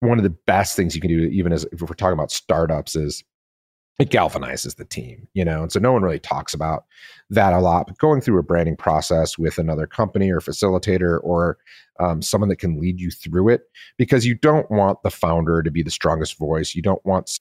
one 0.00 0.18
of 0.18 0.24
the 0.24 0.36
best 0.46 0.76
things 0.76 0.94
you 0.94 1.00
can 1.00 1.10
do 1.10 1.22
even 1.24 1.52
as 1.52 1.64
if 1.72 1.80
we're 1.80 1.88
talking 1.88 2.14
about 2.14 2.30
startups 2.30 2.96
is 2.96 3.22
it 4.00 4.10
galvanizes 4.10 4.76
the 4.76 4.84
team, 4.84 5.28
you 5.34 5.44
know. 5.44 5.62
And 5.62 5.70
so 5.70 5.78
no 5.78 5.92
one 5.92 6.02
really 6.02 6.18
talks 6.18 6.52
about 6.52 6.84
that 7.30 7.52
a 7.52 7.60
lot. 7.60 7.86
But 7.86 7.98
going 7.98 8.20
through 8.20 8.38
a 8.38 8.42
branding 8.42 8.76
process 8.76 9.38
with 9.38 9.58
another 9.58 9.86
company 9.86 10.30
or 10.30 10.40
facilitator 10.40 11.20
or 11.22 11.58
um, 12.00 12.20
someone 12.20 12.48
that 12.48 12.56
can 12.56 12.80
lead 12.80 13.00
you 13.00 13.10
through 13.10 13.50
it, 13.50 13.62
because 13.96 14.26
you 14.26 14.34
don't 14.34 14.68
want 14.70 15.02
the 15.02 15.10
founder 15.10 15.62
to 15.62 15.70
be 15.70 15.82
the 15.82 15.90
strongest 15.90 16.38
voice. 16.38 16.74
You 16.74 16.82
don't 16.82 17.04
want 17.06 17.28
to 17.28 17.40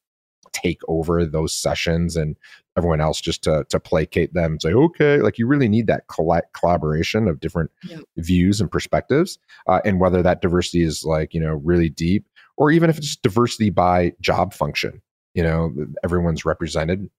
take 0.52 0.82
over 0.88 1.26
those 1.26 1.52
sessions 1.52 2.16
and 2.16 2.38
everyone 2.78 3.02
else 3.02 3.20
just 3.20 3.44
to 3.44 3.66
to 3.70 3.80
placate 3.80 4.34
them 4.36 4.52
and 4.52 4.62
say 4.62 4.72
okay 4.72 5.18
like 5.18 5.40
you 5.40 5.48
really 5.48 5.68
need 5.68 5.88
that 5.88 6.06
coll- 6.08 6.40
collaboration 6.54 7.28
of 7.28 7.40
different 7.40 7.72
yeah. 7.84 7.98
views 8.18 8.62
and 8.62 8.72
perspectives 8.72 9.40
uh, 9.68 9.80
and 9.84 10.00
whether 10.00 10.22
that 10.22 10.42
diversity 10.42 10.84
is 10.84 11.04
like 11.04 11.34
you 11.34 11.40
know 11.40 11.56
really 11.64 11.90
deep 11.90 12.28
or 12.56 12.70
even 12.70 12.88
if 12.90 12.98
it's 13.00 13.16
diversity 13.16 13.72
by 13.72 14.14
job 14.22 14.54
function 14.54 15.02
you 15.34 15.44
know 15.44 15.74
everyone's 16.04 16.46
represented 16.46 17.10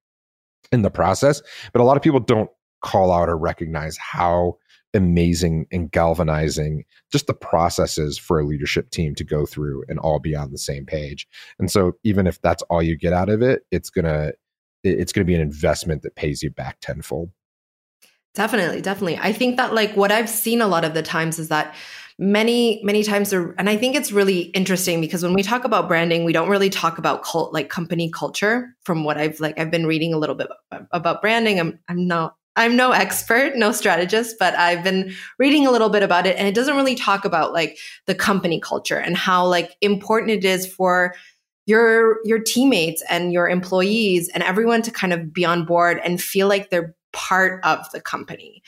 in 0.72 0.82
the 0.82 0.90
process 0.90 1.42
but 1.72 1.80
a 1.80 1.84
lot 1.84 1.96
of 1.96 2.02
people 2.02 2.20
don't 2.20 2.50
call 2.82 3.10
out 3.10 3.28
or 3.28 3.36
recognize 3.36 3.96
how 3.96 4.58
amazing 4.94 5.66
and 5.72 5.90
galvanizing 5.90 6.84
just 7.10 7.26
the 7.26 7.34
processes 7.34 8.16
for 8.16 8.38
a 8.38 8.44
leadership 8.44 8.90
team 8.90 9.14
to 9.16 9.24
go 9.24 9.44
through 9.44 9.82
and 9.88 9.98
all 9.98 10.20
be 10.20 10.36
on 10.36 10.52
the 10.52 10.58
same 10.58 10.86
page. 10.86 11.26
And 11.58 11.70
so 11.70 11.94
even 12.04 12.26
if 12.26 12.40
that's 12.40 12.62
all 12.64 12.82
you 12.82 12.96
get 12.96 13.12
out 13.12 13.28
of 13.28 13.42
it 13.42 13.62
it's 13.70 13.90
gonna 13.90 14.32
it's 14.84 15.12
gonna 15.12 15.24
be 15.24 15.34
an 15.34 15.40
investment 15.40 16.02
that 16.02 16.14
pays 16.14 16.42
you 16.42 16.50
back 16.50 16.78
tenfold. 16.80 17.30
Definitely 18.34 18.82
definitely. 18.82 19.18
I 19.18 19.32
think 19.32 19.56
that 19.56 19.74
like 19.74 19.96
what 19.96 20.12
i've 20.12 20.28
seen 20.30 20.60
a 20.60 20.68
lot 20.68 20.84
of 20.84 20.94
the 20.94 21.02
times 21.02 21.38
is 21.38 21.48
that 21.48 21.74
many 22.18 22.80
many 22.84 23.02
times 23.02 23.32
and 23.32 23.68
i 23.68 23.76
think 23.76 23.96
it's 23.96 24.12
really 24.12 24.42
interesting 24.52 25.00
because 25.00 25.24
when 25.24 25.34
we 25.34 25.42
talk 25.42 25.64
about 25.64 25.88
branding 25.88 26.24
we 26.24 26.32
don't 26.32 26.48
really 26.48 26.70
talk 26.70 26.96
about 26.96 27.24
cult 27.24 27.52
like 27.52 27.68
company 27.68 28.08
culture 28.08 28.72
from 28.84 29.02
what 29.02 29.18
i've 29.18 29.40
like 29.40 29.58
i've 29.58 29.70
been 29.70 29.86
reading 29.86 30.14
a 30.14 30.18
little 30.18 30.36
bit 30.36 30.48
about 30.92 31.20
branding. 31.20 31.58
I'm 31.58 31.78
i'm 31.88 32.06
not 32.06 32.36
i'm 32.54 32.76
no 32.76 32.92
expert 32.92 33.56
no 33.56 33.72
strategist 33.72 34.36
but 34.38 34.54
i've 34.54 34.84
been 34.84 35.12
reading 35.40 35.66
a 35.66 35.72
little 35.72 35.88
bit 35.88 36.04
about 36.04 36.24
it 36.24 36.36
and 36.38 36.46
it 36.46 36.54
doesn't 36.54 36.76
really 36.76 36.94
talk 36.94 37.24
about 37.24 37.52
like 37.52 37.78
the 38.06 38.14
company 38.14 38.60
culture 38.60 38.98
and 38.98 39.16
how 39.16 39.44
like 39.44 39.76
important 39.80 40.30
it 40.30 40.44
is 40.44 40.72
for 40.72 41.14
your 41.66 42.18
your 42.24 42.38
teammates 42.38 43.02
and 43.10 43.32
your 43.32 43.48
employees 43.48 44.28
and 44.28 44.44
everyone 44.44 44.82
to 44.82 44.92
kind 44.92 45.12
of 45.12 45.32
be 45.32 45.44
on 45.44 45.64
board 45.64 46.00
and 46.04 46.22
feel 46.22 46.46
like 46.46 46.70
they're 46.70 46.94
part 47.14 47.64
of 47.64 47.90
the 47.92 48.00
company 48.00 48.62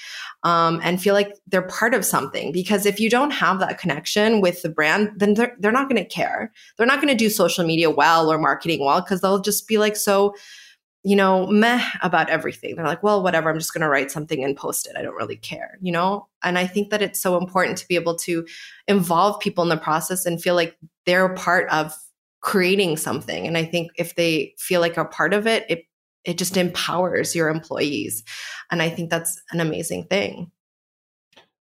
um, 0.44 0.80
and 0.82 1.02
feel 1.02 1.12
like 1.12 1.34
they're 1.46 1.62
part 1.62 1.92
of 1.92 2.04
something. 2.04 2.52
Because 2.52 2.86
if 2.86 2.98
you 2.98 3.10
don't 3.10 3.32
have 3.32 3.58
that 3.58 3.78
connection 3.78 4.40
with 4.40 4.62
the 4.62 4.70
brand, 4.70 5.10
then 5.16 5.34
they're, 5.34 5.54
they're 5.58 5.72
not 5.72 5.90
going 5.90 6.02
to 6.02 6.08
care. 6.08 6.52
They're 6.78 6.86
not 6.86 7.02
going 7.02 7.12
to 7.12 7.24
do 7.24 7.28
social 7.28 7.66
media 7.66 7.90
well 7.90 8.32
or 8.32 8.38
marketing 8.38 8.84
well 8.84 9.02
because 9.02 9.20
they'll 9.20 9.40
just 9.40 9.68
be 9.68 9.76
like 9.76 9.96
so, 9.96 10.34
you 11.02 11.16
know, 11.16 11.46
meh 11.48 11.84
about 12.02 12.30
everything. 12.30 12.74
They're 12.74 12.86
like, 12.86 13.02
well, 13.02 13.22
whatever, 13.22 13.50
I'm 13.50 13.58
just 13.58 13.74
going 13.74 13.82
to 13.82 13.88
write 13.88 14.10
something 14.10 14.42
and 14.42 14.56
post 14.56 14.86
it. 14.86 14.96
I 14.96 15.02
don't 15.02 15.14
really 15.14 15.36
care, 15.36 15.78
you 15.82 15.92
know? 15.92 16.28
And 16.42 16.58
I 16.58 16.66
think 16.66 16.90
that 16.90 17.02
it's 17.02 17.20
so 17.20 17.36
important 17.36 17.78
to 17.78 17.88
be 17.88 17.96
able 17.96 18.16
to 18.18 18.46
involve 18.88 19.40
people 19.40 19.62
in 19.62 19.68
the 19.68 19.76
process 19.76 20.24
and 20.24 20.42
feel 20.42 20.54
like 20.54 20.76
they're 21.04 21.34
part 21.34 21.68
of 21.70 21.94
creating 22.40 22.96
something. 22.96 23.46
And 23.46 23.58
I 23.58 23.64
think 23.64 23.90
if 23.96 24.14
they 24.14 24.54
feel 24.58 24.80
like 24.80 24.96
a 24.96 25.04
part 25.04 25.34
of 25.34 25.46
it, 25.46 25.66
it 25.68 25.84
it 26.26 26.36
just 26.36 26.56
empowers 26.56 27.34
your 27.34 27.48
employees. 27.48 28.22
And 28.70 28.82
I 28.82 28.90
think 28.90 29.10
that's 29.10 29.40
an 29.52 29.60
amazing 29.60 30.04
thing. 30.08 30.50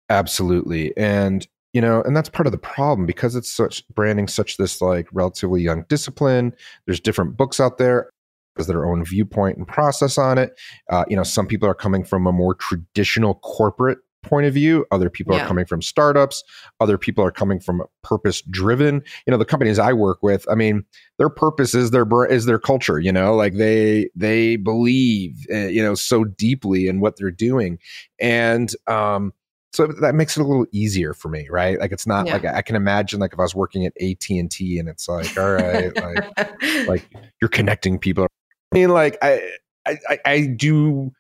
Absolutely. 0.09 0.97
And 0.97 1.47
you 1.73 1.81
know 1.81 2.03
and 2.03 2.17
that's 2.17 2.29
part 2.29 2.47
of 2.47 2.53
the 2.53 2.59
problem 2.59 3.07
because 3.07 3.35
it's 3.35 3.51
such 3.51 3.87
branding 3.89 4.29
such 4.29 4.57
this 4.57 4.81
like 4.81 5.09
relatively 5.13 5.63
young 5.63 5.85
discipline 5.89 6.55
there's 6.87 7.01
different 7.01 7.35
books 7.35 7.61
out 7.61 7.79
there 7.79 8.11
has 8.57 8.67
their 8.67 8.85
own 8.85 9.03
viewpoint 9.05 9.57
and 9.57 9.67
process 9.67 10.19
on 10.19 10.37
it 10.37 10.59
uh, 10.91 11.05
you 11.09 11.17
know 11.17 11.23
some 11.23 11.47
people 11.47 11.67
are 11.67 11.75
coming 11.75 12.05
from 12.05 12.27
a 12.27 12.33
more 12.33 12.55
traditional 12.55 13.37
corporate 13.37 13.99
point 14.23 14.47
of 14.47 14.55
view 14.55 14.87
other 14.91 15.11
people 15.11 15.35
yeah. 15.35 15.45
are 15.45 15.49
coming 15.49 15.67
from 15.67 15.83
startups 15.83 16.43
other 16.81 16.97
people 16.97 17.25
are 17.25 17.33
coming 17.33 17.61
from 17.61 17.83
purpose 18.03 18.41
driven 18.43 19.03
you 19.27 19.31
know 19.31 19.37
the 19.37 19.45
companies 19.45 19.79
i 19.79 19.93
work 19.93 20.23
with 20.23 20.47
i 20.51 20.55
mean 20.55 20.85
their 21.19 21.29
purpose 21.29 21.75
is 21.75 21.91
their 21.91 22.07
is 22.27 22.47
their 22.47 22.59
culture 22.59 22.99
you 23.03 23.13
know? 23.13 23.35
Like 23.35 23.55
they 23.55 24.09
they 24.15 24.57
believe 24.57 25.47
uh, 25.53 25.67
you 25.67 25.83
know 25.83 25.95
so 25.95 26.25
deeply 26.25 26.89
in 26.89 27.01
what 27.01 27.17
they're 27.17 27.31
doing. 27.31 27.79
And 28.19 28.71
um 28.87 29.33
so 29.73 29.87
that 29.87 30.15
makes 30.15 30.37
it 30.37 30.43
a 30.43 30.47
little 30.47 30.67
easier 30.73 31.15
for 31.15 31.29
me 31.29 31.49
right? 31.51 31.79
Like 31.79 31.93
it's 31.93 32.07
not 32.07 32.27
yeah. 32.27 32.35
like 32.35 32.45
i 32.45 32.63
can 32.63 32.77
imagine 32.77 33.21
like 33.21 33.33
if 33.33 33.39
i 33.39 33.43
was 33.43 33.55
working 33.55 33.87
at 33.87 33.93
at&t 34.01 34.79
and 34.79 34.89
it's 34.89 35.09
like 35.09 35.37
all 35.37 35.53
right 35.53 35.95
like 35.97 36.59
like 36.89 37.13
you're 37.41 37.49
connecting 37.49 37.99
people. 37.99 38.27
I 38.73 38.79
mean 38.79 38.91
like 38.91 39.19
i 39.23 39.43
I, 39.85 40.19
I 40.25 40.47
do 40.47 41.11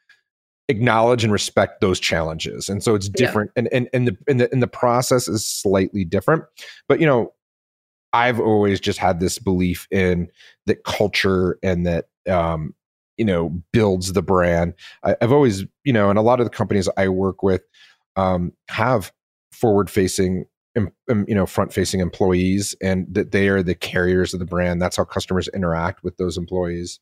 acknowledge 0.73 1.23
and 1.23 1.33
respect 1.33 1.81
those 1.81 2.01
challenges. 2.01 2.69
And 2.69 2.83
so 2.83 2.95
it's 2.95 3.09
different 3.09 3.53
yeah. 3.55 3.61
and, 3.61 3.69
and 3.73 3.89
and 3.93 4.09
the 4.09 4.17
and 4.27 4.41
the 4.41 4.53
and 4.53 4.63
the 4.63 4.67
process 4.67 5.29
is 5.29 5.47
slightly 5.47 6.05
different. 6.05 6.45
But 6.89 7.01
you 7.01 7.07
know 7.07 7.33
i've 8.13 8.41
always 8.41 8.79
just 8.79 8.99
had 8.99 9.21
this 9.21 9.39
belief 9.39 9.89
in 9.91 10.29
that 10.67 10.85
culture 10.85 11.59
and 11.63 11.87
that 11.87 12.07
um 12.29 12.75
you 13.17 13.25
know 13.25 13.51
builds 13.73 14.13
the 14.13 14.23
brand. 14.23 14.75
I, 15.03 15.17
have 15.21 15.33
always 15.33 15.65
you 15.85 15.93
know 15.93 16.11
and 16.11 16.19
a 16.19 16.23
lot 16.23 16.41
of 16.41 16.47
the 16.47 16.51
companies 16.51 16.89
i 16.97 17.09
work 17.09 17.43
with 17.43 17.63
um 18.17 18.53
have 18.69 19.13
forward 19.51 19.91
facing 19.91 20.47
you 20.75 21.35
know 21.35 21.47
front 21.47 21.73
facing 21.73 22.01
employees 22.01 22.75
and 22.81 23.07
that 23.13 23.31
they 23.33 23.49
are 23.49 23.63
the 23.63 23.75
carriers 23.75 24.33
of 24.33 24.41
the 24.41 24.47
brand. 24.47 24.81
That's 24.81 24.97
how 24.97 25.05
customers 25.05 25.49
interact 25.49 26.03
with 26.03 26.17
those 26.17 26.39
employees 26.39 26.99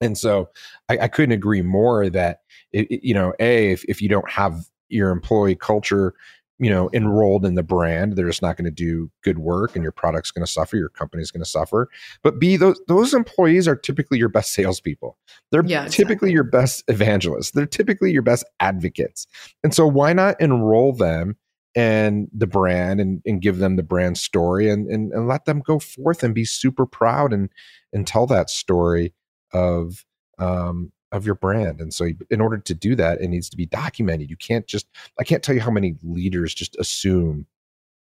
and 0.00 0.16
so 0.16 0.48
I, 0.88 0.98
I 0.98 1.08
couldn't 1.08 1.32
agree 1.32 1.62
more 1.62 2.08
that, 2.10 2.40
it, 2.72 2.90
it, 2.90 3.06
you 3.06 3.14
know, 3.14 3.32
A, 3.40 3.72
if, 3.72 3.84
if 3.84 4.00
you 4.00 4.08
don't 4.08 4.30
have 4.30 4.66
your 4.88 5.10
employee 5.10 5.56
culture, 5.56 6.14
you 6.60 6.70
know, 6.70 6.90
enrolled 6.92 7.44
in 7.44 7.54
the 7.54 7.62
brand, 7.62 8.16
they're 8.16 8.26
just 8.26 8.42
not 8.42 8.56
going 8.56 8.64
to 8.64 8.70
do 8.70 9.10
good 9.22 9.38
work 9.38 9.76
and 9.76 9.82
your 9.82 9.92
product's 9.92 10.30
going 10.30 10.44
to 10.44 10.50
suffer, 10.50 10.76
your 10.76 10.88
company's 10.88 11.30
going 11.30 11.42
to 11.42 11.48
suffer. 11.48 11.88
But 12.22 12.40
B, 12.40 12.56
those, 12.56 12.80
those 12.88 13.14
employees 13.14 13.68
are 13.68 13.76
typically 13.76 14.18
your 14.18 14.28
best 14.28 14.52
salespeople. 14.52 15.16
They're 15.52 15.64
yeah, 15.64 15.84
exactly. 15.84 16.04
typically 16.04 16.32
your 16.32 16.44
best 16.44 16.82
evangelists. 16.88 17.52
They're 17.52 17.66
typically 17.66 18.10
your 18.10 18.22
best 18.22 18.44
advocates. 18.58 19.26
And 19.62 19.72
so 19.72 19.86
why 19.86 20.12
not 20.12 20.40
enroll 20.40 20.92
them 20.92 21.36
and 21.76 22.28
the 22.32 22.46
brand 22.46 23.00
and, 23.00 23.22
and 23.24 23.40
give 23.40 23.58
them 23.58 23.76
the 23.76 23.84
brand 23.84 24.18
story 24.18 24.68
and, 24.68 24.88
and, 24.88 25.12
and 25.12 25.28
let 25.28 25.44
them 25.44 25.60
go 25.60 25.78
forth 25.78 26.24
and 26.24 26.34
be 26.34 26.44
super 26.44 26.86
proud 26.86 27.32
and, 27.32 27.50
and 27.92 28.04
tell 28.04 28.26
that 28.26 28.50
story 28.50 29.12
of 29.52 30.04
um, 30.38 30.92
of 31.12 31.24
your 31.24 31.34
brand. 31.34 31.80
And 31.80 31.92
so, 31.92 32.08
in 32.30 32.40
order 32.40 32.58
to 32.58 32.74
do 32.74 32.94
that, 32.96 33.20
it 33.20 33.28
needs 33.28 33.48
to 33.50 33.56
be 33.56 33.66
documented. 33.66 34.30
You 34.30 34.36
can't 34.36 34.66
just 34.66 34.86
I 35.18 35.24
can't 35.24 35.42
tell 35.42 35.54
you 35.54 35.60
how 35.60 35.70
many 35.70 35.96
leaders 36.02 36.54
just 36.54 36.76
assume 36.76 37.46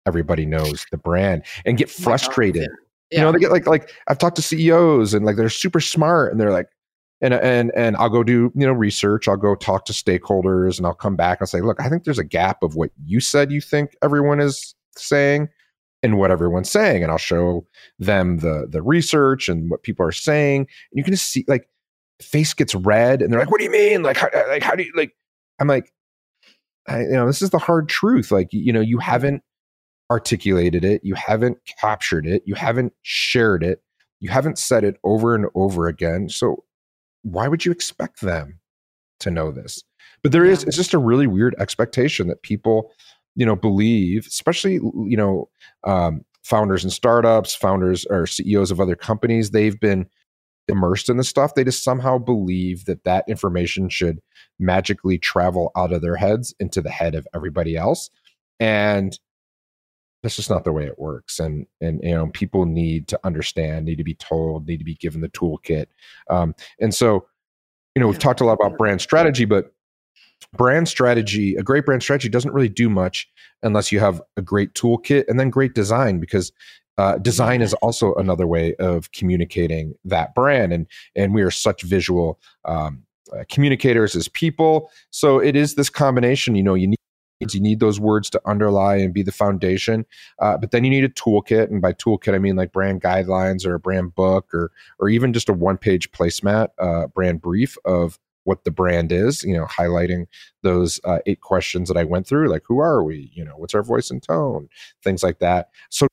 everybody 0.06 0.46
knows 0.46 0.86
the 0.90 0.96
brand 0.96 1.42
and 1.64 1.76
get 1.76 1.90
frustrated. 1.90 2.68
Yeah. 3.10 3.18
You 3.18 3.24
know, 3.24 3.32
they 3.32 3.38
get 3.38 3.52
like 3.52 3.66
like 3.66 3.92
I've 4.08 4.18
talked 4.18 4.36
to 4.36 4.42
CEOs 4.42 5.14
and 5.14 5.24
like 5.24 5.36
they're 5.36 5.48
super 5.48 5.80
smart 5.80 6.32
and 6.32 6.40
they're 6.40 6.52
like 6.52 6.68
and 7.20 7.34
and 7.34 7.72
and 7.74 7.96
I'll 7.96 8.10
go 8.10 8.22
do 8.22 8.52
you 8.54 8.66
know 8.66 8.72
research. 8.72 9.28
I'll 9.28 9.36
go 9.36 9.54
talk 9.54 9.84
to 9.86 9.92
stakeholders 9.92 10.78
and 10.78 10.86
I'll 10.86 10.94
come 10.94 11.16
back 11.16 11.40
and 11.40 11.48
say, 11.48 11.60
look, 11.60 11.80
I 11.80 11.88
think 11.88 12.04
there's 12.04 12.18
a 12.18 12.24
gap 12.24 12.62
of 12.62 12.74
what 12.74 12.90
you 13.04 13.20
said 13.20 13.52
you 13.52 13.60
think 13.60 13.96
everyone 14.02 14.40
is 14.40 14.74
saying 14.96 15.48
and 16.02 16.18
what 16.18 16.30
everyone's 16.30 16.70
saying 16.70 17.02
and 17.02 17.10
i'll 17.10 17.18
show 17.18 17.66
them 17.98 18.38
the 18.38 18.66
the 18.70 18.82
research 18.82 19.48
and 19.48 19.70
what 19.70 19.82
people 19.82 20.06
are 20.06 20.12
saying 20.12 20.60
and 20.60 20.68
you 20.98 21.04
can 21.04 21.12
just 21.12 21.30
see 21.30 21.44
like 21.48 21.68
face 22.20 22.54
gets 22.54 22.74
red 22.74 23.22
and 23.22 23.32
they're 23.32 23.40
like 23.40 23.50
what 23.50 23.58
do 23.58 23.64
you 23.64 23.70
mean? 23.70 24.02
Like 24.02 24.16
how, 24.16 24.28
like 24.48 24.62
how 24.62 24.74
do 24.74 24.82
you 24.82 24.92
like 24.94 25.14
i'm 25.58 25.68
like 25.68 25.92
I, 26.88 27.00
you 27.00 27.10
know 27.10 27.26
this 27.26 27.42
is 27.42 27.50
the 27.50 27.58
hard 27.58 27.88
truth 27.88 28.30
like 28.30 28.48
you 28.52 28.72
know 28.72 28.80
you 28.80 28.96
mm-hmm. 28.96 29.10
haven't 29.10 29.42
articulated 30.10 30.84
it 30.84 31.02
you 31.04 31.14
haven't 31.14 31.58
captured 31.80 32.26
it 32.26 32.42
you 32.46 32.54
haven't 32.54 32.92
shared 33.02 33.64
it 33.64 33.82
you 34.20 34.30
haven't 34.30 34.58
said 34.58 34.84
it 34.84 34.96
over 35.02 35.34
and 35.34 35.46
over 35.54 35.88
again 35.88 36.28
so 36.28 36.64
why 37.26 37.48
would 37.48 37.64
you 37.64 37.72
expect 37.72 38.20
them 38.20 38.60
to 39.20 39.30
know 39.30 39.50
this? 39.50 39.82
But 40.22 40.32
there 40.32 40.44
is 40.44 40.64
it's 40.64 40.76
just 40.76 40.94
a 40.94 40.98
really 40.98 41.26
weird 41.26 41.54
expectation 41.58 42.28
that 42.28 42.42
people 42.42 42.92
you 43.36 43.46
know 43.46 43.56
believe 43.56 44.26
especially 44.26 44.74
you 44.74 45.16
know 45.16 45.48
um, 45.84 46.24
founders 46.42 46.82
and 46.82 46.92
startups 46.92 47.54
founders 47.54 48.04
or 48.06 48.26
ceos 48.26 48.70
of 48.70 48.80
other 48.80 48.96
companies 48.96 49.52
they've 49.52 49.78
been 49.78 50.06
immersed 50.68 51.08
in 51.08 51.16
this 51.16 51.28
stuff. 51.28 51.54
They 51.54 51.64
just 51.64 51.84
somehow 51.84 52.18
believe 52.18 52.84
that 52.86 53.04
that 53.04 53.24
information 53.28 53.88
should 53.88 54.20
magically 54.58 55.18
travel 55.18 55.70
out 55.76 55.92
of 55.92 56.02
their 56.02 56.16
heads 56.16 56.54
into 56.58 56.80
the 56.80 56.90
head 56.90 57.14
of 57.14 57.26
everybody 57.34 57.76
else. 57.76 58.10
And 58.58 59.18
that's 60.22 60.36
just 60.36 60.50
not 60.50 60.64
the 60.64 60.72
way 60.72 60.86
it 60.86 60.98
works. 60.98 61.38
And 61.38 61.66
and 61.80 62.00
you 62.02 62.12
know 62.12 62.28
people 62.28 62.66
need 62.66 63.06
to 63.08 63.20
understand 63.22 63.86
need 63.86 63.96
to 63.96 64.04
be 64.04 64.14
told 64.14 64.66
need 64.66 64.78
to 64.78 64.84
be 64.84 64.96
given 64.96 65.20
the 65.20 65.28
toolkit. 65.28 65.86
Um, 66.30 66.54
and 66.80 66.94
so 66.94 67.26
you 67.94 68.00
know 68.00 68.08
we've 68.08 68.18
talked 68.18 68.40
a 68.40 68.44
lot 68.44 68.54
about 68.54 68.78
brand 68.78 69.00
strategy 69.00 69.44
but 69.44 69.72
brand 70.56 70.88
strategy 70.88 71.54
a 71.56 71.62
great 71.62 71.84
brand 71.84 72.02
strategy 72.02 72.28
doesn't 72.28 72.52
really 72.52 72.68
do 72.68 72.88
much 72.88 73.28
unless 73.62 73.90
you 73.90 74.00
have 74.00 74.20
a 74.36 74.42
great 74.42 74.72
toolkit 74.74 75.24
and 75.28 75.38
then 75.38 75.50
great 75.50 75.74
design 75.74 76.18
because 76.20 76.52
uh, 76.98 77.18
design 77.18 77.60
is 77.60 77.74
also 77.74 78.14
another 78.14 78.46
way 78.46 78.74
of 78.76 79.12
communicating 79.12 79.94
that 80.04 80.34
brand 80.34 80.72
and 80.72 80.86
and 81.14 81.34
we 81.34 81.42
are 81.42 81.50
such 81.50 81.82
visual 81.82 82.38
um, 82.64 83.02
uh, 83.32 83.44
communicators 83.50 84.14
as 84.16 84.28
people 84.28 84.90
so 85.10 85.38
it 85.38 85.56
is 85.56 85.74
this 85.74 85.90
combination 85.90 86.54
you 86.54 86.62
know 86.62 86.74
you 86.74 86.86
need 86.86 86.96
you 87.52 87.60
need 87.60 87.80
those 87.80 88.00
words 88.00 88.30
to 88.30 88.40
underlie 88.46 88.96
and 88.96 89.12
be 89.12 89.22
the 89.22 89.32
foundation. 89.32 90.06
Uh, 90.38 90.56
but 90.56 90.70
then 90.70 90.84
you 90.84 90.90
need 90.90 91.04
a 91.04 91.08
toolkit, 91.08 91.70
and 91.70 91.82
by 91.82 91.92
toolkit 91.92 92.34
I 92.34 92.38
mean 92.38 92.56
like 92.56 92.72
brand 92.72 93.02
guidelines 93.02 93.66
or 93.66 93.74
a 93.74 93.78
brand 93.78 94.14
book 94.14 94.52
or 94.54 94.70
or 94.98 95.08
even 95.08 95.32
just 95.32 95.48
a 95.48 95.52
one 95.52 95.76
page 95.76 96.10
placemat, 96.12 96.68
uh, 96.78 97.08
brand 97.08 97.42
brief 97.42 97.76
of 97.84 98.18
what 98.46 98.64
the 98.64 98.70
brand 98.70 99.12
is. 99.12 99.42
You 99.42 99.54
know, 99.54 99.66
highlighting 99.66 100.26
those 100.62 101.00
uh, 101.04 101.18
eight 101.26 101.40
questions 101.40 101.88
that 101.88 101.96
I 101.96 102.04
went 102.04 102.26
through, 102.26 102.48
like 102.48 102.62
who 102.66 102.78
are 102.78 103.04
we? 103.04 103.30
You 103.34 103.44
know, 103.44 103.54
what's 103.56 103.74
our 103.74 103.82
voice 103.82 104.10
and 104.10 104.22
tone, 104.22 104.68
things 105.02 105.22
like 105.22 105.38
that. 105.40 105.68
So 105.90 106.06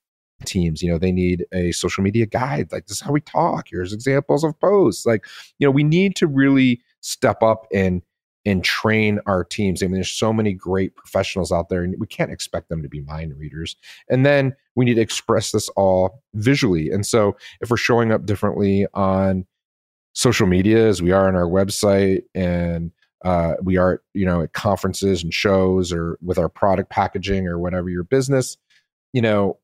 teams 0.46 0.84
you 0.84 0.92
know 0.92 0.98
they 0.98 1.14
need 1.14 1.46
a 1.54 1.72
social 1.72 2.04
media 2.04 2.26
guide 2.26 2.70
like 2.70 2.86
this 2.88 2.98
is 2.98 3.02
how 3.02 3.14
we 3.14 3.22
talk 3.22 3.68
here's 3.70 3.94
examples 3.94 4.44
of 4.44 4.60
posts 4.60 5.06
like 5.06 5.26
you 5.58 5.66
know 5.66 5.72
we 5.72 5.86
need 5.86 6.18
to 6.18 6.28
really 6.28 6.82
step 7.00 7.42
up 7.42 7.66
and 7.74 8.02
and 8.46 8.64
train 8.64 9.20
our 9.26 9.44
teams. 9.44 9.82
I 9.82 9.86
mean, 9.88 9.96
there's 9.96 10.12
so 10.12 10.34
many 10.34 10.54
great 10.54 10.96
professionals 10.96 11.52
out 11.52 11.70
there, 11.70 11.84
and 11.84 11.96
we 12.00 12.08
can't 12.08 12.32
expect 12.32 12.70
them 12.70 12.82
to 12.82 12.90
be 12.90 13.02
mind 13.02 13.38
readers. 13.38 13.76
And 14.10 14.26
then 14.26 14.56
we 14.76 14.86
need 14.86 14.96
to 14.96 15.02
express 15.02 15.52
this 15.52 15.70
all 15.70 16.22
visually. 16.34 16.90
And 16.90 17.06
so, 17.06 17.38
if 17.62 17.70
we're 17.70 17.78
showing 17.78 18.12
up 18.12 18.26
differently 18.26 18.86
on 18.94 19.46
social 20.14 20.48
media 20.48 20.88
as 20.88 21.02
we 21.02 21.12
are 21.12 21.28
on 21.28 21.36
our 21.36 21.48
website, 21.48 22.24
and 22.34 22.92
uh, 23.26 23.54
we 23.62 23.78
are, 23.78 24.02
you 24.14 24.26
know, 24.26 24.42
at 24.42 24.54
conferences 24.54 25.24
and 25.24 25.34
shows, 25.34 25.92
or 25.92 26.18
with 26.22 26.38
our 26.38 26.50
product 26.50 26.90
packaging, 26.90 27.48
or 27.48 27.60
whatever 27.60 27.90
your 27.90 28.04
business, 28.04 28.58
you 29.12 29.22
know, 29.22 29.58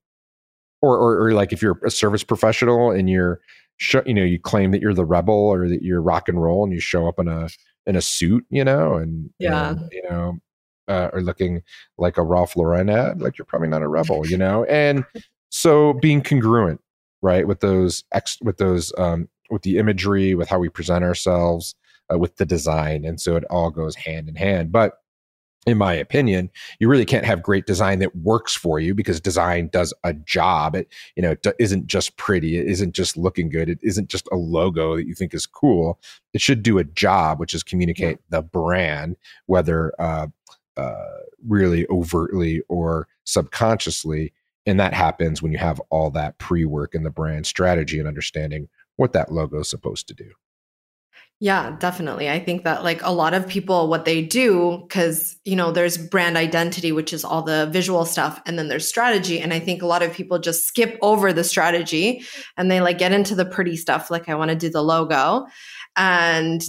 or 0.81 0.97
or, 0.97 1.25
or 1.25 1.33
like 1.33 1.53
if 1.53 1.61
you're 1.61 1.79
a 1.85 1.91
service 1.91 2.23
professional 2.23 2.91
and 2.91 3.09
you're, 3.09 3.39
show, 3.77 4.01
you 4.05 4.13
know, 4.13 4.23
you 4.23 4.39
claim 4.39 4.71
that 4.71 4.81
you're 4.81 4.93
the 4.93 5.05
rebel 5.05 5.33
or 5.33 5.67
that 5.67 5.83
you're 5.83 6.01
rock 6.01 6.29
and 6.29 6.41
roll, 6.41 6.63
and 6.63 6.73
you 6.73 6.79
show 6.79 7.07
up 7.07 7.19
in 7.19 7.27
a 7.27 7.49
in 7.85 7.95
a 7.95 8.01
suit, 8.01 8.45
you 8.49 8.63
know, 8.63 8.95
and 8.95 9.29
yeah, 9.39 9.71
and, 9.71 9.89
you 9.91 10.03
know, 10.09 10.37
uh, 10.87 11.09
or 11.13 11.21
looking 11.21 11.61
like 11.97 12.17
a 12.17 12.23
Ralph 12.23 12.55
Lauren 12.55 12.89
ad, 12.89 13.21
like 13.21 13.37
you're 13.37 13.45
probably 13.45 13.67
not 13.67 13.81
a 13.81 13.87
rebel, 13.87 14.27
you 14.27 14.37
know, 14.37 14.63
and 14.65 15.05
so 15.49 15.93
being 15.93 16.21
congruent, 16.21 16.79
right, 17.21 17.47
with 17.47 17.61
those 17.61 18.03
ex, 18.11 18.37
with 18.41 18.57
those, 18.57 18.93
um, 18.97 19.27
with 19.51 19.63
the 19.63 19.77
imagery, 19.77 20.35
with 20.35 20.49
how 20.49 20.59
we 20.59 20.69
present 20.69 21.03
ourselves, 21.03 21.75
uh, 22.11 22.17
with 22.17 22.37
the 22.37 22.45
design, 22.45 23.05
and 23.05 23.19
so 23.19 23.35
it 23.35 23.43
all 23.45 23.71
goes 23.71 23.95
hand 23.95 24.29
in 24.29 24.35
hand. 24.35 24.71
But 24.71 24.99
in 25.65 25.77
my 25.77 25.93
opinion 25.93 26.49
you 26.79 26.87
really 26.87 27.05
can't 27.05 27.25
have 27.25 27.43
great 27.43 27.65
design 27.65 27.99
that 27.99 28.15
works 28.15 28.55
for 28.55 28.79
you 28.79 28.95
because 28.95 29.19
design 29.19 29.69
does 29.71 29.93
a 30.03 30.13
job. 30.13 30.75
It 30.75 30.87
you 31.15 31.21
know 31.21 31.35
isn't 31.59 31.87
just 31.87 32.17
pretty. 32.17 32.57
It 32.57 32.67
isn't 32.67 32.93
just 32.93 33.17
looking 33.17 33.49
good. 33.49 33.69
It 33.69 33.79
isn't 33.81 34.09
just 34.09 34.27
a 34.31 34.35
logo 34.35 34.95
that 34.95 35.05
you 35.05 35.13
think 35.13 35.33
is 35.33 35.45
cool. 35.45 35.99
It 36.33 36.41
should 36.41 36.63
do 36.63 36.77
a 36.77 36.83
job 36.83 37.39
which 37.39 37.53
is 37.53 37.63
communicate 37.63 38.19
the 38.29 38.41
brand 38.41 39.17
whether 39.47 39.93
uh, 39.99 40.27
uh, 40.77 41.05
really 41.45 41.85
overtly 41.89 42.61
or 42.69 43.07
subconsciously. 43.25 44.33
And 44.65 44.79
that 44.79 44.93
happens 44.93 45.41
when 45.41 45.51
you 45.51 45.57
have 45.57 45.81
all 45.89 46.11
that 46.11 46.37
pre-work 46.37 46.93
in 46.93 47.03
the 47.03 47.09
brand 47.09 47.45
strategy 47.47 47.99
and 47.99 48.07
understanding 48.07 48.69
what 48.99 49.13
that 49.13 49.31
logo 49.31 49.59
is 49.59 49.69
supposed 49.69 50.07
to 50.07 50.13
do 50.13 50.31
yeah, 51.41 51.77
definitely. 51.79 52.29
I 52.29 52.37
think 52.37 52.65
that 52.65 52.83
like 52.83 53.01
a 53.01 53.13
lot 53.13 53.33
of 53.33 53.47
people, 53.47 53.87
what 53.87 54.03
they 54.03 54.21
do, 54.21 54.83
because, 54.85 55.37
you 55.45 55.55
know, 55.55 55.71
there's 55.71 55.97
brand 55.97 56.35
identity, 56.35 56.91
which 56.91 57.13
is 57.13 57.23
all 57.23 57.43
the 57.43 57.69
visual 57.71 58.03
stuff, 58.03 58.41
and 58.45 58.59
then 58.59 58.67
there's 58.67 58.85
strategy. 58.85 59.39
And 59.39 59.53
I 59.53 59.59
think 59.59 59.81
a 59.81 59.85
lot 59.85 60.03
of 60.03 60.13
people 60.13 60.39
just 60.39 60.65
skip 60.65 60.97
over 61.01 61.31
the 61.31 61.45
strategy 61.45 62.23
and 62.57 62.69
they 62.69 62.81
like 62.81 62.97
get 62.97 63.13
into 63.13 63.35
the 63.35 63.45
pretty 63.45 63.77
stuff. 63.77 64.11
Like, 64.11 64.27
I 64.27 64.35
want 64.35 64.49
to 64.49 64.55
do 64.55 64.69
the 64.69 64.83
logo. 64.83 65.45
And 65.95 66.61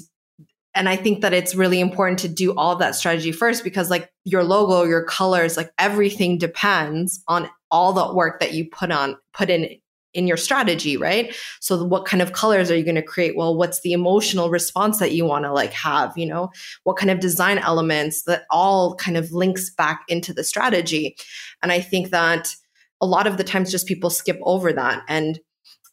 and 0.73 0.89
I 0.89 0.95
think 0.95 1.23
that 1.23 1.33
it's 1.33 1.57
really 1.57 1.81
important 1.81 2.21
to 2.21 2.29
do 2.29 2.55
all 2.55 2.75
of 2.75 2.79
that 2.79 2.95
strategy 2.95 3.33
first 3.33 3.65
because 3.65 3.91
like 3.91 4.09
your 4.25 4.45
logo, 4.45 4.85
your 4.85 5.03
colors, 5.03 5.57
like 5.57 5.73
everything 5.79 6.39
depends 6.39 7.25
on 7.27 7.51
all 7.73 7.93
the 7.93 8.15
work 8.15 8.39
that 8.39 8.55
you 8.55 8.71
put 8.71 8.93
on 8.93 9.17
put 9.33 9.51
in 9.51 9.81
in 10.13 10.27
your 10.27 10.37
strategy, 10.37 10.97
right? 10.97 11.35
So 11.61 11.85
what 11.85 12.05
kind 12.05 12.23
of 12.23 12.33
colors 12.33 12.71
are 12.71 12.77
you 12.77 12.85
going 12.85 12.95
to 12.97 13.03
create? 13.03 13.37
Well, 13.37 13.57
what's 13.57 13.81
the 13.83 13.93
emotional 13.93 14.51
response 14.51 14.99
that 14.99 15.13
you 15.13 15.25
want 15.25 15.45
to 15.45 15.53
like 15.53 15.73
have, 15.73 16.17
you 16.17 16.27
know? 16.27 16.51
What 16.85 16.97
kind 16.97 17.11
of 17.11 17.21
design 17.21 17.59
elements 17.59 18.25
that 18.25 18.45
all 18.51 18.97
kind 18.97 19.17
of 19.17 19.33
links 19.33 19.71
back 19.71 20.03
into 20.09 20.33
the 20.33 20.45
strategy? 20.45 21.17
And 21.63 21.71
I 21.71 21.81
think 21.81 22.11
that 22.11 22.55
a 23.01 23.07
lot 23.07 23.27
of 23.27 23.37
the 23.37 23.45
times 23.45 23.71
just 23.71 23.87
people 23.87 24.11
skip 24.11 24.39
over 24.43 24.73
that 24.73 25.03
and 25.09 25.41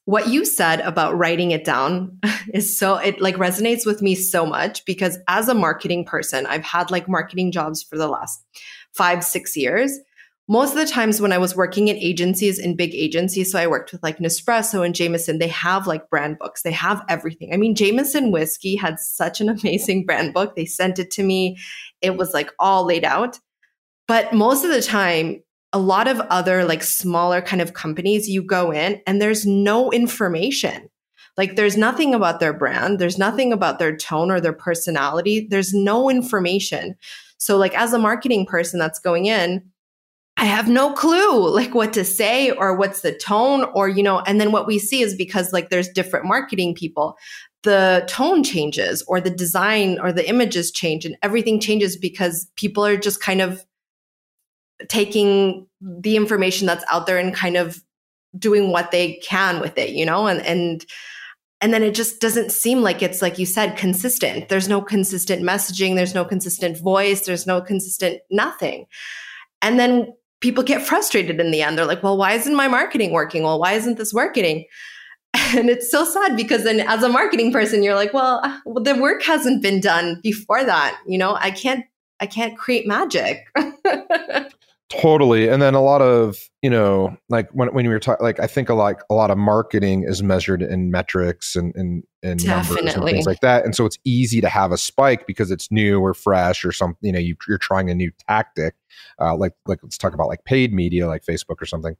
what 0.08 0.30
you 0.30 0.46
said 0.46 0.80
about 0.82 1.18
writing 1.18 1.52
it 1.52 1.66
down 1.66 2.18
is 2.54 2.78
so 2.78 2.96
it 2.96 3.20
like 3.20 3.36
resonates 3.36 3.86
with 3.86 4.02
me 4.02 4.16
so 4.16 4.46
much 4.46 4.86
because 4.86 5.20
as 5.28 5.50
a 5.50 5.54
marketing 5.54 6.06
person 6.06 6.46
i've 6.46 6.64
had 6.64 6.90
like 6.90 7.10
marketing 7.10 7.52
jobs 7.52 7.84
for 7.84 7.98
the 7.98 8.08
last 8.08 8.42
five 8.94 9.24
six 9.24 9.56
years 9.58 10.00
most 10.50 10.72
of 10.72 10.78
the 10.78 10.86
times 10.86 11.20
when 11.20 11.34
I 11.34 11.38
was 11.38 11.56
working 11.56 11.90
in 11.90 11.98
agencies, 11.98 12.58
in 12.58 12.78
big 12.78 12.96
agencies, 12.96 13.52
so 13.52 13.60
I 13.60 13.68
worked 13.68 13.92
with 13.92 14.02
like 14.02 14.20
Nespresso 14.20 14.86
and 14.86 14.96
Jameson, 14.96 15.40
they 15.40 15.50
have 15.50 15.88
like 15.88 16.10
brand 16.10 16.40
books. 16.40 16.62
They 16.62 16.72
have 16.72 17.04
everything. 17.10 17.54
I 17.54 17.58
mean, 17.58 17.76
Jameson 17.76 18.32
whiskey 18.32 18.76
had 18.76 19.00
such 19.00 19.42
an 19.42 19.50
amazing 19.64 20.06
brand 20.06 20.34
book. 20.34 20.56
They 20.56 20.66
sent 20.66 21.00
it 21.00 21.12
to 21.12 21.24
me. 21.24 21.58
It 22.02 22.16
was 22.16 22.34
like 22.34 22.52
all 22.60 22.86
laid 22.86 23.04
out. 23.04 23.40
But 24.08 24.34
most 24.34 24.64
of 24.64 24.72
the 24.72 24.82
time, 24.82 25.44
a 25.74 25.80
lot 25.80 26.08
of 26.08 26.22
other 26.22 26.64
like 26.64 26.82
smaller 26.82 27.42
kind 27.42 27.62
of 27.62 27.74
companies, 27.74 28.30
you 28.30 28.42
go 28.42 28.72
in 28.72 29.02
and 29.06 29.22
there's 29.22 29.46
no 29.46 29.92
information. 29.92 30.90
Like 31.36 31.58
there's 31.58 31.76
nothing 31.76 32.16
about 32.16 32.40
their 32.40 32.54
brand, 32.54 33.00
there's 33.00 33.18
nothing 33.18 33.52
about 33.52 33.80
their 33.80 33.96
tone 33.96 34.32
or 34.32 34.40
their 34.40 34.54
personality. 34.54 35.46
There's 35.50 35.74
no 35.74 36.10
information. 36.10 36.96
So 37.38 37.58
like 37.58 37.78
as 37.78 37.92
a 37.92 38.00
marketing 38.00 38.46
person 38.46 38.80
that's 38.80 38.98
going 38.98 39.26
in, 39.26 39.70
I 40.38 40.46
have 40.46 40.70
no 40.70 40.94
clue 40.94 41.50
like 41.50 41.74
what 41.74 41.94
to 41.94 42.06
say 42.06 42.52
or 42.52 42.76
what's 42.76 43.02
the 43.02 43.12
tone 43.12 43.64
or 43.74 43.90
you 43.90 44.04
know 44.04 44.20
and 44.20 44.40
then 44.40 44.52
what 44.52 44.68
we 44.68 44.78
see 44.78 45.02
is 45.02 45.16
because 45.16 45.52
like 45.52 45.70
there's 45.70 45.90
different 45.90 46.26
marketing 46.26 46.76
people 46.76 47.18
the 47.64 48.06
tone 48.08 48.44
changes 48.44 49.02
or 49.08 49.20
the 49.20 49.32
design 49.32 50.00
or 50.00 50.14
the 50.14 50.28
images 50.30 50.72
change 50.72 51.06
and 51.06 51.18
everything 51.24 51.60
changes 51.60 51.98
because 51.98 52.48
people 52.56 52.86
are 52.86 52.98
just 52.98 53.20
kind 53.20 53.42
of 53.42 53.66
taking 54.88 55.66
the 55.82 56.16
information 56.16 56.68
that's 56.68 56.86
out 56.92 57.08
there 57.08 57.18
and 57.18 57.34
kind 57.34 57.58
of 57.58 57.84
doing 58.38 58.72
what 58.72 58.92
they 58.92 59.16
can 59.24 59.60
with 59.60 59.78
it 59.78 59.90
you 59.90 60.06
know 60.06 60.28
and 60.28 60.42
and 60.46 60.86
and 61.60 61.74
then 61.74 61.82
it 61.82 61.96
just 61.96 62.22
doesn't 62.22 62.52
seem 62.52 62.82
like 62.82 63.02
it's 63.02 63.20
like 63.20 63.40
you 63.40 63.46
said 63.48 63.78
consistent. 63.78 64.48
There's 64.48 64.70
no 64.70 64.80
consistent 64.80 65.42
messaging 65.42 65.96
there's 65.96 66.14
no 66.14 66.24
consistent 66.24 66.78
voice 66.78 67.26
there's 67.26 67.48
no 67.48 67.62
consistent 67.62 68.22
nothing. 68.30 68.86
And 69.64 69.80
then 69.80 70.14
people 70.40 70.64
get 70.64 70.82
frustrated 70.82 71.40
in 71.40 71.52
the 71.52 71.62
end. 71.62 71.78
They're 71.78 71.86
like, 71.86 72.04
well, 72.04 72.18
why 72.18 72.34
isn't 72.34 72.56
my 72.56 72.68
marketing 72.68 73.12
working? 73.12 73.44
Well, 73.44 73.60
why 73.60 73.74
isn't 73.74 73.98
this 73.98 74.14
working? 74.14 74.66
And 75.56 75.70
it's 75.70 75.92
so 75.92 76.04
sad 76.04 76.36
because 76.36 76.64
then 76.64 76.80
as 76.80 77.04
a 77.04 77.10
marketing 77.10 77.54
person, 77.54 77.84
you're 77.84 77.96
like, 77.96 78.12
well, 78.12 78.42
uh, 78.44 78.58
well 78.66 78.84
the 78.84 78.96
work 78.96 79.22
hasn't 79.22 79.62
been 79.62 79.80
done 79.80 80.20
before 80.24 80.64
that. 80.64 81.00
You 81.06 81.20
know, 81.20 81.36
I 81.36 81.52
can't, 81.52 81.86
I 82.20 82.26
can't 82.26 82.58
create 82.58 82.88
magic. 82.88 83.46
totally. 84.90 85.48
And 85.50 85.62
then 85.62 85.74
a 85.74 85.82
lot 85.82 86.02
of, 86.02 86.38
you 86.62 86.70
know, 86.70 87.16
like 87.30 87.50
when, 87.52 87.74
when 87.74 87.86
you 87.86 87.92
were 87.92 88.00
talking, 88.00 88.24
like, 88.24 88.40
I 88.40 88.48
think 88.48 88.70
a 88.70 88.74
lot, 88.74 89.02
a 89.10 89.14
lot 89.14 89.32
of 89.32 89.38
marketing 89.38 90.04
is 90.08 90.24
measured 90.24 90.62
in 90.62 90.92
metrics 90.92 91.56
and, 91.56 91.76
and, 91.76 92.04
and 92.24 92.46
numbers 92.46 92.96
and 92.96 93.04
things 93.06 93.26
like 93.26 93.42
that. 93.42 93.66
And 93.66 93.76
so 93.76 93.86
it's 93.86 93.98
easy 94.04 94.42
to 94.42 94.50
have 94.50 94.72
a 94.72 94.78
spike 94.78 95.28
because 95.28 95.52
it's 95.52 95.72
new 95.72 96.00
or 96.00 96.14
fresh 96.14 96.64
or 96.64 96.72
something, 96.72 97.00
you 97.02 97.12
know, 97.12 97.20
you, 97.20 97.36
you're 97.48 97.58
trying 97.58 97.90
a 97.90 97.96
new 97.96 98.12
tactic 98.28 98.76
uh, 99.20 99.36
like 99.36 99.54
like 99.68 99.80
let's 99.84 99.98
talk 99.98 100.14
about 100.14 100.28
like 100.28 100.44
paid 100.44 100.74
media 100.74 101.08
like 101.08 101.24
facebook 101.24 101.62
or 101.62 101.66
something 101.66 101.96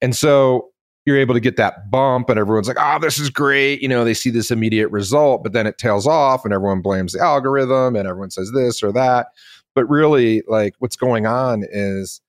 and 0.00 0.14
so 0.14 0.70
you're 1.06 1.16
able 1.16 1.34
to 1.34 1.40
get 1.40 1.56
that 1.56 1.88
bump 1.88 2.28
and 2.28 2.38
everyone's 2.38 2.66
like, 2.66 2.76
oh, 2.80 2.98
this 2.98 3.18
is 3.18 3.30
great. 3.30 3.80
You 3.80 3.86
know, 3.86 4.04
they 4.04 4.12
see 4.12 4.28
this 4.28 4.50
immediate 4.50 4.88
result, 4.88 5.44
but 5.44 5.52
then 5.52 5.64
it 5.64 5.78
tails 5.78 6.04
off 6.04 6.44
and 6.44 6.52
everyone 6.52 6.82
blames 6.82 7.12
the 7.12 7.20
algorithm 7.20 7.94
and 7.94 8.08
everyone 8.08 8.30
says 8.30 8.50
this 8.52 8.82
or 8.82 8.90
that. 8.92 9.28
But 9.76 9.88
really, 9.88 10.42
like 10.48 10.74
what's 10.80 10.96
going 10.96 11.24
on 11.24 11.64
is 11.70 12.20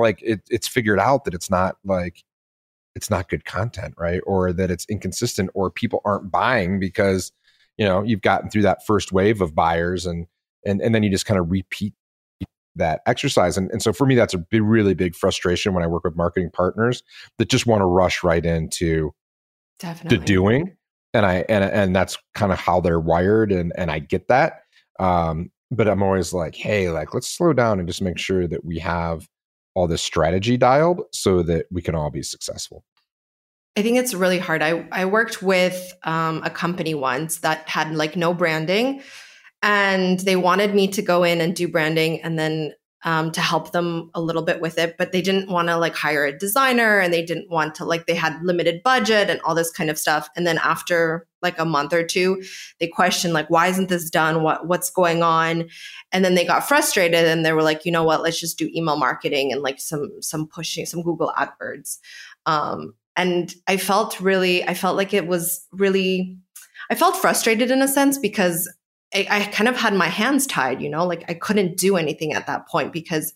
like 0.00 0.20
it, 0.22 0.40
it's 0.50 0.68
figured 0.68 0.98
out 0.98 1.24
that 1.24 1.34
it's 1.34 1.50
not 1.50 1.76
like 1.84 2.22
it's 2.94 3.10
not 3.10 3.28
good 3.28 3.44
content, 3.44 3.94
right? 3.98 4.20
Or 4.26 4.52
that 4.52 4.70
it's 4.70 4.86
inconsistent 4.88 5.50
or 5.54 5.70
people 5.70 6.00
aren't 6.04 6.30
buying 6.30 6.78
because, 6.78 7.32
you 7.76 7.84
know, 7.84 8.02
you've 8.02 8.22
gotten 8.22 8.50
through 8.50 8.62
that 8.62 8.86
first 8.86 9.12
wave 9.12 9.40
of 9.40 9.54
buyers 9.54 10.06
and 10.06 10.26
and 10.64 10.80
and 10.80 10.94
then 10.94 11.02
you 11.02 11.10
just 11.10 11.26
kind 11.26 11.40
of 11.40 11.50
repeat 11.50 11.94
that 12.76 13.02
exercise. 13.06 13.56
And, 13.56 13.70
and 13.70 13.82
so 13.82 13.92
for 13.92 14.06
me, 14.06 14.14
that's 14.14 14.34
a 14.34 14.38
big, 14.38 14.62
really 14.62 14.94
big 14.94 15.14
frustration 15.14 15.74
when 15.74 15.84
I 15.84 15.86
work 15.86 16.04
with 16.04 16.16
marketing 16.16 16.50
partners 16.52 17.02
that 17.38 17.48
just 17.48 17.66
want 17.66 17.80
to 17.80 17.86
rush 17.86 18.24
right 18.24 18.44
into 18.44 19.14
Definitely. 19.78 20.18
the 20.18 20.24
doing. 20.24 20.76
And 21.12 21.24
I 21.24 21.44
and 21.48 21.62
and 21.62 21.94
that's 21.94 22.18
kind 22.34 22.50
of 22.50 22.58
how 22.58 22.80
they're 22.80 22.98
wired, 22.98 23.52
and 23.52 23.72
and 23.76 23.88
I 23.88 24.00
get 24.00 24.26
that. 24.28 24.62
Um, 24.98 25.52
but 25.70 25.88
I'm 25.88 26.02
always 26.02 26.32
like, 26.32 26.56
hey, 26.56 26.90
like 26.90 27.14
let's 27.14 27.28
slow 27.28 27.52
down 27.52 27.78
and 27.78 27.88
just 27.88 28.02
make 28.02 28.18
sure 28.18 28.48
that 28.48 28.64
we 28.64 28.80
have 28.80 29.28
all 29.74 29.86
this 29.86 30.02
strategy 30.02 30.56
dialed 30.56 31.02
so 31.12 31.42
that 31.42 31.66
we 31.70 31.82
can 31.82 31.94
all 31.94 32.10
be 32.10 32.22
successful. 32.22 32.84
I 33.76 33.82
think 33.82 33.98
it's 33.98 34.14
really 34.14 34.38
hard. 34.38 34.62
I 34.62 34.86
I 34.92 35.04
worked 35.04 35.42
with 35.42 35.92
um, 36.04 36.42
a 36.44 36.50
company 36.50 36.94
once 36.94 37.38
that 37.38 37.68
had 37.68 37.94
like 37.94 38.16
no 38.16 38.32
branding, 38.32 39.02
and 39.62 40.20
they 40.20 40.36
wanted 40.36 40.74
me 40.74 40.88
to 40.88 41.02
go 41.02 41.24
in 41.24 41.40
and 41.40 41.56
do 41.56 41.66
branding 41.66 42.20
and 42.22 42.38
then 42.38 42.74
um, 43.04 43.32
to 43.32 43.40
help 43.40 43.72
them 43.72 44.10
a 44.14 44.20
little 44.20 44.42
bit 44.42 44.60
with 44.60 44.78
it 44.78 44.96
but 44.96 45.12
they 45.12 45.20
didn't 45.20 45.50
want 45.50 45.68
to 45.68 45.76
like 45.76 45.94
hire 45.94 46.24
a 46.24 46.38
designer 46.38 46.98
and 46.98 47.12
they 47.12 47.24
didn't 47.24 47.50
want 47.50 47.74
to 47.74 47.84
like 47.84 48.06
they 48.06 48.14
had 48.14 48.42
limited 48.42 48.82
budget 48.82 49.28
and 49.28 49.40
all 49.42 49.54
this 49.54 49.70
kind 49.70 49.90
of 49.90 49.98
stuff 49.98 50.28
and 50.36 50.46
then 50.46 50.58
after 50.58 51.26
like 51.44 51.58
a 51.58 51.64
month 51.64 51.92
or 51.92 52.02
two 52.04 52.42
they 52.80 52.88
questioned 52.88 53.34
like 53.34 53.48
why 53.48 53.68
isn't 53.68 53.88
this 53.88 54.10
done? 54.10 54.42
What 54.42 54.66
what's 54.66 54.90
going 54.90 55.22
on? 55.22 55.68
And 56.10 56.24
then 56.24 56.34
they 56.34 56.44
got 56.44 56.66
frustrated 56.66 57.24
and 57.26 57.46
they 57.46 57.52
were 57.52 57.62
like 57.62 57.84
you 57.84 57.92
know 57.92 58.02
what? 58.02 58.22
Let's 58.22 58.40
just 58.40 58.58
do 58.58 58.68
email 58.74 58.96
marketing 58.96 59.52
and 59.52 59.62
like 59.62 59.80
some 59.80 60.10
some 60.20 60.48
pushing 60.48 60.86
some 60.86 61.02
google 61.02 61.32
adwords. 61.38 61.98
Um, 62.46 62.94
and 63.16 63.54
i 63.68 63.76
felt 63.76 64.18
really 64.18 64.66
i 64.66 64.74
felt 64.74 64.96
like 64.96 65.14
it 65.14 65.28
was 65.28 65.64
really 65.70 66.36
i 66.90 66.96
felt 66.96 67.16
frustrated 67.16 67.70
in 67.70 67.80
a 67.80 67.86
sense 67.86 68.18
because 68.18 68.68
I, 69.14 69.26
I 69.30 69.44
kind 69.44 69.68
of 69.68 69.76
had 69.76 69.94
my 69.94 70.08
hands 70.08 70.46
tied, 70.46 70.82
you 70.82 70.88
know, 70.88 71.06
like 71.06 71.24
I 71.28 71.34
couldn't 71.34 71.76
do 71.76 71.96
anything 71.96 72.32
at 72.32 72.46
that 72.46 72.66
point 72.66 72.92
because 72.92 73.32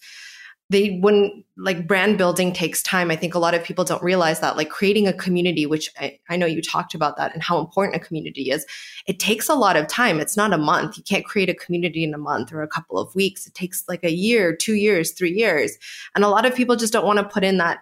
they 0.71 0.99
wouldn't 1.03 1.47
like 1.57 1.87
brand 1.87 2.19
building 2.19 2.53
takes 2.53 2.83
time. 2.83 3.11
I 3.11 3.16
think 3.16 3.35
a 3.35 3.39
lot 3.39 3.55
of 3.55 3.64
people 3.64 3.85
don't 3.85 4.03
realize 4.03 4.41
that 4.41 4.57
like 4.57 4.69
creating 4.69 5.09
a 5.09 5.12
community, 5.12 5.64
which 5.64 5.91
I, 5.99 6.19
I, 6.29 6.37
know 6.37 6.47
you 6.47 6.61
talked 6.61 6.95
about 6.95 7.16
that 7.16 7.33
and 7.33 7.43
how 7.43 7.59
important 7.59 7.97
a 7.97 8.05
community 8.05 8.51
is, 8.51 8.66
it 9.07 9.19
takes 9.19 9.49
a 9.49 9.55
lot 9.55 9.77
of 9.77 9.87
time. 9.89 10.21
It's 10.21 10.37
not 10.37 10.53
a 10.53 10.59
month. 10.59 10.99
You 10.99 11.03
can't 11.03 11.25
create 11.25 11.49
a 11.49 11.55
community 11.55 12.05
in 12.05 12.12
a 12.12 12.19
month 12.19 12.53
or 12.53 12.62
a 12.62 12.69
couple 12.69 12.99
of 12.99 13.14
weeks. 13.14 13.47
It 13.47 13.55
takes 13.55 13.85
like 13.89 14.05
a 14.05 14.12
year, 14.12 14.55
two 14.55 14.75
years, 14.75 15.12
three 15.12 15.33
years. 15.33 15.79
And 16.14 16.23
a 16.23 16.29
lot 16.29 16.45
of 16.45 16.55
people 16.55 16.77
just 16.77 16.93
don't 16.93 17.07
want 17.07 17.19
to 17.19 17.25
put 17.25 17.45
in 17.45 17.57
that 17.59 17.79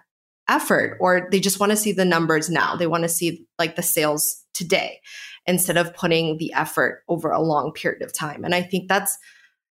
effort 0.47 0.97
or 1.01 1.27
they 1.29 1.41
just 1.41 1.59
want 1.59 1.71
to 1.71 1.77
see 1.77 1.91
the 1.91 2.05
numbers 2.05 2.49
now. 2.49 2.75
They 2.77 2.87
want 2.87 3.03
to 3.03 3.09
see 3.09 3.45
like 3.59 3.75
the 3.75 3.83
sales 3.83 4.45
today 4.53 5.01
instead 5.45 5.77
of 5.77 5.93
putting 5.93 6.37
the 6.37 6.53
effort 6.53 7.03
over 7.09 7.31
a 7.31 7.41
long 7.41 7.73
period 7.73 8.01
of 8.01 8.13
time. 8.13 8.45
And 8.45 8.55
I 8.55 8.61
think 8.61 8.87
that's, 8.87 9.17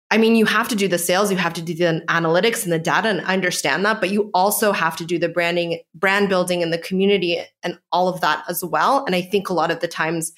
I 0.09 0.17
mean, 0.17 0.35
you 0.35 0.45
have 0.45 0.69
to 0.69 0.75
do 0.75 0.87
the 0.87 0.97
sales, 0.97 1.31
you 1.31 1.37
have 1.37 1.53
to 1.55 1.61
do 1.61 1.73
the 1.73 2.01
analytics 2.07 2.63
and 2.63 2.71
the 2.71 2.79
data, 2.79 3.09
and 3.09 3.21
understand 3.21 3.85
that, 3.85 3.99
but 3.99 4.09
you 4.09 4.29
also 4.33 4.71
have 4.71 4.95
to 4.97 5.05
do 5.05 5.19
the 5.19 5.27
branding, 5.27 5.81
brand 5.93 6.29
building 6.29 6.63
and 6.63 6.71
the 6.71 6.77
community 6.77 7.43
and 7.61 7.77
all 7.91 8.07
of 8.07 8.21
that 8.21 8.43
as 8.47 8.63
well. 8.63 9.03
And 9.05 9.15
I 9.15 9.21
think 9.21 9.49
a 9.49 9.53
lot 9.53 9.69
of 9.69 9.81
the 9.81 9.87
times, 9.87 10.31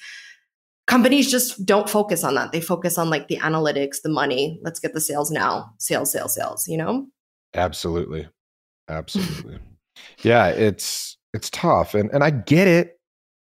companies 0.88 1.30
just 1.30 1.64
don't 1.64 1.88
focus 1.88 2.24
on 2.24 2.34
that. 2.34 2.50
They 2.50 2.60
focus 2.60 2.98
on 2.98 3.10
like 3.10 3.28
the 3.28 3.36
analytics, 3.36 4.02
the 4.02 4.08
money. 4.08 4.58
Let's 4.62 4.80
get 4.80 4.92
the 4.92 5.00
sales 5.00 5.30
now. 5.30 5.72
Sales, 5.78 6.10
sales, 6.10 6.34
sales, 6.34 6.66
you 6.66 6.76
know? 6.76 7.06
Absolutely. 7.54 8.28
Absolutely. 8.88 9.60
yeah, 10.22 10.48
it's 10.48 11.16
it's 11.32 11.48
tough. 11.50 11.94
And 11.94 12.10
and 12.10 12.24
I 12.24 12.30
get 12.30 12.66
it 12.66 13.00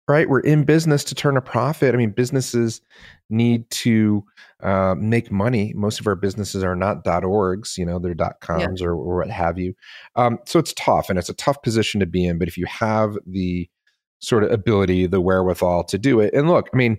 right? 0.07 0.29
We're 0.29 0.39
in 0.39 0.63
business 0.63 1.03
to 1.05 1.15
turn 1.15 1.37
a 1.37 1.41
profit. 1.41 1.93
I 1.93 1.97
mean, 1.97 2.11
businesses 2.11 2.81
need 3.29 3.69
to 3.71 4.23
uh, 4.63 4.95
make 4.97 5.31
money. 5.31 5.71
Most 5.75 5.99
of 5.99 6.07
our 6.07 6.15
businesses 6.15 6.63
are 6.63 6.75
not 6.75 7.03
.orgs, 7.05 7.77
you 7.77 7.85
know, 7.85 7.99
they're 7.99 8.15
.coms 8.41 8.81
yeah. 8.81 8.87
or, 8.87 8.95
or, 8.95 9.17
what 9.17 9.29
have 9.29 9.59
you. 9.59 9.73
Um, 10.15 10.39
so 10.45 10.59
it's 10.59 10.73
tough, 10.73 11.09
and 11.09 11.19
it's 11.19 11.29
a 11.29 11.35
tough 11.35 11.61
position 11.61 11.99
to 11.99 12.05
be 12.05 12.25
in. 12.25 12.39
But 12.39 12.47
if 12.47 12.57
you 12.57 12.65
have 12.65 13.17
the 13.25 13.69
sort 14.19 14.43
of 14.43 14.51
ability, 14.51 15.05
the 15.05 15.21
wherewithal 15.21 15.83
to 15.85 15.97
do 15.97 16.19
it, 16.19 16.33
and 16.33 16.47
look, 16.47 16.69
I 16.73 16.77
mean, 16.77 16.97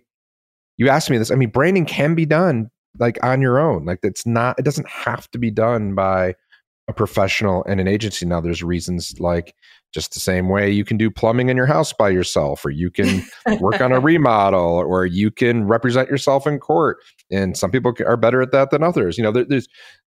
you 0.76 0.88
asked 0.88 1.10
me 1.10 1.18
this. 1.18 1.30
I 1.30 1.34
mean, 1.34 1.50
branding 1.50 1.84
can 1.84 2.14
be 2.14 2.26
done 2.26 2.70
like 2.98 3.18
on 3.24 3.40
your 3.40 3.58
own. 3.58 3.84
Like 3.84 4.00
it's 4.02 4.24
not. 4.24 4.58
It 4.58 4.64
doesn't 4.64 4.88
have 4.88 5.28
to 5.32 5.38
be 5.38 5.50
done 5.50 5.94
by 5.94 6.34
a 6.88 6.92
professional 6.92 7.64
and 7.64 7.80
an 7.80 7.88
agency. 7.88 8.24
Now, 8.24 8.40
there's 8.40 8.62
reasons 8.62 9.14
like 9.18 9.54
just 9.92 10.14
the 10.14 10.20
same 10.20 10.48
way 10.48 10.70
you 10.70 10.84
can 10.84 10.96
do 10.96 11.10
plumbing 11.10 11.48
in 11.48 11.56
your 11.56 11.66
house 11.66 11.92
by 11.92 12.10
yourself 12.10 12.64
or 12.64 12.70
you 12.70 12.90
can 12.90 13.24
work 13.60 13.80
on 13.80 13.92
a 13.92 14.00
remodel 14.00 14.60
or 14.60 15.06
you 15.06 15.30
can 15.30 15.66
represent 15.66 16.08
yourself 16.10 16.46
in 16.46 16.58
court. 16.58 16.98
And 17.30 17.56
some 17.56 17.70
people 17.70 17.94
are 18.06 18.16
better 18.16 18.42
at 18.42 18.52
that 18.52 18.70
than 18.70 18.82
others. 18.82 19.16
You 19.16 19.24
know 19.24 19.32
there, 19.32 19.44
there's 19.44 19.68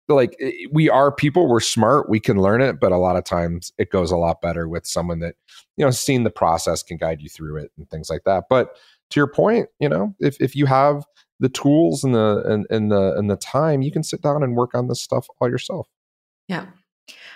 like 0.08 0.40
we 0.72 0.90
are 0.90 1.12
people 1.12 1.50
we're 1.50 1.60
smart 1.60 2.08
we 2.08 2.20
can 2.20 2.40
learn 2.40 2.62
it 2.62 2.80
but 2.80 2.92
a 2.92 2.98
lot 2.98 3.16
of 3.16 3.24
times 3.24 3.74
it 3.80 3.90
goes 3.90 4.12
a 4.12 4.18
lot 4.18 4.40
better 4.40 4.70
with 4.70 4.86
someone 4.86 5.18
that 5.18 5.34
you 5.78 5.86
know 5.86 5.90
seeing 5.90 6.24
the 6.24 6.30
process 6.30 6.84
can 6.84 6.96
guide 6.96 7.22
you 7.22 7.28
through 7.28 7.58
it 7.58 7.72
and 7.78 7.90
things 7.90 8.10
like 8.10 8.24
that. 8.24 8.44
But 8.50 8.76
to 9.10 9.20
your 9.20 9.28
point 9.28 9.68
you 9.80 9.90
know 9.90 10.16
if, 10.20 10.38
if 10.40 10.56
you 10.56 10.68
have 10.68 11.04
the 11.40 11.50
tools 11.50 12.04
and 12.04 12.14
the 12.14 12.44
and, 12.46 12.66
and 12.70 12.92
the 12.92 13.16
and 13.18 13.30
the 13.30 13.36
time 13.36 13.82
you 13.82 13.92
can 13.92 14.04
sit 14.04 14.22
down 14.22 14.44
and 14.44 14.56
work 14.56 14.74
on 14.74 14.88
this 14.88 15.02
stuff 15.02 15.28
all 15.40 15.50
yourself. 15.50 15.88
Yeah. 16.48 16.68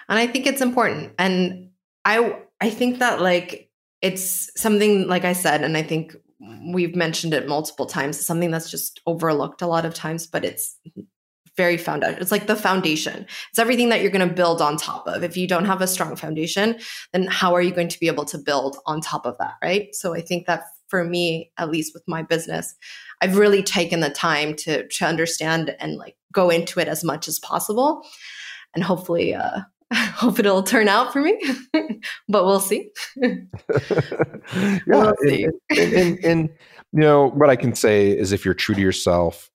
And 0.08 0.18
i 0.18 0.28
think 0.28 0.48
it's 0.48 0.62
important. 0.62 1.14
And 1.18 1.69
I 2.06 2.42
I 2.62 2.70
think 2.70 3.00
that 3.00 3.22
like 3.22 3.70
it's 4.02 4.50
something 4.60 5.08
like 5.08 5.26
I 5.26 5.34
said, 5.34 5.64
and 5.64 5.76
I 5.76 5.84
think 5.84 6.16
we've 6.74 6.96
mentioned 6.96 7.34
it 7.34 7.48
multiple 7.48 7.86
times. 7.86 8.26
something 8.26 8.52
that's 8.52 8.72
just 8.72 9.02
overlooked 9.06 9.62
a 9.62 9.68
lot 9.68 9.86
of 9.86 9.94
times, 9.94 10.26
but 10.26 10.46
it's 10.46 10.78
very 11.58 11.76
foundation. 11.76 12.22
It's 12.22 12.32
like 12.32 12.48
the 12.48 12.56
foundation. 12.56 13.26
It's 13.50 13.60
everything 13.60 13.90
that 13.90 14.02
you're 14.02 14.12
going 14.12 14.28
to 14.28 14.34
build 14.34 14.62
on 14.62 14.78
top 14.78 15.06
of. 15.08 15.24
If 15.24 15.36
you 15.36 15.46
don't 15.46 15.66
have 15.66 15.82
a 15.82 15.88
strong 15.88 16.16
foundation, 16.16 16.80
then 17.12 17.28
how 17.28 17.54
are 17.54 17.62
you 17.62 17.72
going 17.72 17.90
to 17.90 18.00
be 18.00 18.08
able 18.08 18.24
to 18.26 18.38
build 18.38 18.78
on 18.86 19.02
top 19.02 19.26
of 19.26 19.38
that, 19.40 19.56
right? 19.62 19.94
So 19.94 20.16
I 20.16 20.22
think 20.22 20.48
that 20.48 20.64
for 20.88 21.04
me, 21.04 21.52
at 21.58 21.70
least 21.70 21.94
with 21.94 22.04
my 22.08 22.24
business, 22.24 22.74
I've 23.20 23.38
really 23.38 23.62
taken 23.62 24.00
the 24.00 24.10
time 24.10 24.56
to 24.58 24.88
to 24.88 25.06
understand 25.06 25.76
and 25.80 25.98
like 25.98 26.16
go 26.32 26.50
into 26.50 26.80
it 26.80 26.88
as 26.88 27.04
much 27.04 27.28
as 27.28 27.40
possible, 27.40 28.06
and 28.74 28.84
hopefully, 28.84 29.36
uh, 29.36 29.62
hope 29.94 30.40
it'll 30.40 30.64
turn 30.64 30.88
out 30.88 31.12
for 31.12 31.22
me, 31.22 31.40
but 32.30 32.46
we'll 32.46 32.60
see. 32.60 32.92
yeah, 33.18 33.40
we'll 34.88 35.16
see. 35.22 35.46
And, 35.70 35.94
and, 35.94 36.26
and, 36.26 36.50
you 36.92 37.02
know 37.02 37.30
what 37.30 37.50
I 37.50 37.56
can 37.56 37.76
say 37.76 38.10
is, 38.10 38.32
if 38.32 38.46
you're 38.46 38.54
true 38.54 38.76
to 38.76 38.82
yourself, 38.82 39.50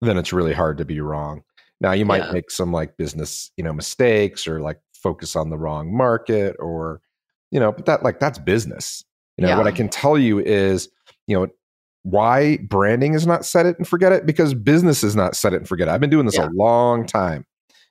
then 0.00 0.16
it's 0.16 0.32
really 0.32 0.54
hard 0.54 0.78
to 0.78 0.84
be 0.84 1.00
wrong. 1.00 1.42
Now 1.80 1.92
you 1.92 2.04
might 2.04 2.24
yeah. 2.24 2.32
make 2.32 2.50
some 2.50 2.72
like 2.72 2.96
business, 2.96 3.50
you 3.56 3.64
know, 3.64 3.72
mistakes 3.72 4.48
or 4.48 4.60
like 4.60 4.80
focus 4.94 5.36
on 5.36 5.50
the 5.50 5.58
wrong 5.58 5.94
market 5.94 6.56
or, 6.58 7.00
you 7.50 7.60
know, 7.60 7.72
but 7.72 7.86
that 7.86 8.02
like 8.02 8.20
that's 8.20 8.38
business. 8.38 9.04
You 9.36 9.42
know, 9.42 9.50
yeah. 9.50 9.58
what 9.58 9.66
I 9.66 9.72
can 9.72 9.88
tell 9.88 10.18
you 10.18 10.40
is, 10.40 10.88
you 11.26 11.38
know, 11.38 11.48
why 12.02 12.56
branding 12.58 13.14
is 13.14 13.26
not 13.26 13.44
set 13.44 13.66
it 13.66 13.76
and 13.78 13.86
forget 13.86 14.12
it 14.12 14.26
because 14.26 14.54
business 14.54 15.04
is 15.04 15.14
not 15.14 15.36
set 15.36 15.52
it 15.52 15.56
and 15.56 15.68
forget 15.68 15.88
it. 15.88 15.90
I've 15.90 16.00
been 16.00 16.10
doing 16.10 16.26
this 16.26 16.36
yeah. 16.36 16.48
a 16.48 16.50
long 16.50 17.06
time. 17.06 17.44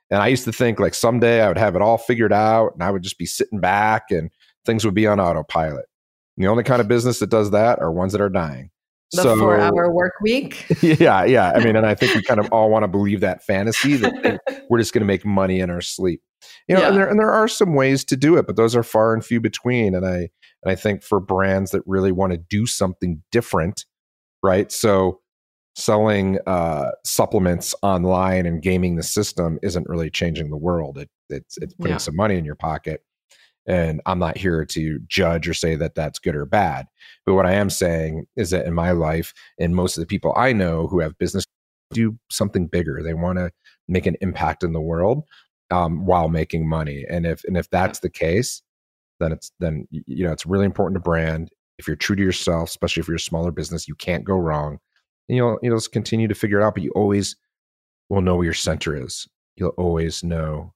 And 0.09 0.21
I 0.21 0.27
used 0.27 0.45
to 0.45 0.53
think 0.53 0.79
like 0.79 0.93
someday 0.93 1.41
I 1.41 1.47
would 1.47 1.57
have 1.57 1.75
it 1.75 1.81
all 1.81 1.97
figured 1.97 2.33
out 2.33 2.73
and 2.73 2.83
I 2.83 2.91
would 2.91 3.03
just 3.03 3.17
be 3.17 3.25
sitting 3.25 3.59
back 3.59 4.03
and 4.09 4.31
things 4.65 4.85
would 4.85 4.93
be 4.93 5.07
on 5.07 5.19
autopilot. 5.19 5.85
And 6.37 6.45
the 6.45 6.49
only 6.49 6.63
kind 6.63 6.81
of 6.81 6.87
business 6.87 7.19
that 7.19 7.29
does 7.29 7.51
that 7.51 7.79
are 7.79 7.91
ones 7.91 8.13
that 8.13 8.21
are 8.21 8.29
dying. 8.29 8.69
The 9.13 9.23
so, 9.23 9.37
four 9.37 9.57
hour 9.59 9.91
work 9.91 10.13
week. 10.21 10.65
Yeah, 10.81 11.23
yeah. 11.23 11.53
I 11.55 11.63
mean, 11.63 11.75
and 11.77 11.85
I 11.85 11.95
think 11.95 12.13
we 12.13 12.21
kind 12.21 12.39
of 12.39 12.49
all 12.51 12.69
want 12.69 12.83
to 12.83 12.87
believe 12.87 13.21
that 13.21 13.43
fantasy 13.43 13.95
that 13.95 14.41
we're 14.69 14.79
just 14.79 14.93
going 14.93 15.01
to 15.01 15.07
make 15.07 15.25
money 15.25 15.59
in 15.59 15.69
our 15.69 15.81
sleep. 15.81 16.21
You 16.67 16.75
know, 16.75 16.81
yeah. 16.81 16.87
and 16.89 16.97
there 16.97 17.09
and 17.09 17.19
there 17.19 17.31
are 17.31 17.47
some 17.47 17.73
ways 17.73 18.03
to 18.05 18.17
do 18.17 18.37
it, 18.37 18.45
but 18.45 18.57
those 18.57 18.75
are 18.75 18.83
far 18.83 19.13
and 19.13 19.23
few 19.23 19.39
between. 19.39 19.95
And 19.95 20.05
I 20.05 20.29
and 20.63 20.71
I 20.71 20.75
think 20.75 21.03
for 21.03 21.19
brands 21.19 21.71
that 21.71 21.83
really 21.85 22.11
want 22.11 22.33
to 22.33 22.37
do 22.37 22.65
something 22.65 23.23
different, 23.31 23.85
right? 24.43 24.71
So 24.71 25.21
selling 25.77 26.39
uh, 26.47 26.89
supplements 27.05 27.75
online 27.83 28.47
and 28.47 28.63
gaming 28.63 28.95
the 28.95 29.03
system 29.03 29.59
isn't 29.61 29.87
really 29.87 30.09
changing 30.09 30.49
the 30.49 30.57
world. 30.57 30.97
It, 30.97 31.09
it's 31.29 31.57
it's 31.59 31.75
putting 31.75 31.93
yeah. 31.93 31.97
some 31.97 32.15
money 32.15 32.35
in 32.35 32.43
your 32.45 32.55
pocket. 32.55 33.03
And 33.67 34.01
I'm 34.05 34.17
not 34.17 34.37
here 34.37 34.65
to 34.65 34.99
judge 35.07 35.47
or 35.47 35.53
say 35.53 35.75
that 35.75 35.93
that's 35.93 36.19
good 36.19 36.35
or 36.35 36.45
bad. 36.45 36.87
But 37.25 37.35
what 37.35 37.45
I 37.45 37.53
am 37.53 37.69
saying 37.69 38.25
is 38.37 38.49
that 38.51 38.65
in 38.65 38.73
my 38.73 38.91
life, 38.91 39.33
and 39.59 39.75
most 39.75 39.97
of 39.97 40.01
the 40.01 40.07
people 40.07 40.33
I 40.35 40.53
know 40.53 40.87
who 40.87 40.99
have 40.99 41.17
business 41.17 41.45
do 41.91 42.17
something 42.31 42.67
bigger. 42.67 43.01
They 43.03 43.13
want 43.13 43.37
to 43.37 43.51
make 43.87 44.05
an 44.05 44.15
impact 44.21 44.63
in 44.63 44.73
the 44.73 44.81
world 44.81 45.23
um, 45.69 46.05
while 46.05 46.27
making 46.27 46.67
money. 46.67 47.05
And 47.07 47.25
if 47.25 47.43
and 47.43 47.55
if 47.55 47.69
that's 47.69 47.99
the 47.99 48.09
case, 48.09 48.63
then 49.19 49.31
it's 49.31 49.51
then 49.59 49.87
you 49.91 50.25
know 50.25 50.31
it's 50.31 50.45
really 50.45 50.65
important 50.65 50.95
to 50.95 51.01
brand. 51.01 51.49
If 51.77 51.87
you're 51.87 51.95
true 51.95 52.15
to 52.15 52.23
yourself, 52.23 52.69
especially 52.69 53.01
if 53.01 53.07
you're 53.07 53.17
a 53.17 53.19
smaller 53.19 53.51
business, 53.51 53.87
you 53.87 53.93
can't 53.95 54.23
go 54.23 54.37
wrong. 54.37 54.79
And 55.29 55.37
you'll 55.37 55.59
you'll 55.61 55.77
just 55.77 55.91
continue 55.91 56.27
to 56.27 56.35
figure 56.35 56.59
it 56.59 56.63
out, 56.63 56.75
but 56.75 56.83
you 56.83 56.91
always 56.91 57.35
will 58.09 58.21
know 58.21 58.35
where 58.35 58.45
your 58.45 58.53
center 58.53 58.95
is. 58.95 59.27
You'll 59.55 59.69
always 59.77 60.23
know 60.23 60.73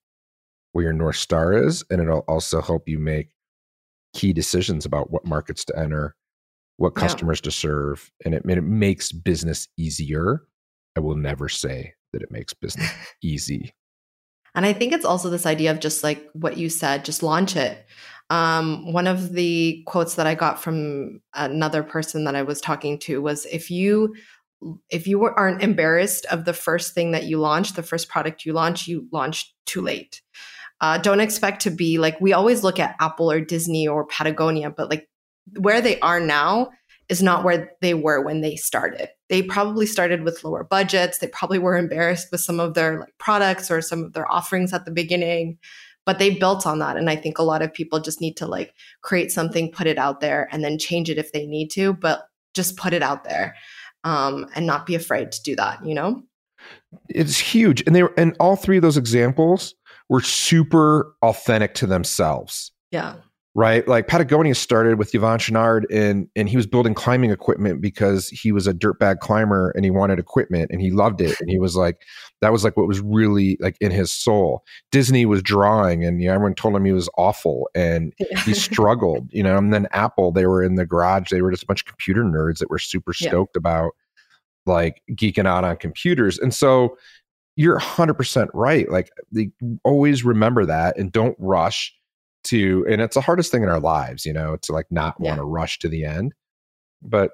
where 0.74 0.84
your 0.84 0.94
north 0.94 1.18
star 1.18 1.54
is, 1.54 1.84
and 1.90 2.02
it'll 2.02 2.26
also 2.28 2.62
help 2.62 2.88
you 2.88 3.00
make 3.00 3.30
key 4.14 4.34
decisions 4.34 4.86
about 4.86 5.12
what 5.12 5.26
markets 5.26 5.64
to 5.66 5.78
enter, 5.78 6.16
what 6.78 6.96
customers 6.96 7.40
yeah. 7.40 7.46
to 7.46 7.52
serve, 7.52 8.12
and 8.26 8.34
it, 8.34 8.44
it 8.46 8.64
makes 8.64 9.12
business 9.12 9.68
easier. 9.78 10.44
I 10.98 11.00
will 11.00 11.16
never 11.16 11.48
say 11.48 11.94
that 12.12 12.22
it 12.22 12.32
makes 12.32 12.54
business 12.54 12.92
easy. 13.24 13.74
And 14.54 14.66
I 14.66 14.74
think 14.74 14.92
it's 14.92 15.06
also 15.06 15.30
this 15.30 15.46
idea 15.46 15.72
of 15.72 15.80
just 15.80 16.04
like 16.04 16.28
what 16.34 16.58
you 16.58 16.70
said, 16.70 17.06
just 17.06 17.24
launch 17.24 17.56
it. 17.56 17.86
Um, 18.30 18.92
one 18.92 19.08
of 19.08 19.34
the 19.34 19.84
quotes 19.88 20.16
that 20.16 20.28
I 20.28 20.36
got 20.36 20.62
from 20.62 21.22
another 21.34 21.84
person 21.84 22.24
that 22.26 22.36
I 22.36 22.44
was 22.44 22.62
talking 22.62 22.98
to 23.00 23.22
was 23.22 23.46
if 23.46 23.70
you 23.70 24.14
if 24.90 25.08
you 25.08 25.24
aren't 25.24 25.64
embarrassed 25.64 26.26
of 26.28 26.46
the 26.46 26.54
first 26.54 26.94
thing 26.94 27.12
that 27.12 27.24
you 27.24 27.40
launch, 27.40 27.74
the 27.74 27.84
first 27.84 28.10
product 28.10 28.46
you 28.46 28.54
launch, 28.54 28.88
you 28.88 29.08
launch 29.12 29.54
too 29.66 29.82
late. 29.82 30.22
Uh, 30.80 30.98
don't 30.98 31.20
expect 31.20 31.62
to 31.62 31.70
be 31.70 31.98
like 31.98 32.20
we 32.20 32.34
always 32.34 32.64
look 32.64 32.80
at 32.80 32.96
Apple 33.00 33.32
or 33.32 33.40
Disney 33.40 33.88
or 33.88 34.06
Patagonia, 34.06 34.70
but 34.70 34.90
like 34.90 35.08
where 35.60 35.82
they 35.82 36.00
are 36.00 36.20
now 36.20 36.70
is 37.10 37.22
not 37.22 37.44
where 37.44 37.72
they 37.82 37.94
were 37.94 38.22
when 38.24 38.42
they 38.42 38.56
started. 38.56 39.10
They 39.30 39.44
probably 39.44 39.86
started 39.86 40.24
with 40.24 40.44
lower 40.44 40.64
budgets. 40.64 41.18
They 41.18 41.28
probably 41.28 41.60
were 41.60 41.78
embarrassed 41.78 42.30
with 42.32 42.42
some 42.42 42.60
of 42.60 42.74
their 42.74 43.00
like 43.00 43.14
products 43.18 43.70
or 43.70 43.82
some 43.82 44.04
of 44.04 44.14
their 44.14 44.32
offerings 44.32 44.74
at 44.74 44.86
the 44.86 44.92
beginning, 44.92 45.58
but 46.06 46.20
they 46.20 46.36
built 46.36 46.66
on 46.66 46.80
that. 46.80 46.98
And 46.98 47.10
I 47.10 47.16
think 47.16 47.38
a 47.38 47.44
lot 47.44 47.62
of 47.62 47.74
people 47.74 48.00
just 48.00 48.22
need 48.22 48.38
to 48.38 48.48
like 48.48 48.74
create 49.02 49.32
something, 49.32 49.72
put 49.72 49.88
it 49.88 49.98
out 49.98 50.20
there, 50.20 50.48
and 50.52 50.64
then 50.64 50.80
change 50.80 51.10
it 51.10 51.18
if 51.18 51.32
they 51.32 51.46
need 51.46 51.70
to, 51.72 51.94
but 51.94 52.24
just 52.54 52.78
put 52.78 52.94
it 52.94 53.04
out 53.04 53.24
there 53.24 53.56
um, 54.04 54.48
and 54.56 54.66
not 54.66 54.86
be 54.86 54.96
afraid 54.96 55.32
to 55.32 55.44
do 55.44 55.56
that, 55.56 55.86
you 55.86 55.94
know? 55.94 56.24
It's 57.10 57.38
huge. 57.38 57.84
And 57.86 57.96
they 57.96 58.04
were, 58.04 58.14
and 58.18 58.36
all 58.40 58.56
three 58.56 58.78
of 58.78 58.84
those 58.84 58.98
examples 58.98 59.76
were 60.10 60.22
super 60.22 61.16
authentic 61.22 61.74
to 61.76 61.88
themselves. 61.88 62.72
Yeah. 62.92 63.16
Right. 63.54 63.86
Like 63.86 64.08
Patagonia 64.08 64.56
started 64.56 64.98
with 64.98 65.12
Yvon 65.12 65.38
Chouinard 65.38 65.84
and 65.92 66.30
and 66.38 66.48
he 66.48 66.56
was 66.56 66.66
building 66.66 66.94
climbing 66.94 67.32
equipment 67.32 67.82
because 67.82 68.30
he 68.30 68.54
was 68.54 68.66
a 68.66 68.74
dirtbag 68.74 69.20
climber 69.20 69.72
and 69.72 69.84
he 69.84 69.92
wanted 69.92 70.20
equipment 70.20 70.72
and 70.72 70.80
he 70.80 70.90
loved 70.90 71.20
it. 71.20 71.36
And 71.42 71.50
he 71.50 71.60
was 71.60 71.76
like, 71.76 72.02
that 72.40 72.54
was 72.54 72.64
like 72.64 72.78
what 72.78 72.88
was 72.88 73.02
really 73.02 73.58
like 73.60 73.76
in 73.82 73.92
his 73.92 74.10
soul. 74.10 74.64
Disney 74.90 75.26
was 75.26 75.44
drawing 75.44 76.06
and 76.06 76.22
you 76.22 76.30
know, 76.30 76.36
everyone 76.36 76.56
told 76.56 76.78
him 76.78 76.86
he 76.86 76.94
was 76.94 77.10
awful 77.18 77.70
and 77.76 78.14
he 78.46 78.54
struggled, 78.54 79.28
you 79.34 79.44
know. 79.44 79.58
And 79.58 79.74
then 79.74 79.86
Apple, 79.92 80.32
they 80.32 80.46
were 80.46 80.64
in 80.64 80.76
the 80.76 80.86
garage, 80.86 81.30
they 81.30 81.42
were 81.42 81.52
just 81.52 81.64
a 81.64 81.68
bunch 81.68 81.82
of 81.82 81.88
computer 81.88 82.24
nerds 82.24 82.60
that 82.60 82.70
were 82.70 82.80
super 82.80 83.12
stoked 83.12 83.58
yeah. 83.58 83.60
about 83.60 83.92
like 84.66 85.02
geeking 85.12 85.46
out 85.46 85.66
on 85.66 85.76
computers. 85.76 86.40
And 86.40 86.54
so 86.54 86.98
you're 87.58 87.80
100% 87.80 88.48
right. 88.54 88.90
Like 88.90 89.12
they 89.30 89.52
always 89.84 90.24
remember 90.24 90.66
that 90.66 90.98
and 90.98 91.12
don't 91.12 91.36
rush 91.38 91.94
to 92.46 92.86
and 92.90 93.02
it's 93.02 93.16
the 93.16 93.22
hardest 93.22 93.52
thing 93.52 93.64
in 93.64 93.70
our 93.70 93.80
lives, 93.80 94.26
you 94.26 94.34
know, 94.34 94.58
to 94.64 94.72
like 94.72 94.88
not 94.92 95.16
yeah. 95.20 95.30
want 95.30 95.40
to 95.40 95.46
rush 95.46 95.80
to 95.80 95.90
the 95.90 96.06
end. 96.06 96.34
But 97.02 97.32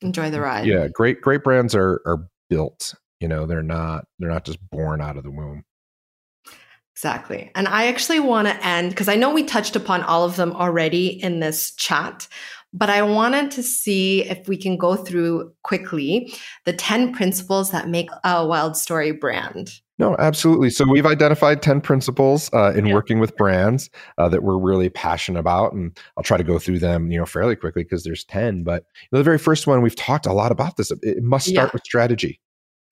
enjoy 0.00 0.30
the 0.30 0.40
ride. 0.40 0.66
Yeah, 0.66 0.88
great 0.88 1.20
great 1.20 1.42
brands 1.42 1.74
are 1.74 2.00
are 2.06 2.28
built, 2.48 2.94
you 3.20 3.28
know, 3.28 3.46
they're 3.46 3.62
not 3.62 4.06
they're 4.18 4.30
not 4.30 4.44
just 4.44 4.58
born 4.70 5.00
out 5.00 5.16
of 5.16 5.24
the 5.24 5.30
womb. 5.30 5.64
Exactly. 6.94 7.50
And 7.54 7.68
I 7.68 7.88
actually 7.88 8.20
want 8.20 8.48
to 8.48 8.66
end 8.66 8.88
because 8.90 9.08
I 9.08 9.16
know 9.16 9.32
we 9.32 9.44
touched 9.44 9.76
upon 9.76 10.02
all 10.02 10.24
of 10.24 10.36
them 10.36 10.52
already 10.52 11.08
in 11.08 11.40
this 11.40 11.74
chat, 11.74 12.26
but 12.72 12.88
I 12.88 13.02
wanted 13.02 13.50
to 13.52 13.62
see 13.62 14.24
if 14.24 14.48
we 14.48 14.56
can 14.56 14.78
go 14.78 14.96
through 14.96 15.52
quickly 15.62 16.32
the 16.64 16.72
10 16.72 17.12
principles 17.12 17.70
that 17.72 17.88
make 17.88 18.08
a 18.24 18.36
WildStory 18.44 19.20
brand. 19.20 19.72
No, 19.98 20.14
absolutely. 20.18 20.68
So 20.70 20.84
we've 20.86 21.06
identified 21.06 21.62
10 21.62 21.80
principles 21.80 22.50
uh, 22.52 22.72
in 22.76 22.86
yeah. 22.86 22.94
working 22.94 23.18
with 23.18 23.34
brands 23.36 23.88
uh, 24.18 24.28
that 24.28 24.42
we're 24.42 24.58
really 24.58 24.90
passionate 24.90 25.40
about. 25.40 25.72
And 25.72 25.98
I'll 26.16 26.22
try 26.22 26.36
to 26.36 26.44
go 26.44 26.58
through 26.58 26.80
them, 26.80 27.10
you 27.10 27.18
know, 27.18 27.24
fairly 27.24 27.56
quickly 27.56 27.82
because 27.82 28.04
there's 28.04 28.24
10. 28.24 28.62
But 28.62 28.84
you 29.02 29.08
know, 29.12 29.18
the 29.18 29.24
very 29.24 29.38
first 29.38 29.66
one, 29.66 29.80
we've 29.80 29.96
talked 29.96 30.26
a 30.26 30.34
lot 30.34 30.52
about 30.52 30.76
this. 30.76 30.90
It 31.02 31.22
must 31.22 31.46
start 31.46 31.68
yeah. 31.68 31.70
with 31.72 31.84
strategy. 31.84 32.40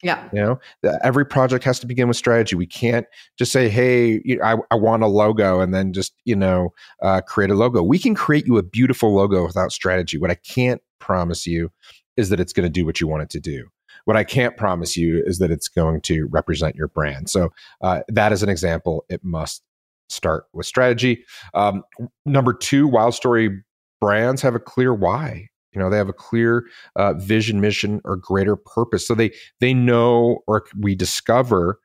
Yeah. 0.02 0.28
You 0.32 0.40
know, 0.40 0.60
every 1.02 1.24
project 1.24 1.64
has 1.64 1.78
to 1.80 1.86
begin 1.86 2.08
with 2.08 2.16
strategy. 2.16 2.56
We 2.56 2.66
can't 2.66 3.06
just 3.38 3.52
say, 3.52 3.68
hey, 3.68 4.20
I, 4.42 4.56
I 4.70 4.74
want 4.74 5.02
a 5.02 5.06
logo 5.06 5.60
and 5.60 5.74
then 5.74 5.92
just, 5.94 6.14
you 6.24 6.36
know, 6.36 6.74
uh, 7.02 7.22
create 7.22 7.50
a 7.50 7.54
logo. 7.54 7.82
We 7.82 7.98
can 7.98 8.14
create 8.14 8.46
you 8.46 8.58
a 8.58 8.62
beautiful 8.62 9.14
logo 9.14 9.46
without 9.46 9.72
strategy. 9.72 10.18
What 10.18 10.30
I 10.30 10.34
can't 10.34 10.82
promise 10.98 11.46
you 11.46 11.70
is 12.16 12.28
that 12.28 12.38
it's 12.38 12.52
going 12.52 12.64
to 12.64 12.70
do 12.70 12.84
what 12.84 13.00
you 13.00 13.06
want 13.06 13.22
it 13.22 13.30
to 13.30 13.40
do. 13.40 13.68
What 14.04 14.16
I 14.16 14.24
can't 14.24 14.56
promise 14.56 14.96
you 14.96 15.22
is 15.24 15.38
that 15.38 15.50
it's 15.50 15.68
going 15.68 16.00
to 16.02 16.26
represent 16.26 16.76
your 16.76 16.88
brand. 16.88 17.30
So 17.30 17.52
uh, 17.80 18.00
that 18.08 18.32
is 18.32 18.42
an 18.42 18.48
example. 18.48 19.04
It 19.08 19.24
must 19.24 19.62
start 20.08 20.44
with 20.52 20.66
strategy. 20.66 21.24
Um, 21.54 21.82
number 22.26 22.52
two, 22.52 22.88
WildStory 22.88 23.62
brands 24.00 24.42
have 24.42 24.54
a 24.54 24.60
clear 24.60 24.92
why. 24.92 25.48
You 25.72 25.80
know, 25.80 25.90
they 25.90 25.96
have 25.96 26.08
a 26.08 26.12
clear 26.14 26.66
uh, 26.94 27.14
vision, 27.14 27.60
mission, 27.60 28.00
or 28.04 28.16
greater 28.16 28.54
purpose. 28.54 29.06
So 29.06 29.14
they 29.14 29.32
they 29.60 29.74
know, 29.74 30.44
or 30.46 30.64
we 30.78 30.94
discover 30.94 31.80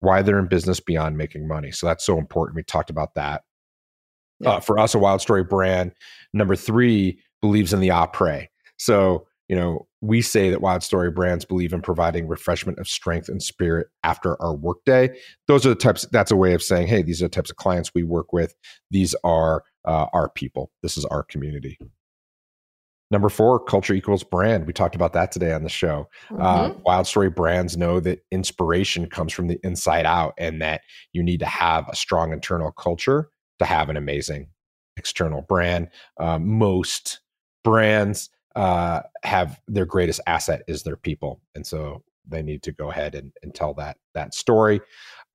why 0.00 0.22
they're 0.22 0.38
in 0.38 0.46
business 0.46 0.80
beyond 0.80 1.18
making 1.18 1.46
money. 1.46 1.70
So 1.70 1.86
that's 1.86 2.06
so 2.06 2.18
important. 2.18 2.56
We 2.56 2.62
talked 2.62 2.88
about 2.88 3.14
that. 3.14 3.42
Yeah. 4.40 4.50
Uh, 4.50 4.60
for 4.60 4.78
us, 4.78 4.94
a 4.94 4.98
WildStory 4.98 5.48
brand. 5.48 5.92
Number 6.32 6.56
three 6.56 7.20
believes 7.40 7.72
in 7.72 7.80
the 7.80 7.88
après. 7.88 8.46
So 8.78 9.26
you 9.48 9.56
know, 9.56 9.86
we 10.00 10.20
say 10.20 10.50
that 10.50 10.60
WildStory 10.60 11.14
brands 11.14 11.44
believe 11.44 11.72
in 11.72 11.80
providing 11.80 12.28
refreshment 12.28 12.78
of 12.78 12.86
strength 12.86 13.28
and 13.28 13.42
spirit 13.42 13.88
after 14.04 14.40
our 14.42 14.54
workday. 14.54 15.08
Those 15.46 15.64
are 15.64 15.70
the 15.70 15.74
types. 15.74 16.06
That's 16.12 16.30
a 16.30 16.36
way 16.36 16.52
of 16.52 16.62
saying, 16.62 16.86
hey, 16.86 17.02
these 17.02 17.22
are 17.22 17.26
the 17.26 17.30
types 17.30 17.50
of 17.50 17.56
clients 17.56 17.94
we 17.94 18.02
work 18.02 18.32
with. 18.32 18.54
These 18.90 19.14
are 19.24 19.64
uh, 19.84 20.06
our 20.12 20.28
people. 20.28 20.70
This 20.82 20.96
is 20.98 21.04
our 21.06 21.22
community. 21.22 21.78
Number 23.10 23.30
four, 23.30 23.58
culture 23.58 23.94
equals 23.94 24.22
brand. 24.22 24.66
We 24.66 24.74
talked 24.74 24.94
about 24.94 25.14
that 25.14 25.32
today 25.32 25.54
on 25.54 25.62
the 25.62 25.70
show. 25.70 26.08
Uh, 26.30 26.68
mm-hmm. 26.68 26.80
Uh, 26.86 26.90
WildStory 26.90 27.34
brands 27.34 27.74
know 27.74 28.00
that 28.00 28.20
inspiration 28.30 29.08
comes 29.08 29.32
from 29.32 29.48
the 29.48 29.58
inside 29.64 30.04
out 30.04 30.34
and 30.36 30.60
that 30.60 30.82
you 31.14 31.22
need 31.22 31.40
to 31.40 31.46
have 31.46 31.88
a 31.88 31.96
strong 31.96 32.34
internal 32.34 32.70
culture 32.70 33.30
to 33.60 33.64
have 33.64 33.88
an 33.88 33.96
amazing 33.96 34.48
external 34.98 35.40
brand. 35.40 35.88
Uh, 36.20 36.38
most 36.38 37.20
brands 37.64 38.28
uh, 38.58 39.02
have 39.22 39.60
their 39.68 39.86
greatest 39.86 40.20
asset 40.26 40.62
is 40.66 40.82
their 40.82 40.96
people, 40.96 41.40
and 41.54 41.64
so 41.64 42.02
they 42.26 42.42
need 42.42 42.62
to 42.64 42.72
go 42.72 42.90
ahead 42.90 43.14
and, 43.14 43.32
and 43.42 43.54
tell 43.54 43.72
that 43.74 43.98
that 44.14 44.34
story. 44.34 44.80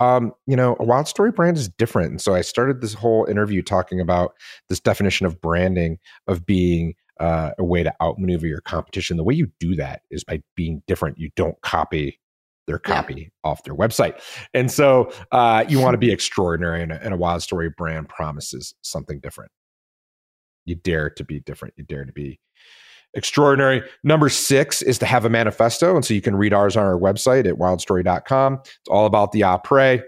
Um, 0.01 0.34
you 0.45 0.57
know, 0.57 0.74
a 0.74 0.86
WildStory 0.86 1.34
brand 1.34 1.55
is 1.55 1.69
different, 1.69 2.11
and 2.11 2.21
so 2.21 2.36
I 2.36 2.41
started 2.41 2.82
this 2.82 2.93
whole 2.93 3.24
interview 3.26 3.61
talking 3.61 4.01
about 4.01 4.34
this 4.67 4.82
definition 4.82 5.26
of 5.26 5.39
branding 5.39 5.99
of 6.28 6.45
being 6.45 6.95
uh, 7.21 7.51
a 7.57 7.63
way 7.63 7.82
to 7.82 7.93
outmaneuver 8.01 8.45
your 8.45 8.59
competition. 8.59 9.15
The 9.15 9.24
way 9.24 9.36
you 9.36 9.49
do 9.57 9.74
that 9.76 10.01
is 10.11 10.26
by 10.26 10.41
being 10.57 10.84
different. 10.86 11.17
You 11.17 11.30
don't 11.38 11.59
copy 11.61 12.19
their 12.67 12.80
copy 12.80 13.13
yeah. 13.13 13.49
off 13.49 13.63
their 13.63 13.76
website. 13.76 14.19
And 14.53 14.69
so 14.69 15.11
uh, 15.32 15.63
you 15.69 15.80
want 15.80 15.93
to 15.93 15.97
be 15.97 16.11
extraordinary, 16.11 16.82
and 16.82 16.91
a, 16.91 17.01
and 17.01 17.13
a, 17.13 17.17
WildStory 17.17 17.74
brand 17.76 18.09
promises 18.09 18.74
something 18.82 19.21
different. 19.21 19.51
You 20.65 20.76
dare 20.76 21.09
to 21.11 21.24
be 21.24 21.39
different. 21.39 21.76
You 21.78 21.86
dare 21.86 22.03
to 22.03 22.11
be 22.11 22.39
extraordinary. 23.16 23.84
Number 24.03 24.30
six 24.30 24.82
is 24.82 24.97
to 24.99 25.05
have 25.05 25.26
a 25.26 25.30
manifesto. 25.30 25.95
And 25.95 26.03
so 26.03 26.14
you 26.14 26.22
can 26.22 26.36
read 26.36 26.53
ours 26.53 26.76
on 26.76 26.86
our 26.86 26.97
website 26.99 27.47
at 27.47 27.55
wildstory.com. 27.55 28.59
It's 28.64 28.89
all 28.89 29.05
about 29.05 29.32
the 29.32 29.41
après. 29.41 30.01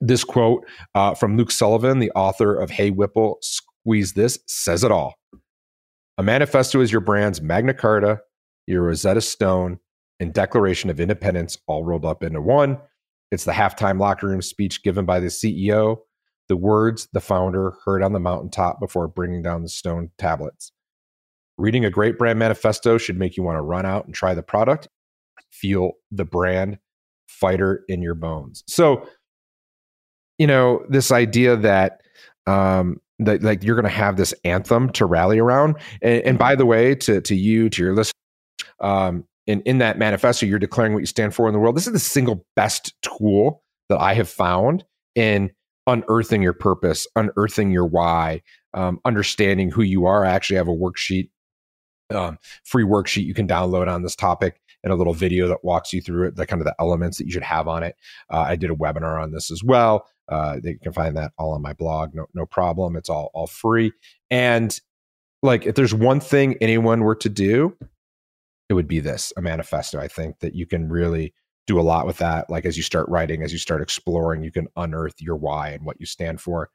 This 0.00 0.24
quote 0.24 0.66
uh, 0.94 1.14
from 1.14 1.36
Luke 1.36 1.50
Sullivan, 1.50 1.98
the 1.98 2.10
author 2.12 2.54
of 2.54 2.70
Hey 2.70 2.90
Whipple, 2.90 3.38
Squeeze 3.40 4.12
This, 4.12 4.38
says 4.46 4.84
it 4.84 4.90
all. 4.90 5.14
A 6.18 6.22
manifesto 6.22 6.80
is 6.80 6.92
your 6.92 7.00
brand's 7.00 7.40
Magna 7.40 7.74
Carta, 7.74 8.20
your 8.66 8.82
Rosetta 8.82 9.20
Stone, 9.20 9.78
and 10.20 10.32
Declaration 10.32 10.90
of 10.90 11.00
Independence 11.00 11.58
all 11.66 11.84
rolled 11.84 12.04
up 12.04 12.22
into 12.22 12.40
one. 12.40 12.78
It's 13.30 13.44
the 13.44 13.52
halftime 13.52 13.98
locker 13.98 14.28
room 14.28 14.42
speech 14.42 14.82
given 14.82 15.04
by 15.04 15.18
the 15.20 15.26
CEO, 15.26 15.98
the 16.48 16.56
words 16.56 17.08
the 17.12 17.20
founder 17.20 17.74
heard 17.84 18.02
on 18.02 18.12
the 18.12 18.20
mountaintop 18.20 18.78
before 18.78 19.08
bringing 19.08 19.42
down 19.42 19.62
the 19.62 19.68
stone 19.68 20.10
tablets. 20.18 20.70
Reading 21.56 21.84
a 21.84 21.90
great 21.90 22.18
brand 22.18 22.38
manifesto 22.38 22.98
should 22.98 23.18
make 23.18 23.36
you 23.36 23.42
want 23.42 23.56
to 23.56 23.62
run 23.62 23.86
out 23.86 24.06
and 24.06 24.14
try 24.14 24.34
the 24.34 24.42
product, 24.42 24.88
feel 25.50 25.92
the 26.10 26.24
brand 26.24 26.78
fighter 27.28 27.84
in 27.88 28.02
your 28.02 28.14
bones. 28.14 28.64
So, 28.66 29.08
you 30.38 30.46
know, 30.46 30.84
this 30.88 31.12
idea 31.12 31.56
that 31.56 32.00
um 32.46 33.00
that 33.20 33.42
like 33.42 33.62
you're 33.62 33.76
going 33.76 33.84
to 33.84 33.96
have 33.96 34.16
this 34.16 34.34
anthem 34.44 34.90
to 34.90 35.06
rally 35.06 35.38
around. 35.38 35.76
And, 36.02 36.22
and, 36.22 36.38
by 36.38 36.56
the 36.56 36.66
way, 36.66 36.94
to 36.96 37.20
to 37.20 37.34
you, 37.34 37.70
to 37.70 37.82
your 37.82 37.94
listeners, 37.94 38.12
um, 38.80 39.24
in 39.46 39.60
in 39.62 39.78
that 39.78 39.98
manifesto, 39.98 40.46
you're 40.46 40.58
declaring 40.58 40.92
what 40.92 41.00
you 41.00 41.06
stand 41.06 41.34
for 41.34 41.46
in 41.46 41.52
the 41.52 41.60
world. 41.60 41.76
This 41.76 41.86
is 41.86 41.92
the 41.92 41.98
single 41.98 42.44
best 42.56 42.92
tool 43.02 43.62
that 43.88 44.00
I 44.00 44.14
have 44.14 44.28
found 44.28 44.84
in 45.14 45.50
unearthing 45.86 46.42
your 46.42 46.54
purpose, 46.54 47.06
unearthing 47.14 47.70
your 47.70 47.86
why, 47.86 48.42
um, 48.72 48.98
understanding 49.04 49.70
who 49.70 49.82
you 49.82 50.06
are. 50.06 50.24
I 50.24 50.30
actually 50.30 50.56
have 50.56 50.68
a 50.68 50.72
worksheet, 50.72 51.30
um, 52.10 52.38
free 52.64 52.84
worksheet 52.84 53.24
you 53.24 53.34
can 53.34 53.48
download 53.48 53.88
on 53.88 54.02
this 54.02 54.16
topic 54.16 54.60
and 54.82 54.92
a 54.92 54.96
little 54.96 55.14
video 55.14 55.48
that 55.48 55.64
walks 55.64 55.92
you 55.92 56.00
through 56.00 56.28
it, 56.28 56.36
the 56.36 56.46
kind 56.46 56.60
of 56.60 56.66
the 56.66 56.74
elements 56.78 57.18
that 57.18 57.24
you 57.24 57.32
should 57.32 57.42
have 57.42 57.66
on 57.68 57.82
it. 57.82 57.96
Uh, 58.30 58.40
I 58.40 58.56
did 58.56 58.70
a 58.70 58.74
webinar 58.74 59.20
on 59.22 59.32
this 59.32 59.50
as 59.50 59.64
well. 59.64 60.06
Uh, 60.28 60.58
you 60.62 60.78
can 60.78 60.92
find 60.92 61.16
that 61.16 61.32
all 61.38 61.52
on 61.52 61.62
my 61.62 61.72
blog. 61.72 62.14
No, 62.14 62.26
no 62.34 62.46
problem. 62.46 62.96
It's 62.96 63.08
all 63.08 63.30
all 63.34 63.46
free. 63.46 63.92
And 64.30 64.78
like, 65.42 65.66
if 65.66 65.74
there's 65.74 65.94
one 65.94 66.20
thing 66.20 66.56
anyone 66.60 67.00
were 67.00 67.16
to 67.16 67.28
do, 67.28 67.76
it 68.68 68.74
would 68.74 68.88
be 68.88 69.00
this 69.00 69.32
a 69.36 69.42
manifesto. 69.42 69.98
I 69.98 70.08
think 70.08 70.40
that 70.40 70.54
you 70.54 70.66
can 70.66 70.88
really 70.88 71.34
do 71.66 71.80
a 71.80 71.82
lot 71.82 72.06
with 72.06 72.18
that. 72.18 72.48
Like 72.50 72.66
as 72.66 72.76
you 72.76 72.82
start 72.82 73.08
writing, 73.08 73.42
as 73.42 73.52
you 73.52 73.58
start 73.58 73.82
exploring, 73.82 74.42
you 74.42 74.52
can 74.52 74.68
unearth 74.76 75.20
your 75.20 75.36
why 75.36 75.70
and 75.70 75.84
what 75.84 75.98
you 75.98 76.06
stand 76.06 76.40
for. 76.40 76.70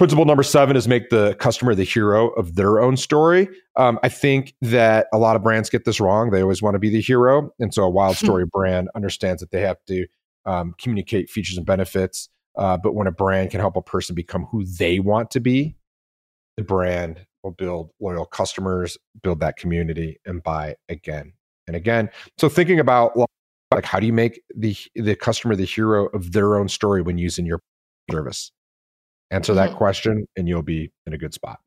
Principle 0.00 0.24
number 0.24 0.42
seven 0.42 0.76
is 0.76 0.88
make 0.88 1.10
the 1.10 1.34
customer 1.40 1.74
the 1.74 1.84
hero 1.84 2.28
of 2.28 2.54
their 2.54 2.80
own 2.80 2.96
story. 2.96 3.46
Um, 3.76 3.98
I 4.02 4.08
think 4.08 4.54
that 4.62 5.08
a 5.12 5.18
lot 5.18 5.36
of 5.36 5.42
brands 5.42 5.68
get 5.68 5.84
this 5.84 6.00
wrong. 6.00 6.30
They 6.30 6.40
always 6.40 6.62
want 6.62 6.74
to 6.74 6.78
be 6.78 6.88
the 6.88 7.02
hero. 7.02 7.52
And 7.58 7.74
so 7.74 7.86
a 7.86 7.92
WildStory 7.92 8.48
brand 8.50 8.88
understands 8.94 9.42
that 9.42 9.50
they 9.50 9.60
have 9.60 9.76
to 9.88 10.06
um, 10.46 10.74
communicate 10.78 11.28
features 11.28 11.58
and 11.58 11.66
benefits. 11.66 12.30
Uh, 12.56 12.78
but 12.78 12.94
when 12.94 13.08
a 13.08 13.12
brand 13.12 13.50
can 13.50 13.60
help 13.60 13.76
a 13.76 13.82
person 13.82 14.14
become 14.14 14.46
who 14.46 14.64
they 14.64 15.00
want 15.00 15.30
to 15.32 15.40
be, 15.40 15.76
the 16.56 16.62
brand 16.62 17.26
will 17.42 17.50
build 17.50 17.90
loyal 18.00 18.24
customers, 18.24 18.96
build 19.22 19.40
that 19.40 19.58
community, 19.58 20.18
and 20.24 20.42
buy 20.42 20.76
again 20.88 21.34
and 21.66 21.76
again. 21.76 22.08
So 22.38 22.48
thinking 22.48 22.80
about 22.80 23.12
like 23.70 23.84
how 23.84 24.00
do 24.00 24.06
you 24.06 24.14
make 24.14 24.40
the 24.56 24.74
the 24.94 25.14
customer 25.14 25.54
the 25.56 25.66
hero 25.66 26.06
of 26.14 26.32
their 26.32 26.56
own 26.56 26.68
story 26.68 27.02
when 27.02 27.18
using 27.18 27.44
your 27.44 27.60
service? 28.10 28.50
Answer 29.30 29.54
that 29.54 29.70
mm-hmm. 29.70 29.78
question 29.78 30.26
and 30.36 30.48
you'll 30.48 30.62
be 30.62 30.90
in 31.06 31.12
a 31.12 31.18
good 31.18 31.34
spot. 31.34 31.60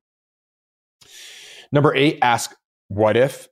Number 1.72 1.96
eight, 1.96 2.20
ask 2.22 2.56
what 2.88 3.18
if. 3.18 3.48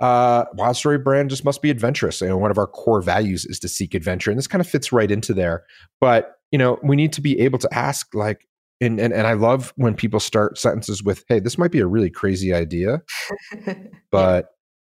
Uh, 0.00 0.44
WildStory 0.56 1.02
brand 1.02 1.30
just 1.30 1.44
must 1.44 1.62
be 1.62 1.70
adventurous. 1.70 2.20
And 2.20 2.40
one 2.40 2.50
of 2.50 2.58
our 2.58 2.66
core 2.66 3.00
values 3.00 3.44
is 3.44 3.58
to 3.60 3.68
seek 3.68 3.94
adventure. 3.94 4.30
And 4.30 4.38
this 4.38 4.46
kind 4.46 4.60
of 4.60 4.68
fits 4.68 4.92
right 4.92 5.10
into 5.10 5.32
there. 5.32 5.64
But, 6.00 6.36
you 6.50 6.58
know, 6.58 6.78
we 6.82 6.96
need 6.96 7.12
to 7.14 7.20
be 7.20 7.40
able 7.40 7.58
to 7.60 7.68
ask, 7.72 8.14
like, 8.14 8.46
and, 8.80 9.00
and, 9.00 9.12
and 9.12 9.26
I 9.26 9.32
love 9.34 9.72
when 9.76 9.94
people 9.94 10.20
start 10.20 10.58
sentences 10.58 11.02
with, 11.02 11.24
hey, 11.28 11.40
this 11.40 11.56
might 11.56 11.70
be 11.70 11.80
a 11.80 11.86
really 11.86 12.10
crazy 12.10 12.52
idea, 12.52 13.02
but 14.10 14.48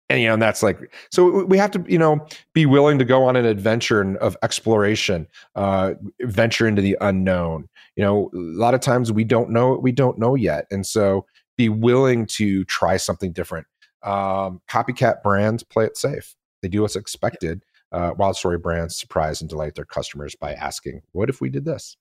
and 0.09 0.21
you 0.21 0.27
know 0.27 0.33
and 0.33 0.41
that's 0.41 0.63
like 0.63 0.91
so 1.11 1.45
we 1.45 1.57
have 1.57 1.71
to 1.71 1.83
you 1.87 1.97
know 1.97 2.25
be 2.53 2.65
willing 2.65 2.97
to 2.99 3.05
go 3.05 3.23
on 3.23 3.35
an 3.35 3.45
adventure 3.45 4.17
of 4.17 4.35
exploration 4.41 5.27
uh 5.55 5.93
venture 6.21 6.67
into 6.67 6.81
the 6.81 6.97
unknown. 7.01 7.67
You 7.95 8.03
know 8.03 8.31
a 8.33 8.37
lot 8.37 8.73
of 8.73 8.81
times 8.81 9.11
we 9.11 9.23
don't 9.23 9.49
know 9.49 9.69
what 9.69 9.83
we 9.83 9.91
don't 9.91 10.17
know 10.17 10.35
yet. 10.35 10.65
And 10.71 10.85
so 10.85 11.25
be 11.57 11.69
willing 11.69 12.25
to 12.25 12.63
try 12.65 12.97
something 12.97 13.31
different. 13.31 13.67
Um 14.03 14.61
copycat 14.69 15.21
brands 15.23 15.63
play 15.63 15.85
it 15.85 15.97
safe. 15.97 16.35
They 16.61 16.67
do 16.67 16.81
what's 16.81 16.95
expected 16.95 17.63
uh, 17.91 18.13
WildStory 18.13 18.61
brands 18.61 18.95
surprise 18.95 19.41
and 19.41 19.49
delight 19.49 19.73
their 19.75 19.85
customers 19.85 20.35
by 20.35 20.53
asking 20.53 21.01
what 21.11 21.29
if 21.29 21.41
we 21.41 21.49
did 21.49 21.65
this? 21.65 21.97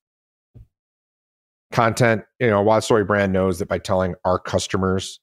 Content 1.73 2.23
you 2.41 2.49
know 2.49 2.65
WildStory 2.65 3.07
brand 3.07 3.33
knows 3.33 3.59
that 3.59 3.69
by 3.69 3.79
telling 3.79 4.15
our 4.25 4.39
customers 4.39 5.21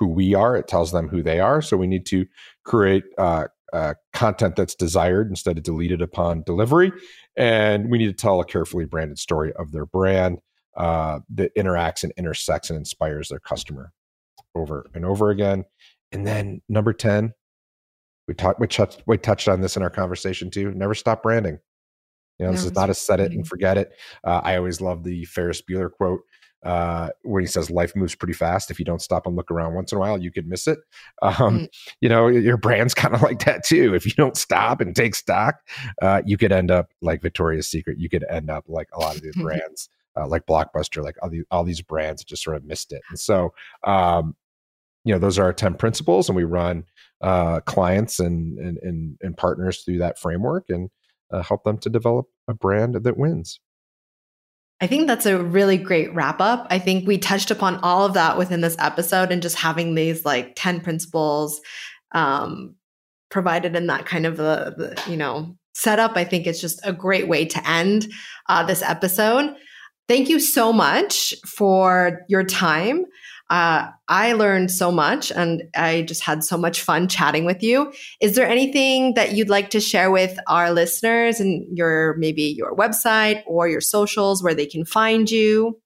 who 0.00 0.08
we 0.08 0.34
are. 0.34 0.56
It 0.56 0.66
tells 0.66 0.90
them 0.90 1.08
who 1.08 1.22
they 1.22 1.38
are. 1.38 1.60
So 1.60 1.76
we 1.76 1.86
need 1.86 2.06
to 2.06 2.26
create 2.64 3.04
uh, 3.18 3.44
uh, 3.72 3.94
content 4.14 4.56
that's 4.56 4.74
desired 4.74 5.28
instead 5.28 5.58
of 5.58 5.62
deleted 5.62 6.00
upon 6.00 6.42
delivery. 6.42 6.90
And 7.36 7.90
we 7.90 7.98
need 7.98 8.06
to 8.06 8.12
tell 8.14 8.40
a 8.40 8.44
carefully 8.44 8.86
branded 8.86 9.18
story 9.18 9.52
of 9.52 9.72
their 9.72 9.84
brand 9.86 10.38
uh, 10.76 11.20
that 11.34 11.54
interacts 11.54 12.02
and 12.02 12.12
intersects 12.16 12.70
and 12.70 12.78
inspires 12.78 13.28
their 13.28 13.38
customer 13.38 13.92
over 14.54 14.86
and 14.94 15.04
over 15.04 15.28
again. 15.28 15.64
And 16.12 16.26
then 16.26 16.62
number 16.68 16.94
10, 16.94 17.34
we 18.26 18.34
talked, 18.34 18.58
we 18.58 18.66
touched, 18.66 19.02
we 19.06 19.18
touched 19.18 19.48
on 19.48 19.60
this 19.60 19.76
in 19.76 19.82
our 19.82 19.90
conversation 19.90 20.50
too. 20.50 20.72
Never 20.72 20.94
stop 20.94 21.22
branding. 21.22 21.58
You 22.38 22.46
know, 22.46 22.52
this 22.52 22.64
is 22.64 22.72
not 22.72 22.88
a 22.88 22.94
set 22.94 23.20
it 23.20 23.32
and 23.32 23.46
forget 23.46 23.76
it. 23.76 23.92
Uh, 24.24 24.40
I 24.42 24.56
always 24.56 24.80
love 24.80 25.04
the 25.04 25.26
Ferris 25.26 25.60
Bueller 25.60 25.90
quote 25.92 26.22
uh, 26.62 27.08
where 27.22 27.40
he 27.40 27.46
says 27.46 27.70
life 27.70 27.96
moves 27.96 28.14
pretty 28.14 28.34
fast. 28.34 28.70
If 28.70 28.78
you 28.78 28.84
don't 28.84 29.02
stop 29.02 29.26
and 29.26 29.36
look 29.36 29.50
around 29.50 29.74
once 29.74 29.92
in 29.92 29.96
a 29.96 30.00
while, 30.00 30.18
you 30.18 30.30
could 30.30 30.46
miss 30.46 30.66
it. 30.68 30.78
Um, 31.22 31.32
mm. 31.34 31.68
You 32.00 32.08
know, 32.08 32.28
your 32.28 32.56
brand's 32.56 32.94
kind 33.00 33.14
of 33.14 33.22
like 33.22 33.44
that 33.44 33.64
too. 33.64 33.94
If 33.94 34.06
you 34.06 34.12
don't 34.12 34.36
stop 34.36 34.80
and 34.80 34.94
take 34.94 35.14
stock, 35.14 35.56
uh, 36.02 36.22
you 36.24 36.36
could 36.36 36.52
end 36.52 36.70
up 36.70 36.90
like 37.00 37.22
Victoria's 37.22 37.68
Secret. 37.68 37.98
You 37.98 38.08
could 38.08 38.24
end 38.28 38.50
up 38.50 38.64
like 38.68 38.88
a 38.92 39.00
lot 39.00 39.16
of 39.16 39.22
these 39.22 39.36
brands, 39.42 39.88
uh, 40.16 40.26
like 40.26 40.46
Blockbuster, 40.46 41.02
like 41.02 41.16
all 41.22 41.30
these, 41.30 41.44
all 41.50 41.64
these 41.64 41.82
brands 41.82 42.24
just 42.24 42.42
sort 42.42 42.56
of 42.56 42.64
missed 42.64 42.92
it. 42.92 43.02
And 43.10 43.18
so, 43.18 43.54
um, 43.84 44.36
you 45.04 45.14
know, 45.14 45.18
those 45.18 45.38
are 45.38 45.44
our 45.44 45.52
10 45.52 45.74
principles 45.74 46.28
and 46.28 46.36
we 46.36 46.44
run 46.44 46.84
uh, 47.22 47.60
clients 47.60 48.20
and, 48.20 48.58
and, 48.58 48.78
and, 48.82 49.18
and 49.22 49.36
partners 49.36 49.82
through 49.82 49.98
that 49.98 50.18
framework 50.18 50.68
and 50.68 50.90
uh, 51.32 51.42
help 51.42 51.64
them 51.64 51.78
to 51.78 51.88
develop 51.88 52.26
a 52.48 52.54
brand 52.54 52.94
that 52.96 53.16
wins. 53.16 53.60
I 54.80 54.86
think 54.86 55.06
that's 55.06 55.26
a 55.26 55.42
really 55.42 55.76
great 55.76 56.14
wrap 56.14 56.40
up. 56.40 56.66
I 56.70 56.78
think 56.78 57.06
we 57.06 57.18
touched 57.18 57.50
upon 57.50 57.76
all 57.82 58.06
of 58.06 58.14
that 58.14 58.38
within 58.38 58.62
this 58.62 58.76
episode 58.78 59.30
and 59.30 59.42
just 59.42 59.56
having 59.56 59.94
these 59.94 60.24
like 60.24 60.54
10 60.56 60.80
principles 60.80 61.60
um, 62.12 62.76
provided 63.30 63.76
in 63.76 63.88
that 63.88 64.06
kind 64.06 64.24
of 64.24 64.38
the, 64.38 64.74
the, 64.76 65.10
you 65.10 65.18
know, 65.18 65.54
setup. 65.74 66.16
I 66.16 66.24
think 66.24 66.46
it's 66.46 66.60
just 66.60 66.80
a 66.84 66.92
great 66.94 67.28
way 67.28 67.44
to 67.44 67.68
end 67.68 68.10
uh, 68.48 68.64
this 68.64 68.82
episode. 68.82 69.54
Thank 70.08 70.28
you 70.28 70.40
so 70.40 70.72
much 70.72 71.34
for 71.46 72.22
your 72.28 72.42
time. 72.42 73.04
Uh, 73.50 73.90
I 74.08 74.32
learned 74.32 74.70
so 74.70 74.92
much 74.92 75.32
and 75.32 75.64
I 75.76 76.02
just 76.02 76.22
had 76.22 76.44
so 76.44 76.56
much 76.56 76.80
fun 76.80 77.08
chatting 77.08 77.44
with 77.44 77.62
you. 77.62 77.92
Is 78.20 78.36
there 78.36 78.48
anything 78.48 79.14
that 79.14 79.32
you'd 79.32 79.48
like 79.48 79.70
to 79.70 79.80
share 79.80 80.10
with 80.10 80.38
our 80.46 80.70
listeners 80.70 81.40
and 81.40 81.66
your 81.76 82.14
maybe 82.16 82.42
your 82.42 82.76
website 82.76 83.42
or 83.46 83.68
your 83.68 83.80
socials 83.80 84.42
where 84.42 84.54
they 84.54 84.66
can 84.66 84.84
find 84.84 85.28
you? 85.30 85.80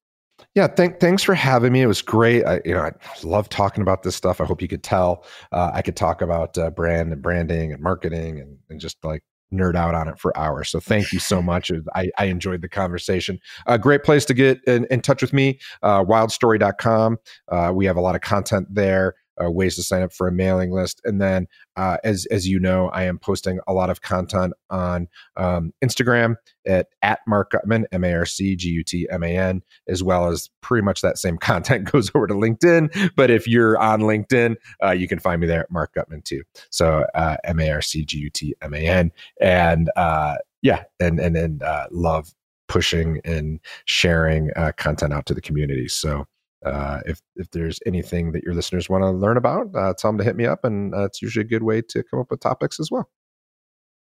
Yeah, 0.54 0.68
th- 0.68 0.98
thanks 1.00 1.22
for 1.22 1.34
having 1.34 1.72
me. 1.72 1.80
It 1.80 1.86
was 1.86 2.02
great. 2.02 2.44
I, 2.44 2.60
you 2.64 2.74
know, 2.74 2.82
I 2.82 2.92
love 3.22 3.48
talking 3.48 3.82
about 3.82 4.02
this 4.02 4.14
stuff. 4.14 4.40
I 4.40 4.44
hope 4.44 4.60
you 4.60 4.68
could 4.68 4.82
tell. 4.82 5.24
Uh, 5.50 5.70
I 5.72 5.82
could 5.82 5.96
talk 5.96 6.22
about 6.22 6.58
uh, 6.58 6.70
brand 6.70 7.12
and 7.12 7.22
branding 7.22 7.72
and 7.72 7.82
marketing 7.82 8.40
and, 8.40 8.58
and 8.68 8.78
just 8.78 9.02
like 9.02 9.22
nerd 9.52 9.76
out 9.76 9.94
on 9.94 10.08
it 10.08 10.18
for 10.18 10.36
hours. 10.36 10.68
So 10.70 10.80
thank 10.80 11.12
you 11.12 11.18
so 11.18 11.40
much. 11.54 11.70
I, 11.94 12.10
I 12.18 12.26
enjoyed 12.26 12.62
the 12.62 12.68
conversation. 12.68 13.38
A 13.66 13.78
great 13.78 14.02
place 14.02 14.24
to 14.26 14.34
get 14.34 14.62
in, 14.66 14.86
in 14.90 15.00
touch 15.00 15.22
with 15.22 15.32
me, 15.32 15.58
uh, 15.82 16.04
wildstory.com. 16.04 17.18
Uh, 17.48 17.72
we 17.74 17.86
have 17.86 17.96
a 17.96 18.00
lot 18.00 18.14
of 18.14 18.20
content 18.20 18.68
there 18.70 19.14
uh, 19.42 19.50
ways 19.50 19.76
to 19.76 19.82
sign 19.82 20.02
up 20.02 20.12
for 20.12 20.28
a 20.28 20.32
mailing 20.32 20.70
list. 20.70 21.00
And 21.04 21.20
then, 21.20 21.48
uh, 21.76 21.98
as 22.04 22.26
as 22.26 22.46
you 22.46 22.58
know, 22.58 22.88
I 22.88 23.04
am 23.04 23.18
posting 23.18 23.58
a 23.66 23.72
lot 23.72 23.90
of 23.90 24.02
content 24.02 24.52
on 24.70 25.08
um, 25.36 25.72
Instagram 25.82 26.36
at 26.66 26.88
at 27.02 27.20
Marc 27.26 27.50
Gutman, 27.50 27.86
M 27.92 28.04
A 28.04 28.14
R 28.14 28.26
C 28.26 28.56
G 28.56 28.70
U 28.70 28.84
T 28.84 29.08
M 29.10 29.22
A 29.22 29.36
N, 29.36 29.62
as 29.88 30.02
well 30.02 30.28
as 30.28 30.50
pretty 30.60 30.84
much 30.84 31.00
that 31.02 31.18
same 31.18 31.38
content 31.38 31.90
goes 31.90 32.10
over 32.14 32.26
to 32.26 32.34
LinkedIn. 32.34 33.12
But 33.16 33.30
if 33.30 33.46
you're 33.46 33.78
on 33.78 34.00
LinkedIn, 34.00 34.56
uh, 34.82 34.92
you 34.92 35.08
can 35.08 35.18
find 35.18 35.40
me 35.40 35.46
there 35.46 35.60
at 35.60 35.70
Marc 35.70 35.94
Gutman 35.94 36.22
too. 36.22 36.42
So 36.70 37.04
uh, 37.14 37.36
M 37.44 37.60
A 37.60 37.70
R 37.70 37.82
C 37.82 38.04
G 38.04 38.18
U 38.18 38.30
T 38.30 38.54
M 38.62 38.74
A 38.74 38.86
N, 38.86 39.12
and 39.40 39.90
uh, 39.96 40.36
yeah, 40.62 40.84
and 41.00 41.18
and 41.20 41.36
and 41.36 41.62
uh, 41.62 41.86
love 41.90 42.32
pushing 42.66 43.20
and 43.24 43.60
sharing 43.84 44.50
content 44.78 45.12
out 45.12 45.26
to 45.26 45.34
the 45.34 45.40
community. 45.40 45.86
So 45.86 46.26
uh, 46.64 47.00
if 47.06 47.20
if 47.36 47.50
there's 47.50 47.78
anything 47.86 48.32
that 48.32 48.42
your 48.42 48.54
listeners 48.54 48.88
want 48.88 49.02
to 49.02 49.10
learn 49.10 49.36
about, 49.36 49.68
uh, 49.74 49.94
tell 49.96 50.10
them 50.10 50.18
to 50.18 50.24
hit 50.24 50.36
me 50.36 50.46
up, 50.46 50.64
and 50.64 50.94
uh, 50.94 51.04
it's 51.04 51.22
usually 51.22 51.44
a 51.44 51.48
good 51.48 51.62
way 51.62 51.82
to 51.82 52.02
come 52.04 52.20
up 52.20 52.30
with 52.30 52.40
topics 52.40 52.80
as 52.80 52.90
well. 52.90 53.08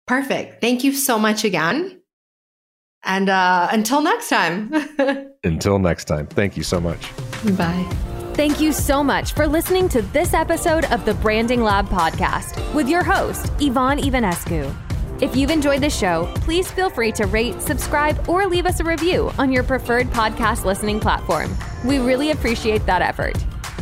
Perfect. 0.05 0.61
Thank 0.61 0.83
you 0.83 0.93
so 0.93 1.19
much 1.19 1.43
again, 1.43 2.01
and 3.03 3.29
uh, 3.29 3.69
until 3.71 4.01
next 4.01 4.29
time. 4.29 4.71
until 5.43 5.79
next 5.79 6.05
time. 6.05 6.27
Thank 6.27 6.57
you 6.57 6.63
so 6.63 6.79
much. 6.79 7.11
Bye. 7.57 7.87
Thank 8.33 8.61
you 8.61 8.71
so 8.71 9.03
much 9.03 9.33
for 9.33 9.47
listening 9.47 9.89
to 9.89 10.03
this 10.03 10.33
episode 10.35 10.85
of 10.85 11.05
the 11.05 11.15
Branding 11.15 11.63
Lab 11.63 11.87
podcast 11.87 12.73
with 12.75 12.87
your 12.87 13.03
host 13.03 13.51
Yvonne 13.59 13.97
Ivanescu. 13.97 14.86
If 15.19 15.35
you've 15.35 15.49
enjoyed 15.49 15.81
the 15.81 15.89
show, 15.89 16.31
please 16.35 16.69
feel 16.69 16.91
free 16.91 17.11
to 17.13 17.25
rate, 17.25 17.59
subscribe, 17.59 18.29
or 18.29 18.45
leave 18.45 18.67
us 18.67 18.79
a 18.79 18.83
review 18.83 19.31
on 19.39 19.51
your 19.51 19.63
preferred 19.63 20.07
podcast 20.07 20.63
listening 20.63 20.99
platform. 20.99 21.57
We 21.83 21.97
really 21.97 22.29
appreciate 22.29 22.85
that 22.85 23.01
effort. 23.01 23.35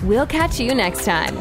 We'll 0.04 0.26
catch 0.26 0.62
you 0.62 0.74
next 0.74 1.04
time. 1.04 1.36